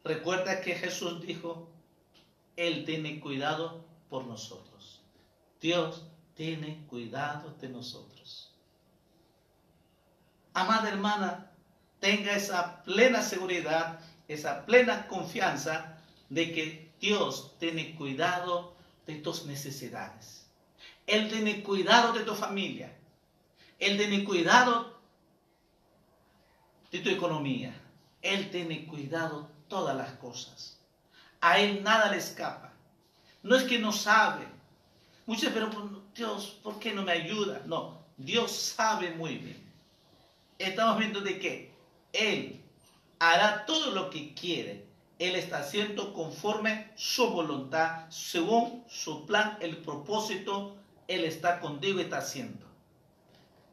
Recuerda 0.05 0.61
que 0.61 0.75
Jesús 0.75 1.21
dijo, 1.21 1.69
Él 2.57 2.85
tiene 2.85 3.21
cuidado 3.21 3.85
por 4.09 4.25
nosotros. 4.25 5.01
Dios 5.61 6.05
tiene 6.35 6.85
cuidado 6.89 7.55
de 7.61 7.69
nosotros. 7.69 8.53
Amada 10.55 10.89
hermana, 10.89 11.51
tenga 12.01 12.33
esa 12.33 12.83
plena 12.83 13.23
seguridad, 13.23 14.01
esa 14.27 14.67
plena 14.67 15.07
confianza 15.07 15.99
de 16.29 16.53
que 16.53 16.93
Dios 17.01 17.57
tiene 17.59 17.95
cuidado 17.95 18.75
de 19.07 19.17
tus 19.17 19.47
necesidades. 19.47 20.51
Él 21.07 21.29
tiene 21.29 21.63
cuidado 21.63 22.13
de 22.13 22.25
tu 22.25 22.35
familia. 22.35 22.93
Él 23.79 23.97
tiene 23.97 24.25
cuidado 24.25 25.01
de 26.91 26.99
tu 26.99 27.09
economía. 27.09 27.75
Él 28.21 28.51
tiene 28.51 28.87
cuidado 28.87 29.52
todas 29.73 29.97
las 29.97 30.13
cosas. 30.19 30.79
A 31.41 31.59
Él 31.59 31.83
nada 31.83 32.11
le 32.11 32.19
escapa. 32.19 32.73
No 33.43 33.57
es 33.57 33.63
que 33.63 33.79
no 33.79 33.91
sabe. 33.93 34.47
Muchos, 35.25 35.51
pero 35.55 35.71
Dios, 36.15 36.59
¿por 36.63 36.79
qué 36.79 36.93
no 36.93 37.03
me 37.03 37.13
ayuda? 37.13 37.63
No, 37.65 38.05
Dios 38.19 38.53
sabe 38.53 39.15
muy 39.15 39.39
bien. 39.39 39.73
Estamos 40.59 40.99
viendo 40.99 41.23
de 41.23 41.39
que 41.39 41.75
Él 42.13 42.61
hará 43.19 43.65
todo 43.65 43.93
lo 43.93 44.11
que 44.11 44.35
quiere. 44.35 44.85
Él 45.19 45.37
está 45.37 45.61
haciendo 45.61 46.13
conforme 46.13 46.91
su 46.95 47.31
voluntad, 47.31 48.11
según 48.11 48.85
su 48.89 49.25
plan, 49.25 49.57
el 49.61 49.79
propósito. 49.79 50.77
Él 51.09 51.25
está 51.25 51.61
contigo 51.61 51.99
y 51.99 52.03
está 52.03 52.19
haciendo 52.19 52.73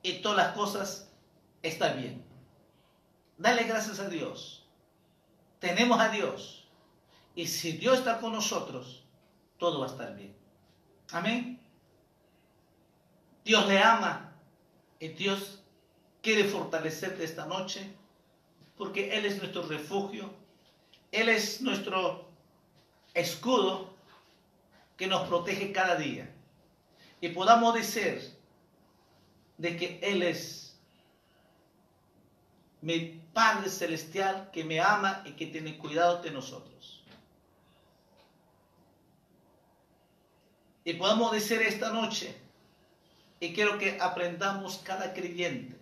y 0.03 0.21
todas 0.21 0.37
las 0.37 0.55
cosas 0.55 1.09
están 1.61 1.97
bien. 1.99 2.23
Dale 3.37 3.63
gracias 3.63 3.99
a 3.99 4.09
Dios. 4.09 4.58
Tenemos 5.59 5.99
a 5.99 6.09
Dios. 6.09 6.67
Y 7.35 7.47
si 7.47 7.73
Dios 7.73 7.99
está 7.99 8.19
con 8.19 8.33
nosotros, 8.33 9.03
todo 9.57 9.79
va 9.79 9.87
a 9.87 9.89
estar 9.89 10.15
bien. 10.15 10.35
Amén. 11.11 11.59
Dios 13.43 13.67
le 13.67 13.79
ama 13.79 14.33
y 14.99 15.09
Dios 15.09 15.63
quiere 16.21 16.43
fortalecerte 16.43 17.23
esta 17.23 17.45
noche, 17.45 17.93
porque 18.77 19.17
Él 19.17 19.25
es 19.25 19.37
nuestro 19.37 19.63
refugio, 19.63 20.31
Él 21.11 21.29
es 21.29 21.61
nuestro 21.61 22.29
escudo 23.13 23.93
que 24.97 25.07
nos 25.07 25.27
protege 25.27 25.71
cada 25.71 25.95
día. 25.95 26.29
Y 27.21 27.29
podamos 27.29 27.73
decir 27.73 28.37
de 29.57 29.77
que 29.77 29.99
Él 30.01 30.23
es 30.23 30.77
mi 32.81 33.18
Padre 33.33 33.69
Celestial 33.69 34.49
que 34.51 34.63
me 34.63 34.79
ama 34.79 35.21
y 35.25 35.31
que 35.31 35.47
tiene 35.47 35.77
cuidado 35.77 36.21
de 36.21 36.31
nosotros. 36.31 37.03
Y 40.83 40.93
podamos 40.93 41.31
decir 41.31 41.61
esta 41.61 41.91
noche, 41.91 42.35
y 43.39 43.53
quiero 43.53 43.77
que 43.77 43.99
aprendamos 44.01 44.79
cada 44.83 45.13
creyente, 45.13 45.77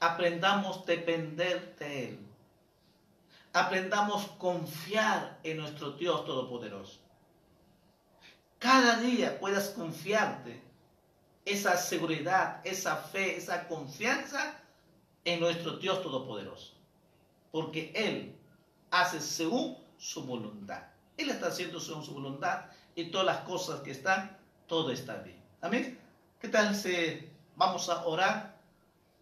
aprendamos 0.00 0.78
a 0.78 0.84
depender 0.84 1.76
de 1.76 2.08
Él. 2.08 2.18
Aprendamos 3.52 4.24
a 4.24 4.38
confiar 4.38 5.38
en 5.42 5.56
nuestro 5.56 5.92
Dios 5.92 6.24
Todopoderoso. 6.26 7.00
Cada 8.58 8.98
día 8.98 9.38
puedas 9.40 9.70
confiarte 9.70 10.62
esa 11.44 11.76
seguridad, 11.76 12.60
esa 12.64 12.96
fe, 12.96 13.36
esa 13.36 13.66
confianza 13.66 14.60
en 15.26 15.40
nuestro 15.40 15.72
Dios 15.72 16.02
Todopoderoso. 16.02 16.72
Porque 17.52 17.92
Él 17.94 18.34
hace 18.90 19.20
según 19.20 19.76
su 19.98 20.24
voluntad. 20.24 20.84
Él 21.16 21.30
está 21.30 21.48
haciendo 21.48 21.80
según 21.80 22.04
su 22.04 22.14
voluntad 22.14 22.66
y 22.94 23.10
todas 23.10 23.26
las 23.26 23.40
cosas 23.40 23.80
que 23.80 23.90
están, 23.90 24.38
todo 24.66 24.90
está 24.90 25.16
bien. 25.16 25.42
Amén. 25.60 25.98
¿Qué 26.40 26.48
tal 26.48 26.74
si 26.74 27.28
vamos 27.56 27.88
a 27.88 28.06
orar 28.06 28.56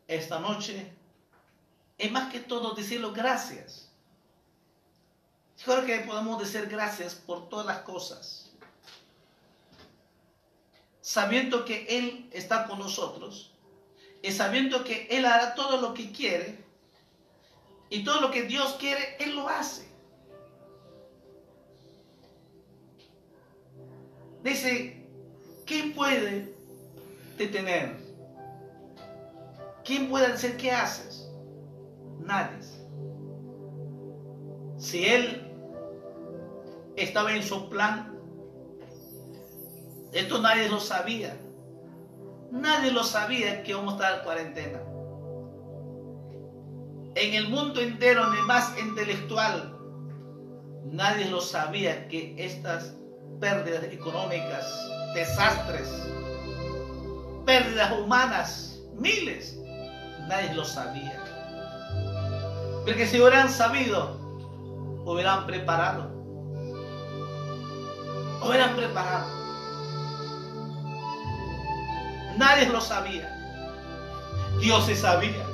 esta 0.07 0.38
noche? 0.38 0.92
Es 1.96 2.12
más 2.12 2.30
que 2.30 2.40
todo 2.40 2.74
decirlo 2.74 3.12
gracias. 3.12 3.90
Creo 5.64 5.86
que 5.86 6.00
podemos 6.00 6.38
decir 6.38 6.66
gracias 6.66 7.14
por 7.14 7.48
todas 7.48 7.64
las 7.64 7.78
cosas. 7.78 8.50
Sabiendo 11.00 11.64
que 11.64 11.86
Él 11.88 12.28
está 12.32 12.66
con 12.66 12.78
nosotros 12.78 13.53
y 14.24 14.32
sabiendo 14.32 14.84
que 14.84 15.06
Él 15.10 15.26
hará 15.26 15.54
todo 15.54 15.82
lo 15.82 15.92
que 15.92 16.10
quiere 16.10 16.56
y 17.90 18.04
todo 18.04 18.22
lo 18.22 18.30
que 18.30 18.44
Dios 18.44 18.76
quiere, 18.80 19.18
Él 19.20 19.36
lo 19.36 19.46
hace. 19.50 19.86
Dice, 24.42 25.06
¿quién 25.66 25.92
puede 25.92 26.54
detener? 27.36 27.98
¿Quién 29.84 30.08
puede 30.08 30.32
decir 30.32 30.56
qué 30.56 30.72
haces? 30.72 31.28
Nadie. 32.20 32.60
Si 34.78 35.04
Él 35.04 35.52
estaba 36.96 37.34
en 37.34 37.42
su 37.42 37.68
plan, 37.68 38.18
esto 40.12 40.40
nadie 40.40 40.70
lo 40.70 40.80
sabía. 40.80 41.38
Nadie 42.55 42.92
lo 42.92 43.02
sabía 43.02 43.64
que 43.64 43.74
vamos 43.74 43.94
a 43.94 43.96
estar 43.96 44.18
en 44.18 44.24
cuarentena. 44.24 44.80
En 47.16 47.34
el 47.34 47.48
mundo 47.48 47.80
entero, 47.80 48.30
ni 48.30 48.40
más 48.42 48.78
intelectual, 48.78 49.76
nadie 50.84 51.28
lo 51.28 51.40
sabía 51.40 52.07
que 52.07 52.32
estas 52.38 52.94
pérdidas 53.40 53.82
económicas, 53.82 54.72
desastres, 55.14 55.88
pérdidas 57.44 57.92
humanas, 57.98 58.80
miles, 58.94 59.59
nadie 60.28 60.55
lo 60.55 60.64
sabía. 60.64 61.20
Porque 62.84 63.05
si 63.09 63.20
hubieran 63.20 63.48
sabido, 63.48 64.16
hubieran 65.05 65.44
preparado. 65.44 66.09
Hubieran 68.46 68.76
preparado. 68.76 69.43
Nadie 72.37 72.68
lo 72.68 72.80
sabía. 72.80 73.30
Dios 74.61 74.87
se 74.87 74.97
sabía. 74.97 75.47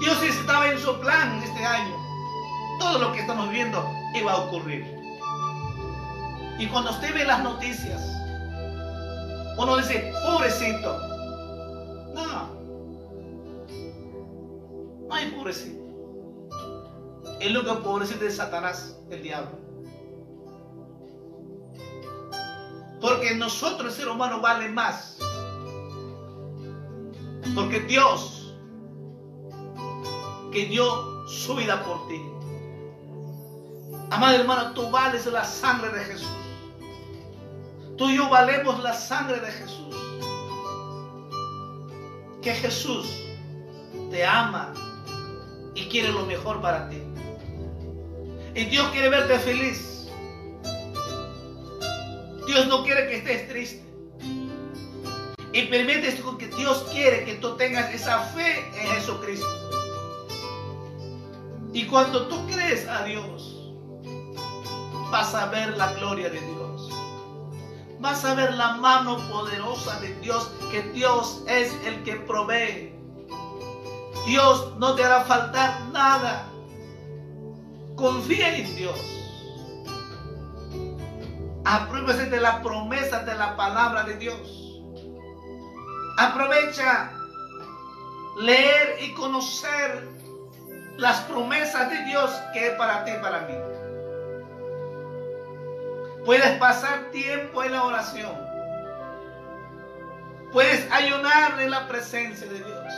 Dios 0.00 0.22
estaba 0.22 0.70
en 0.70 0.78
su 0.78 0.98
plan 1.00 1.42
este 1.42 1.64
año. 1.64 1.96
Todo 2.78 2.98
lo 2.98 3.12
que 3.12 3.20
estamos 3.20 3.50
viendo 3.50 3.84
iba 4.14 4.32
a 4.32 4.36
ocurrir. 4.36 4.86
Y 6.58 6.66
cuando 6.68 6.90
usted 6.90 7.12
ve 7.14 7.24
las 7.24 7.42
noticias, 7.42 8.02
uno 9.56 9.76
dice, 9.76 10.12
pobrecito. 10.24 10.98
No. 12.14 12.58
No 15.08 15.14
hay 15.14 15.30
pobrecito. 15.30 15.82
El 17.40 17.56
único 17.56 17.82
pobrecito 17.82 18.24
es 18.24 18.36
Satanás, 18.36 18.98
el 19.10 19.22
diablo. 19.22 19.67
Porque 23.00 23.34
nosotros, 23.34 23.92
el 23.92 23.92
ser 23.92 24.08
humano, 24.08 24.40
vale 24.40 24.68
más. 24.68 25.18
Porque 27.54 27.80
Dios, 27.80 28.54
que 30.52 30.66
dio 30.66 31.26
su 31.28 31.54
vida 31.54 31.84
por 31.84 32.08
ti. 32.08 32.22
Amado 34.10 34.36
hermano, 34.36 34.72
tú 34.72 34.90
vales 34.90 35.26
la 35.26 35.44
sangre 35.44 35.90
de 35.90 36.04
Jesús. 36.04 36.28
Tú 37.96 38.08
y 38.08 38.16
yo 38.16 38.28
valemos 38.28 38.82
la 38.82 38.94
sangre 38.94 39.38
de 39.40 39.50
Jesús. 39.50 39.96
Que 42.40 42.54
Jesús 42.54 43.06
te 44.10 44.24
ama 44.24 44.72
y 45.74 45.88
quiere 45.88 46.12
lo 46.12 46.24
mejor 46.24 46.60
para 46.60 46.88
ti. 46.88 47.02
Y 48.54 48.64
Dios 48.64 48.88
quiere 48.90 49.08
verte 49.08 49.38
feliz. 49.38 49.97
Dios 52.48 52.66
no 52.66 52.82
quiere 52.82 53.06
que 53.08 53.16
estés 53.18 53.46
triste. 53.46 53.84
Y 55.52 55.62
permite 55.66 56.16
que 56.38 56.46
Dios 56.46 56.86
quiere 56.90 57.26
que 57.26 57.34
tú 57.34 57.56
tengas 57.56 57.92
esa 57.92 58.20
fe 58.20 58.66
en 58.74 58.86
Jesucristo. 58.94 59.46
Y 61.74 61.84
cuando 61.84 62.26
tú 62.28 62.46
crees 62.46 62.88
a 62.88 63.04
Dios, 63.04 63.70
vas 65.10 65.34
a 65.34 65.50
ver 65.50 65.76
la 65.76 65.92
gloria 65.92 66.30
de 66.30 66.40
Dios. 66.40 66.90
Vas 68.00 68.24
a 68.24 68.34
ver 68.34 68.54
la 68.54 68.78
mano 68.78 69.18
poderosa 69.28 70.00
de 70.00 70.14
Dios, 70.20 70.50
que 70.72 70.80
Dios 70.94 71.42
es 71.48 71.70
el 71.84 72.02
que 72.02 72.16
provee. 72.16 72.94
Dios 74.26 74.74
no 74.78 74.94
te 74.94 75.04
hará 75.04 75.22
faltar 75.24 75.82
nada. 75.92 76.50
Confía 77.94 78.56
en 78.56 78.74
Dios. 78.74 79.27
Apruébese 81.70 82.30
de 82.30 82.40
la 82.40 82.62
promesa 82.62 83.24
de 83.24 83.34
la 83.34 83.54
palabra 83.54 84.02
de 84.04 84.14
Dios. 84.16 84.80
Aprovecha 86.16 87.12
leer 88.38 88.96
y 89.02 89.12
conocer 89.12 90.08
las 90.96 91.20
promesas 91.24 91.90
de 91.90 92.04
Dios 92.04 92.30
que 92.54 92.68
es 92.68 92.72
para 92.76 93.04
ti 93.04 93.10
y 93.10 93.20
para 93.20 93.40
mí. 93.40 93.54
Puedes 96.24 96.58
pasar 96.58 97.10
tiempo 97.10 97.62
en 97.62 97.72
la 97.72 97.82
oración. 97.82 98.32
Puedes 100.50 100.90
ayunar 100.90 101.60
en 101.60 101.70
la 101.70 101.86
presencia 101.86 102.48
de 102.48 102.64
Dios. 102.64 102.94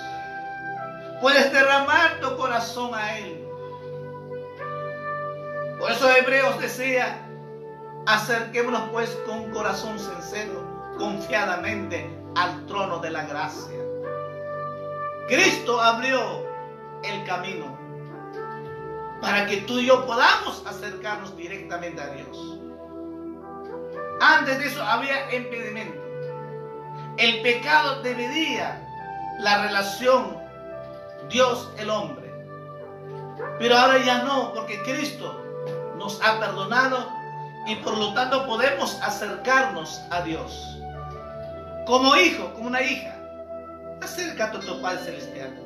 Puedes 1.20 1.52
derramar 1.52 2.20
tu 2.20 2.36
corazón 2.36 2.94
a 2.94 3.18
Él. 3.18 3.48
Por 5.80 5.90
eso 5.90 6.08
Hebreos 6.08 6.60
decía, 6.60 7.26
acerquémonos 8.06 8.88
pues 8.90 9.10
con 9.26 9.50
corazón 9.50 9.98
sincero, 9.98 10.94
confiadamente 10.98 12.10
al 12.36 12.66
trono 12.66 12.98
de 12.98 13.10
la 13.10 13.24
gracia. 13.24 13.78
Cristo 15.28 15.80
abrió 15.80 16.44
el 17.04 17.24
camino 17.24 17.78
para 19.20 19.46
que 19.46 19.58
tú 19.58 19.78
y 19.78 19.86
yo 19.86 20.06
podamos 20.06 20.62
acercarnos 20.66 21.36
directamente 21.36 22.00
a 22.00 22.08
Dios. 22.08 22.58
Antes 24.20 24.58
de 24.58 24.66
eso 24.66 24.82
había 24.82 25.34
impedimento. 25.34 26.00
El 27.16 27.42
pecado 27.42 28.02
dividía 28.02 28.86
la 29.40 29.62
relación 29.62 30.38
Dios-el 31.28 31.90
hombre. 31.90 32.30
Pero 33.58 33.76
ahora 33.76 33.98
ya 33.98 34.22
no, 34.22 34.52
porque 34.52 34.82
Cristo 34.82 35.44
nos 35.96 36.20
ha 36.22 36.40
perdonado 36.40 37.19
y 37.66 37.76
por 37.76 37.96
lo 37.96 38.12
tanto 38.14 38.46
podemos 38.46 38.98
acercarnos 39.02 40.00
a 40.10 40.22
Dios. 40.22 40.78
Como 41.86 42.16
hijo, 42.16 42.52
como 42.54 42.68
una 42.68 42.82
hija. 42.82 43.16
Acércate 44.02 44.56
a 44.56 44.60
tu 44.60 44.80
Padre 44.80 45.04
Celestial. 45.04 45.58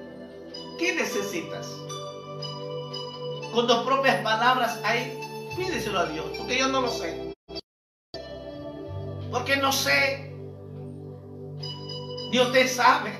¿Qué 0.78 0.94
necesitas? 0.94 1.66
Con 3.52 3.66
tus 3.66 3.76
propias 3.78 4.16
palabras 4.22 4.80
ahí, 4.84 5.20
pídeselo 5.56 6.00
a 6.00 6.06
Dios, 6.06 6.26
porque 6.36 6.58
yo 6.58 6.68
no 6.68 6.80
lo 6.80 6.90
sé. 6.90 7.32
Porque 9.30 9.56
no 9.56 9.72
sé 9.72 10.32
Ni 12.30 12.40
usted 12.40 12.68
sabe. 12.68 13.12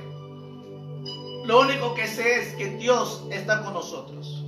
Lo 1.45 1.61
único 1.61 1.95
que 1.95 2.09
sé 2.09 2.41
es 2.41 2.55
que 2.55 2.69
Dios 2.77 3.23
está 3.31 3.63
con 3.63 3.75
nosotros. 3.75 4.45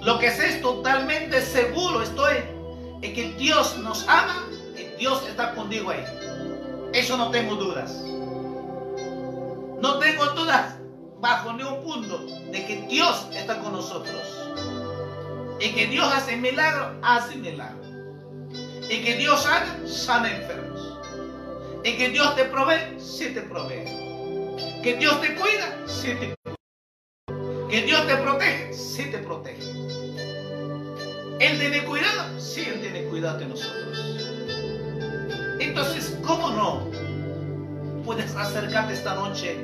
Lo 0.00 0.18
que 0.18 0.30
sé 0.30 0.48
es 0.48 0.62
totalmente 0.62 1.40
seguro, 1.42 2.02
estoy 2.02 2.57
en 3.02 3.14
que 3.14 3.32
Dios 3.32 3.78
nos 3.78 4.06
ama 4.08 4.44
y 4.76 4.84
Dios 4.98 5.22
está 5.28 5.54
contigo 5.54 5.90
ahí. 5.90 6.04
Eso 6.92 7.16
no 7.16 7.30
tengo 7.30 7.54
dudas. 7.54 7.92
No 9.80 9.98
tengo 9.98 10.24
dudas 10.26 10.74
bajo 11.20 11.52
ningún 11.52 11.82
punto 11.82 12.18
de 12.50 12.66
que 12.66 12.86
Dios 12.88 13.26
está 13.32 13.58
con 13.60 13.72
nosotros. 13.72 14.22
Y 15.60 15.70
que 15.70 15.86
Dios 15.86 16.12
hace 16.12 16.36
milagro, 16.36 16.98
hace 17.02 17.36
milagro. 17.36 17.82
Y 18.90 19.02
que 19.04 19.16
Dios 19.16 19.42
sana, 19.42 19.76
sana 19.86 20.30
enfermos. 20.30 20.98
Y 21.84 21.96
que 21.96 22.08
Dios 22.08 22.34
te 22.36 22.44
provee, 22.46 22.98
sí 22.98 23.34
te 23.34 23.42
provee. 23.42 23.84
Que 24.82 24.96
Dios 24.98 25.20
te 25.20 25.34
cuida, 25.34 25.76
sí 25.86 26.14
te 26.14 26.34
cuida. 26.42 27.68
Que 27.68 27.82
Dios 27.82 28.06
te 28.06 28.16
protege, 28.16 28.72
sí 28.72 29.10
te 29.10 29.18
protege. 29.18 29.77
Él 31.40 31.58
tiene 31.58 31.84
cuidado, 31.84 32.40
sí, 32.40 32.64
Él 32.66 32.80
tiene 32.80 33.04
cuidado 33.04 33.38
de 33.38 33.46
nosotros. 33.46 33.98
Entonces, 35.60 36.16
¿cómo 36.26 36.50
no 36.50 36.90
puedes 38.04 38.34
acercarte 38.34 38.94
esta 38.94 39.14
noche? 39.14 39.56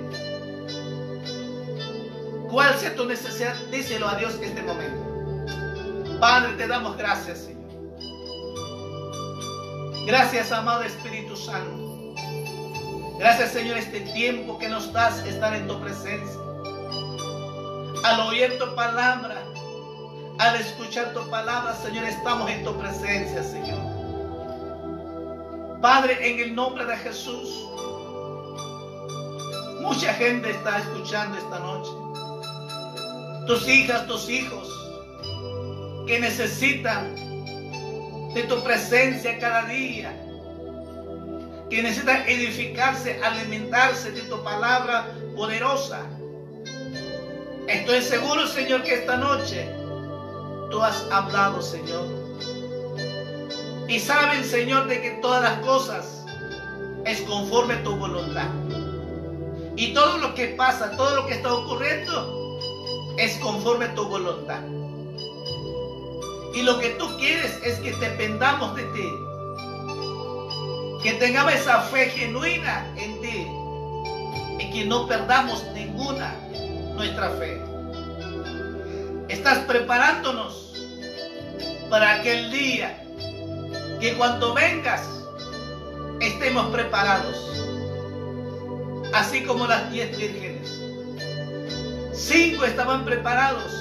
¿Cuál 2.49 2.79
sea 2.79 2.95
tu 2.95 3.05
necesidad? 3.07 3.57
Díselo 3.73 4.09
a 4.09 4.15
Dios 4.17 4.35
en 4.37 4.45
este 4.45 4.63
momento. 4.63 6.19
Padre, 6.21 6.53
te 6.53 6.69
damos 6.69 6.97
gracias, 6.97 7.39
Señor. 7.39 7.55
Gracias, 10.07 10.53
amado 10.53 10.83
Espíritu 10.83 11.35
Santo. 11.35 12.15
Gracias, 13.19 13.53
Señor, 13.53 13.79
este 13.79 14.01
tiempo 14.01 14.59
que 14.59 14.69
nos 14.69 14.93
das 14.93 15.25
estar 15.27 15.55
en 15.55 15.67
tu 15.67 15.81
presencia. 15.81 16.41
Al 18.05 18.21
oír 18.21 18.59
tu 18.59 18.75
palabra, 18.75 19.44
al 20.39 20.57
escuchar 20.57 21.13
tu 21.13 21.29
palabra, 21.31 21.75
Señor, 21.75 22.05
estamos 22.05 22.51
en 22.51 22.65
tu 22.65 22.77
presencia, 22.77 23.43
Señor. 23.43 23.81
Padre, 25.81 26.17
en 26.29 26.41
el 26.41 26.55
nombre 26.55 26.85
de 26.85 26.97
Jesús, 26.97 27.69
mucha 29.81 30.13
gente 30.15 30.51
está 30.51 30.79
escuchando 30.79 31.39
esta 31.39 31.59
noche. 31.61 31.91
Tus 33.47 33.69
hijas, 33.69 34.07
tus 34.07 34.29
hijos, 34.29 34.69
que 36.07 36.19
necesitan 36.19 37.15
de 38.35 38.43
tu 38.49 38.61
presencia 38.65 39.39
cada 39.39 39.67
día, 39.67 40.13
que 41.71 41.83
necesitan 41.83 42.23
edificarse, 42.27 43.21
alimentarse 43.23 44.11
de 44.11 44.23
tu 44.23 44.43
palabra 44.43 45.07
poderosa. 45.37 46.01
Estoy 47.69 48.03
seguro, 48.03 48.47
Señor, 48.47 48.83
que 48.83 48.95
esta 48.95 49.17
noche 49.17 49.84
tú 50.71 50.83
has 50.83 51.05
hablado, 51.11 51.63
Señor. 51.63 52.07
Y 53.89 53.99
saben, 54.01 54.45
Señor, 54.45 54.87
de 54.87 55.01
que 55.01 55.11
todas 55.23 55.43
las 55.43 55.59
cosas 55.61 56.25
es 57.05 57.21
conforme 57.23 57.75
a 57.75 57.83
tu 57.83 57.95
voluntad. 57.97 58.49
Y 59.77 59.93
todo 59.93 60.19
lo 60.19 60.35
que 60.35 60.49
pasa, 60.49 60.97
todo 60.97 61.17
lo 61.17 61.27
que 61.27 61.35
está 61.35 61.53
ocurriendo, 61.53 62.59
es 63.19 63.37
conforme 63.39 63.87
a 63.87 63.95
tu 63.95 64.05
voluntad. 64.07 64.61
Y 66.55 66.63
lo 66.63 66.79
que 66.79 66.91
tú 66.91 67.07
quieres 67.19 67.61
es 67.65 67.79
que 67.81 67.93
dependamos 67.97 68.75
de 68.77 68.85
ti. 68.85 69.09
Que 71.03 71.15
tengamos 71.15 71.53
esa 71.55 71.81
fe 71.83 72.09
genuina 72.11 72.87
en 72.97 73.21
ti. 73.21 73.47
Y 74.61 74.71
que 74.71 74.85
no 74.87 75.07
perdamos 75.07 75.65
ninguna 75.75 76.35
nuestra 76.95 77.31
fe. 77.31 77.61
Estás 79.29 79.59
preparándonos 79.61 80.73
para 81.91 82.15
aquel 82.15 82.51
día 82.51 83.03
que 84.01 84.15
cuando 84.15 84.55
vengas 84.55 85.03
estemos 86.21 86.67
preparados. 86.71 87.51
Así 89.13 89.45
como 89.45 89.67
las 89.67 89.91
diez 89.91 90.17
vírgenes. 90.17 90.81
Cinco 92.13 92.65
estaban 92.65 93.05
preparados 93.05 93.73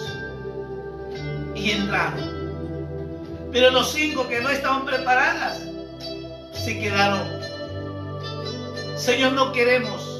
y 1.55 1.71
entraron. 1.71 2.43
Pero 3.51 3.71
los 3.71 3.91
cinco 3.91 4.27
que 4.27 4.41
no 4.41 4.49
estaban 4.49 4.85
preparadas 4.85 5.61
se 6.53 6.79
quedaron. 6.79 7.43
Señor, 8.97 9.33
no 9.33 9.51
queremos 9.51 10.13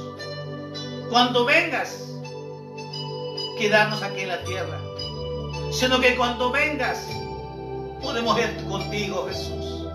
cuando 1.09 1.45
vengas 1.45 2.09
quedarnos 3.57 4.01
aquí 4.01 4.21
en 4.21 4.29
la 4.29 4.43
tierra, 4.43 4.79
sino 5.73 5.99
que 5.99 6.15
cuando 6.15 6.51
vengas 6.51 7.07
podemos 8.01 8.39
ir 8.39 8.63
contigo, 8.67 9.27
Jesús. 9.27 9.87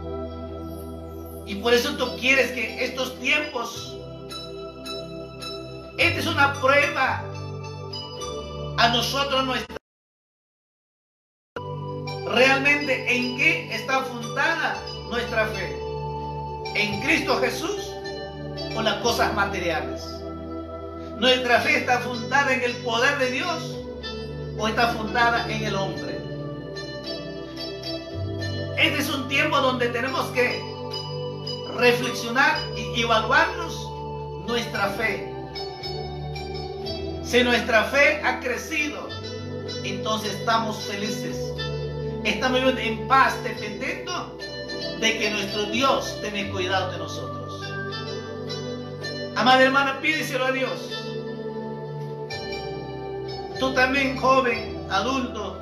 Y 1.47 1.55
por 1.57 1.73
eso 1.73 1.97
tú 1.97 2.17
quieres 2.19 2.53
que 2.53 2.85
estos 2.85 3.19
tiempos, 3.21 3.97
esta 5.99 6.21
es 6.21 6.27
una 6.27 6.53
prueba 6.55 7.25
a 8.79 8.89
nosotros 8.89 9.45
nuestra 9.45 9.77
realmente 12.27 13.17
en 13.17 13.37
qué 13.37 13.75
está 13.75 14.03
fundada 14.03 14.77
nuestra 15.09 15.47
fe. 15.47 15.79
En 16.75 17.01
Cristo 17.01 17.39
Jesús 17.39 17.91
o 18.77 18.83
las 18.83 18.97
cosas 18.97 19.33
materiales. 19.35 20.03
Nuestra 21.19 21.61
fe 21.61 21.79
está 21.79 22.01
fundada 22.01 22.53
en 22.53 22.63
el 22.63 22.77
poder 22.79 23.19
de 23.19 23.31
Dios 23.31 23.78
o 24.59 24.69
está 24.69 24.89
fundada 24.89 25.51
en 25.51 25.65
el 25.65 25.75
hombre. 25.75 26.19
Este 28.77 28.99
es 28.99 29.09
un 29.11 29.29
tiempo 29.29 29.59
donde 29.61 29.89
tenemos 29.89 30.27
que 30.31 30.61
reflexionar 31.77 32.59
y 32.77 33.03
evaluarnos 33.03 33.75
nuestra 34.47 34.89
fe. 34.91 35.33
Si 37.23 37.43
nuestra 37.45 37.85
fe 37.85 38.21
ha 38.25 38.41
crecido, 38.41 39.09
entonces 39.85 40.35
estamos 40.35 40.77
felices. 40.85 41.37
Estamos 42.25 42.61
en 42.79 43.07
paz 43.07 43.35
dependiendo 43.45 44.39
de 45.01 45.19
que 45.19 45.31
nuestro 45.31 45.65
Dios 45.67 46.17
tiene 46.21 46.51
cuidado 46.51 46.93
de 46.93 46.99
nosotros. 46.99 47.63
Amada 49.37 49.63
hermana, 49.63 50.01
pídeselo 50.01 50.47
a 50.47 50.53
Dios. 50.53 50.99
Tú 53.59 53.75
también, 53.75 54.17
joven, 54.17 54.87
adulto, 54.91 55.59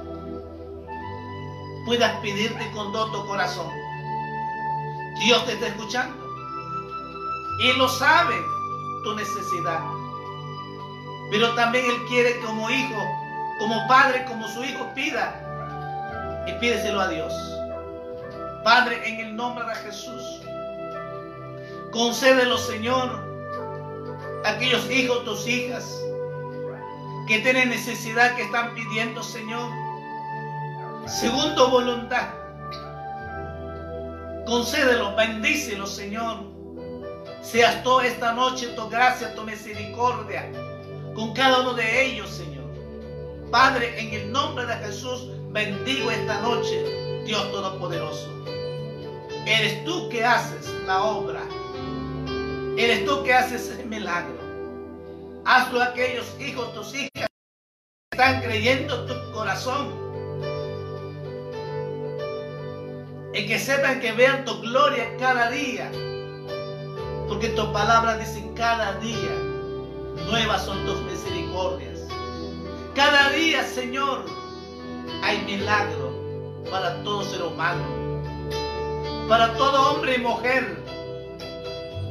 puedas 1.86 2.12
pedirte 2.20 2.70
con 2.72 2.92
todo 2.92 3.11
tu 3.11 3.26
corazón. 3.26 3.70
Dios 5.18 5.47
te 5.47 5.53
está 5.53 5.68
escuchando. 5.68 6.14
Y 7.61 7.72
lo 7.78 7.88
sabe 7.88 8.34
tu 9.03 9.14
necesidad. 9.14 9.80
Pero 11.30 11.55
también 11.55 11.86
Él 11.86 11.97
quiere 12.09 12.38
como 12.40 12.68
hijo, 12.68 13.03
como 13.59 13.86
padre, 13.88 14.24
como 14.26 14.47
su 14.49 14.62
hijo 14.62 14.86
pida. 14.94 15.42
Y 16.47 16.53
pídeselo 16.61 17.01
a 17.01 17.09
Dios. 17.09 17.32
Padre, 18.62 19.01
en 19.09 19.20
el 19.20 19.36
nombre 19.36 19.64
de 19.64 19.74
Jesús, 19.76 20.42
concédelo, 21.92 22.59
Señor, 22.59 23.24
a 24.44 24.51
aquellos 24.51 24.90
hijos, 24.90 25.24
tus 25.24 25.47
hijas, 25.47 25.99
que 27.27 27.41
tienen 27.41 27.70
necesidad, 27.70 28.37
que 28.37 28.43
están 28.43 28.74
pidiendo, 28.74 29.22
Señor, 29.22 29.70
según 31.07 31.55
tu 31.55 31.66
voluntad. 31.68 32.29
Concédelo, 34.47 35.14
bendícelo, 35.16 35.87
Señor. 35.87 36.45
Seas 37.43 37.83
tú 37.83 38.01
esta 38.01 38.33
noche 38.33 38.68
tu 38.68 38.89
gracia, 38.89 39.35
tu 39.35 39.43
misericordia 39.43 40.51
con 41.14 41.33
cada 41.33 41.61
uno 41.61 41.74
de 41.74 42.05
ellos, 42.05 42.29
Señor. 42.31 42.64
Padre, 43.51 43.99
en 44.01 44.12
el 44.12 44.33
nombre 44.33 44.66
de 44.66 44.74
Jesús, 44.74 45.31
bendigo 45.51 46.11
esta 46.11 46.41
noche, 46.41 47.22
Dios 47.24 47.51
Todopoderoso. 47.51 48.29
Eres 49.47 49.85
tú 49.85 50.09
que 50.11 50.24
haces 50.24 50.68
la 50.87 51.03
obra. 51.03 51.41
Eres 52.77 53.07
tú 53.07 53.22
que 53.24 53.33
haces 53.33 53.70
el 53.70 53.87
milagro. 53.87 54.45
Hazlo 55.49 55.80
a 55.80 55.84
aquellos 55.86 56.26
hijos, 56.40 56.74
tus 56.74 56.92
hijas, 56.92 57.28
que 58.11 58.18
están 58.18 58.42
creyendo 58.42 59.07
tu 59.07 59.32
corazón. 59.32 59.94
Y 63.32 63.47
que 63.47 63.57
sepan 63.61 64.01
que 64.01 64.11
vean 64.11 64.44
tu 64.44 64.61
gloria 64.61 65.16
cada 65.20 65.49
día. 65.51 65.88
Porque 67.28 67.51
tu 67.51 67.72
palabra 67.72 68.16
dice 68.16 68.44
cada 68.57 68.94
día, 68.94 69.30
nuevas 70.28 70.64
son 70.64 70.84
tus 70.84 71.01
misericordias. 71.03 72.09
Cada 72.97 73.30
día, 73.30 73.62
Señor, 73.62 74.24
hay 75.22 75.44
milagro 75.44 76.12
para 76.72 77.01
todo 77.05 77.22
ser 77.22 77.42
humano, 77.44 77.84
para 79.28 79.55
todo 79.55 79.92
hombre 79.92 80.16
y 80.16 80.18
mujer 80.18 80.82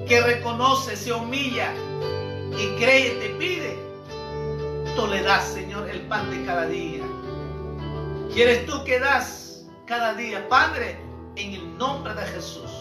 que 0.08 0.22
reconoce, 0.22 0.96
se 0.96 1.12
humilla 1.12 1.74
y 2.58 2.68
cree 2.78 3.08
y 3.08 3.20
te 3.20 3.30
pide, 3.38 3.78
tú 4.96 5.08
le 5.08 5.22
das, 5.24 5.46
Señor, 5.54 5.90
el 5.90 6.02
pan 6.02 6.30
de 6.32 6.46
cada 6.46 6.66
día. 6.68 7.04
¿Quieres 8.34 8.66
tú 8.66 8.84
que 8.84 9.00
das 9.00 9.66
cada 9.86 10.14
día? 10.14 10.48
Padre, 10.50 10.98
en 11.36 11.54
el 11.54 11.78
nombre 11.78 12.14
de 12.14 12.24
Jesús, 12.28 12.72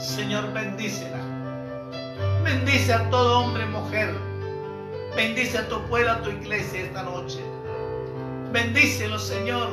Señor, 0.00 0.52
bendícela. 0.52 1.18
Bendice 2.42 2.92
a 2.92 3.10
todo 3.10 3.40
hombre 3.40 3.64
y 3.64 3.68
mujer. 3.68 4.14
Bendice 5.16 5.58
a 5.58 5.68
tu 5.68 5.80
pueblo, 5.88 6.12
a 6.12 6.22
tu 6.22 6.30
iglesia 6.30 6.80
esta 6.82 7.02
noche. 7.02 7.40
Bendícelo, 8.52 9.18
Señor. 9.18 9.68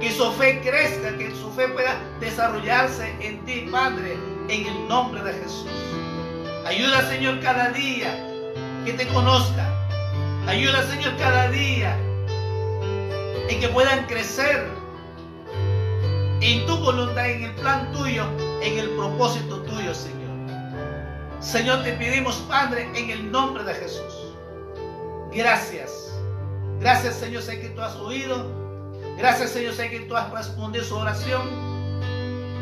Que 0.00 0.10
su 0.12 0.30
fe 0.32 0.60
crezca, 0.60 1.16
que 1.16 1.30
su 1.34 1.50
fe 1.52 1.68
pueda 1.68 1.96
desarrollarse 2.20 3.14
en 3.20 3.44
ti, 3.44 3.68
Padre, 3.70 4.16
en 4.48 4.66
el 4.66 4.88
nombre 4.88 5.22
de 5.22 5.32
Jesús. 5.32 5.66
Ayuda, 6.66 7.08
Señor, 7.08 7.40
cada 7.40 7.70
día 7.70 8.14
que 8.84 8.92
te 8.92 9.06
conozca. 9.08 9.66
Ayuda, 10.46 10.82
Señor, 10.84 11.16
cada 11.16 11.48
día 11.50 11.96
en 13.48 13.60
que 13.60 13.68
puedan 13.68 14.06
crecer 14.06 14.68
en 16.40 16.66
tu 16.66 16.76
voluntad, 16.78 17.28
en 17.28 17.44
el 17.44 17.54
plan 17.56 17.90
tuyo, 17.92 18.24
en 18.62 18.78
el 18.78 18.90
propósito 18.90 19.60
tuyo, 19.62 19.94
Señor. 19.94 20.20
Señor, 21.40 21.82
te 21.82 21.92
pedimos, 21.94 22.36
Padre, 22.48 22.88
en 22.94 23.10
el 23.10 23.30
nombre 23.30 23.64
de 23.64 23.74
Jesús. 23.74 24.34
Gracias. 25.32 26.12
Gracias, 26.80 27.16
Señor, 27.16 27.42
sé 27.42 27.60
que 27.60 27.68
tú 27.70 27.80
has 27.82 27.96
oído. 27.96 28.46
Gracias, 29.16 29.50
Señor, 29.50 29.74
sé 29.74 29.90
que 29.90 30.00
tú 30.00 30.16
has 30.16 30.30
respondido 30.30 30.84
su 30.84 30.96
oración. 30.96 31.48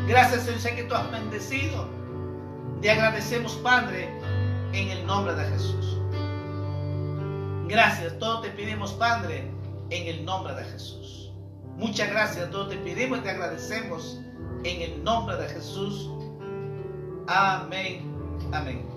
Gracias, 0.07 0.43
Señor, 0.43 0.59
sé 0.59 0.75
que 0.75 0.83
tú 0.83 0.95
has 0.95 1.09
bendecido. 1.11 1.98
Te 2.81 2.89
agradecemos, 2.89 3.55
Padre, 3.55 4.09
en 4.71 4.87
el 4.89 5.05
nombre 5.05 5.35
de 5.35 5.43
Jesús. 5.49 5.97
Gracias, 7.67 8.17
todo 8.19 8.39
te 8.39 8.49
pedimos, 8.51 8.93
Padre, 8.93 9.51
en 9.89 10.07
el 10.07 10.23
nombre 10.23 10.55
de 10.55 10.63
Jesús. 10.63 11.29
Muchas 11.75 12.09
gracias, 12.09 12.49
todo 12.51 12.67
te 12.69 12.77
pedimos 12.77 13.19
y 13.19 13.21
te 13.21 13.31
agradecemos 13.31 14.21
en 14.63 14.81
el 14.81 15.03
nombre 15.03 15.35
de 15.35 15.49
Jesús. 15.49 16.09
Amén. 17.27 18.15
Amén. 18.53 18.87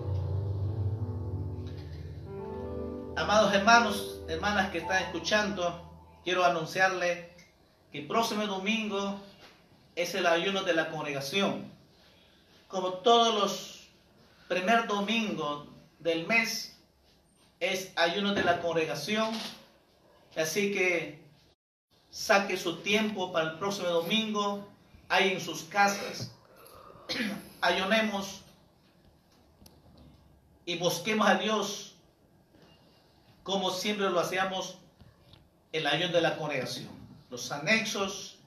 Amados 3.16 3.52
hermanos, 3.52 4.20
hermanas 4.28 4.70
que 4.70 4.78
están 4.78 5.02
escuchando, 5.02 5.90
quiero 6.22 6.44
anunciarle 6.44 7.30
que 7.90 7.98
el 7.98 8.06
próximo 8.06 8.46
domingo 8.46 9.20
es 9.96 10.14
el 10.14 10.26
ayuno 10.26 10.62
de 10.62 10.72
la 10.72 10.88
congregación. 10.88 11.70
Como 12.68 12.94
todos 12.94 13.34
los 13.34 13.71
primer 14.52 14.86
domingos 14.86 15.66
del 15.98 16.26
mes 16.26 16.76
es 17.58 17.90
ayuno 17.96 18.34
de 18.34 18.44
la 18.44 18.60
congregación. 18.60 19.30
Así 20.36 20.72
que 20.72 21.22
saque 22.10 22.58
su 22.58 22.76
tiempo 22.82 23.32
para 23.32 23.52
el 23.52 23.58
próximo 23.58 23.88
domingo, 23.88 24.68
ahí 25.08 25.32
en 25.32 25.40
sus 25.40 25.62
casas. 25.62 26.32
Ayunemos 27.62 28.42
y 30.66 30.76
busquemos 30.76 31.26
a 31.26 31.36
Dios 31.36 31.94
como 33.42 33.70
siempre 33.70 34.10
lo 34.10 34.20
hacíamos 34.20 34.78
el 35.72 35.86
ayuno 35.86 36.12
de 36.12 36.20
la 36.20 36.36
congregación. 36.36 36.90
Los 37.30 37.50
anexos, 37.50 38.38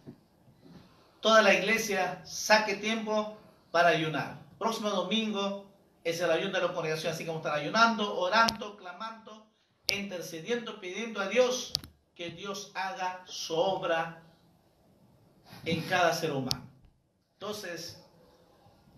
toda 1.19 1.41
la 1.41 1.55
iglesia 1.55 2.21
saque 2.25 2.75
tiempo 2.75 3.37
para 3.71 3.89
ayunar. 3.89 4.37
Próximo 4.59 4.89
domingo 4.91 5.64
es 6.05 6.21
el 6.21 6.29
ayuno 6.29 6.53
de 6.53 6.67
la 6.67 6.71
congregación, 6.71 7.11
así 7.11 7.25
como 7.25 7.39
estar 7.39 7.55
ayunando, 7.55 8.17
orando, 8.17 8.77
clamando, 8.77 9.47
intercediendo, 9.87 10.79
pidiendo 10.79 11.19
a 11.19 11.27
Dios 11.27 11.73
que 12.13 12.29
Dios 12.29 12.71
haga 12.75 13.23
su 13.25 13.55
obra 13.55 14.21
en 15.65 15.81
cada 15.89 16.13
ser 16.13 16.31
humano. 16.31 16.63
Entonces, 17.33 17.99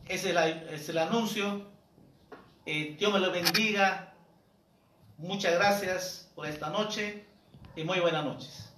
ese 0.05 0.31
es 0.31 0.35
el, 0.35 0.69
es 0.69 0.89
el 0.89 0.97
anuncio. 0.97 1.65
Eh, 2.65 2.97
Dios 2.99 3.13
me 3.13 3.19
lo 3.19 3.31
bendiga. 3.31 4.13
Muchas 5.17 5.53
gracias 5.53 6.29
por 6.35 6.45
esta 6.45 6.69
noche 6.69 7.25
y 7.77 7.85
muy 7.85 8.01
buenas 8.01 8.25
noches. 8.25 8.69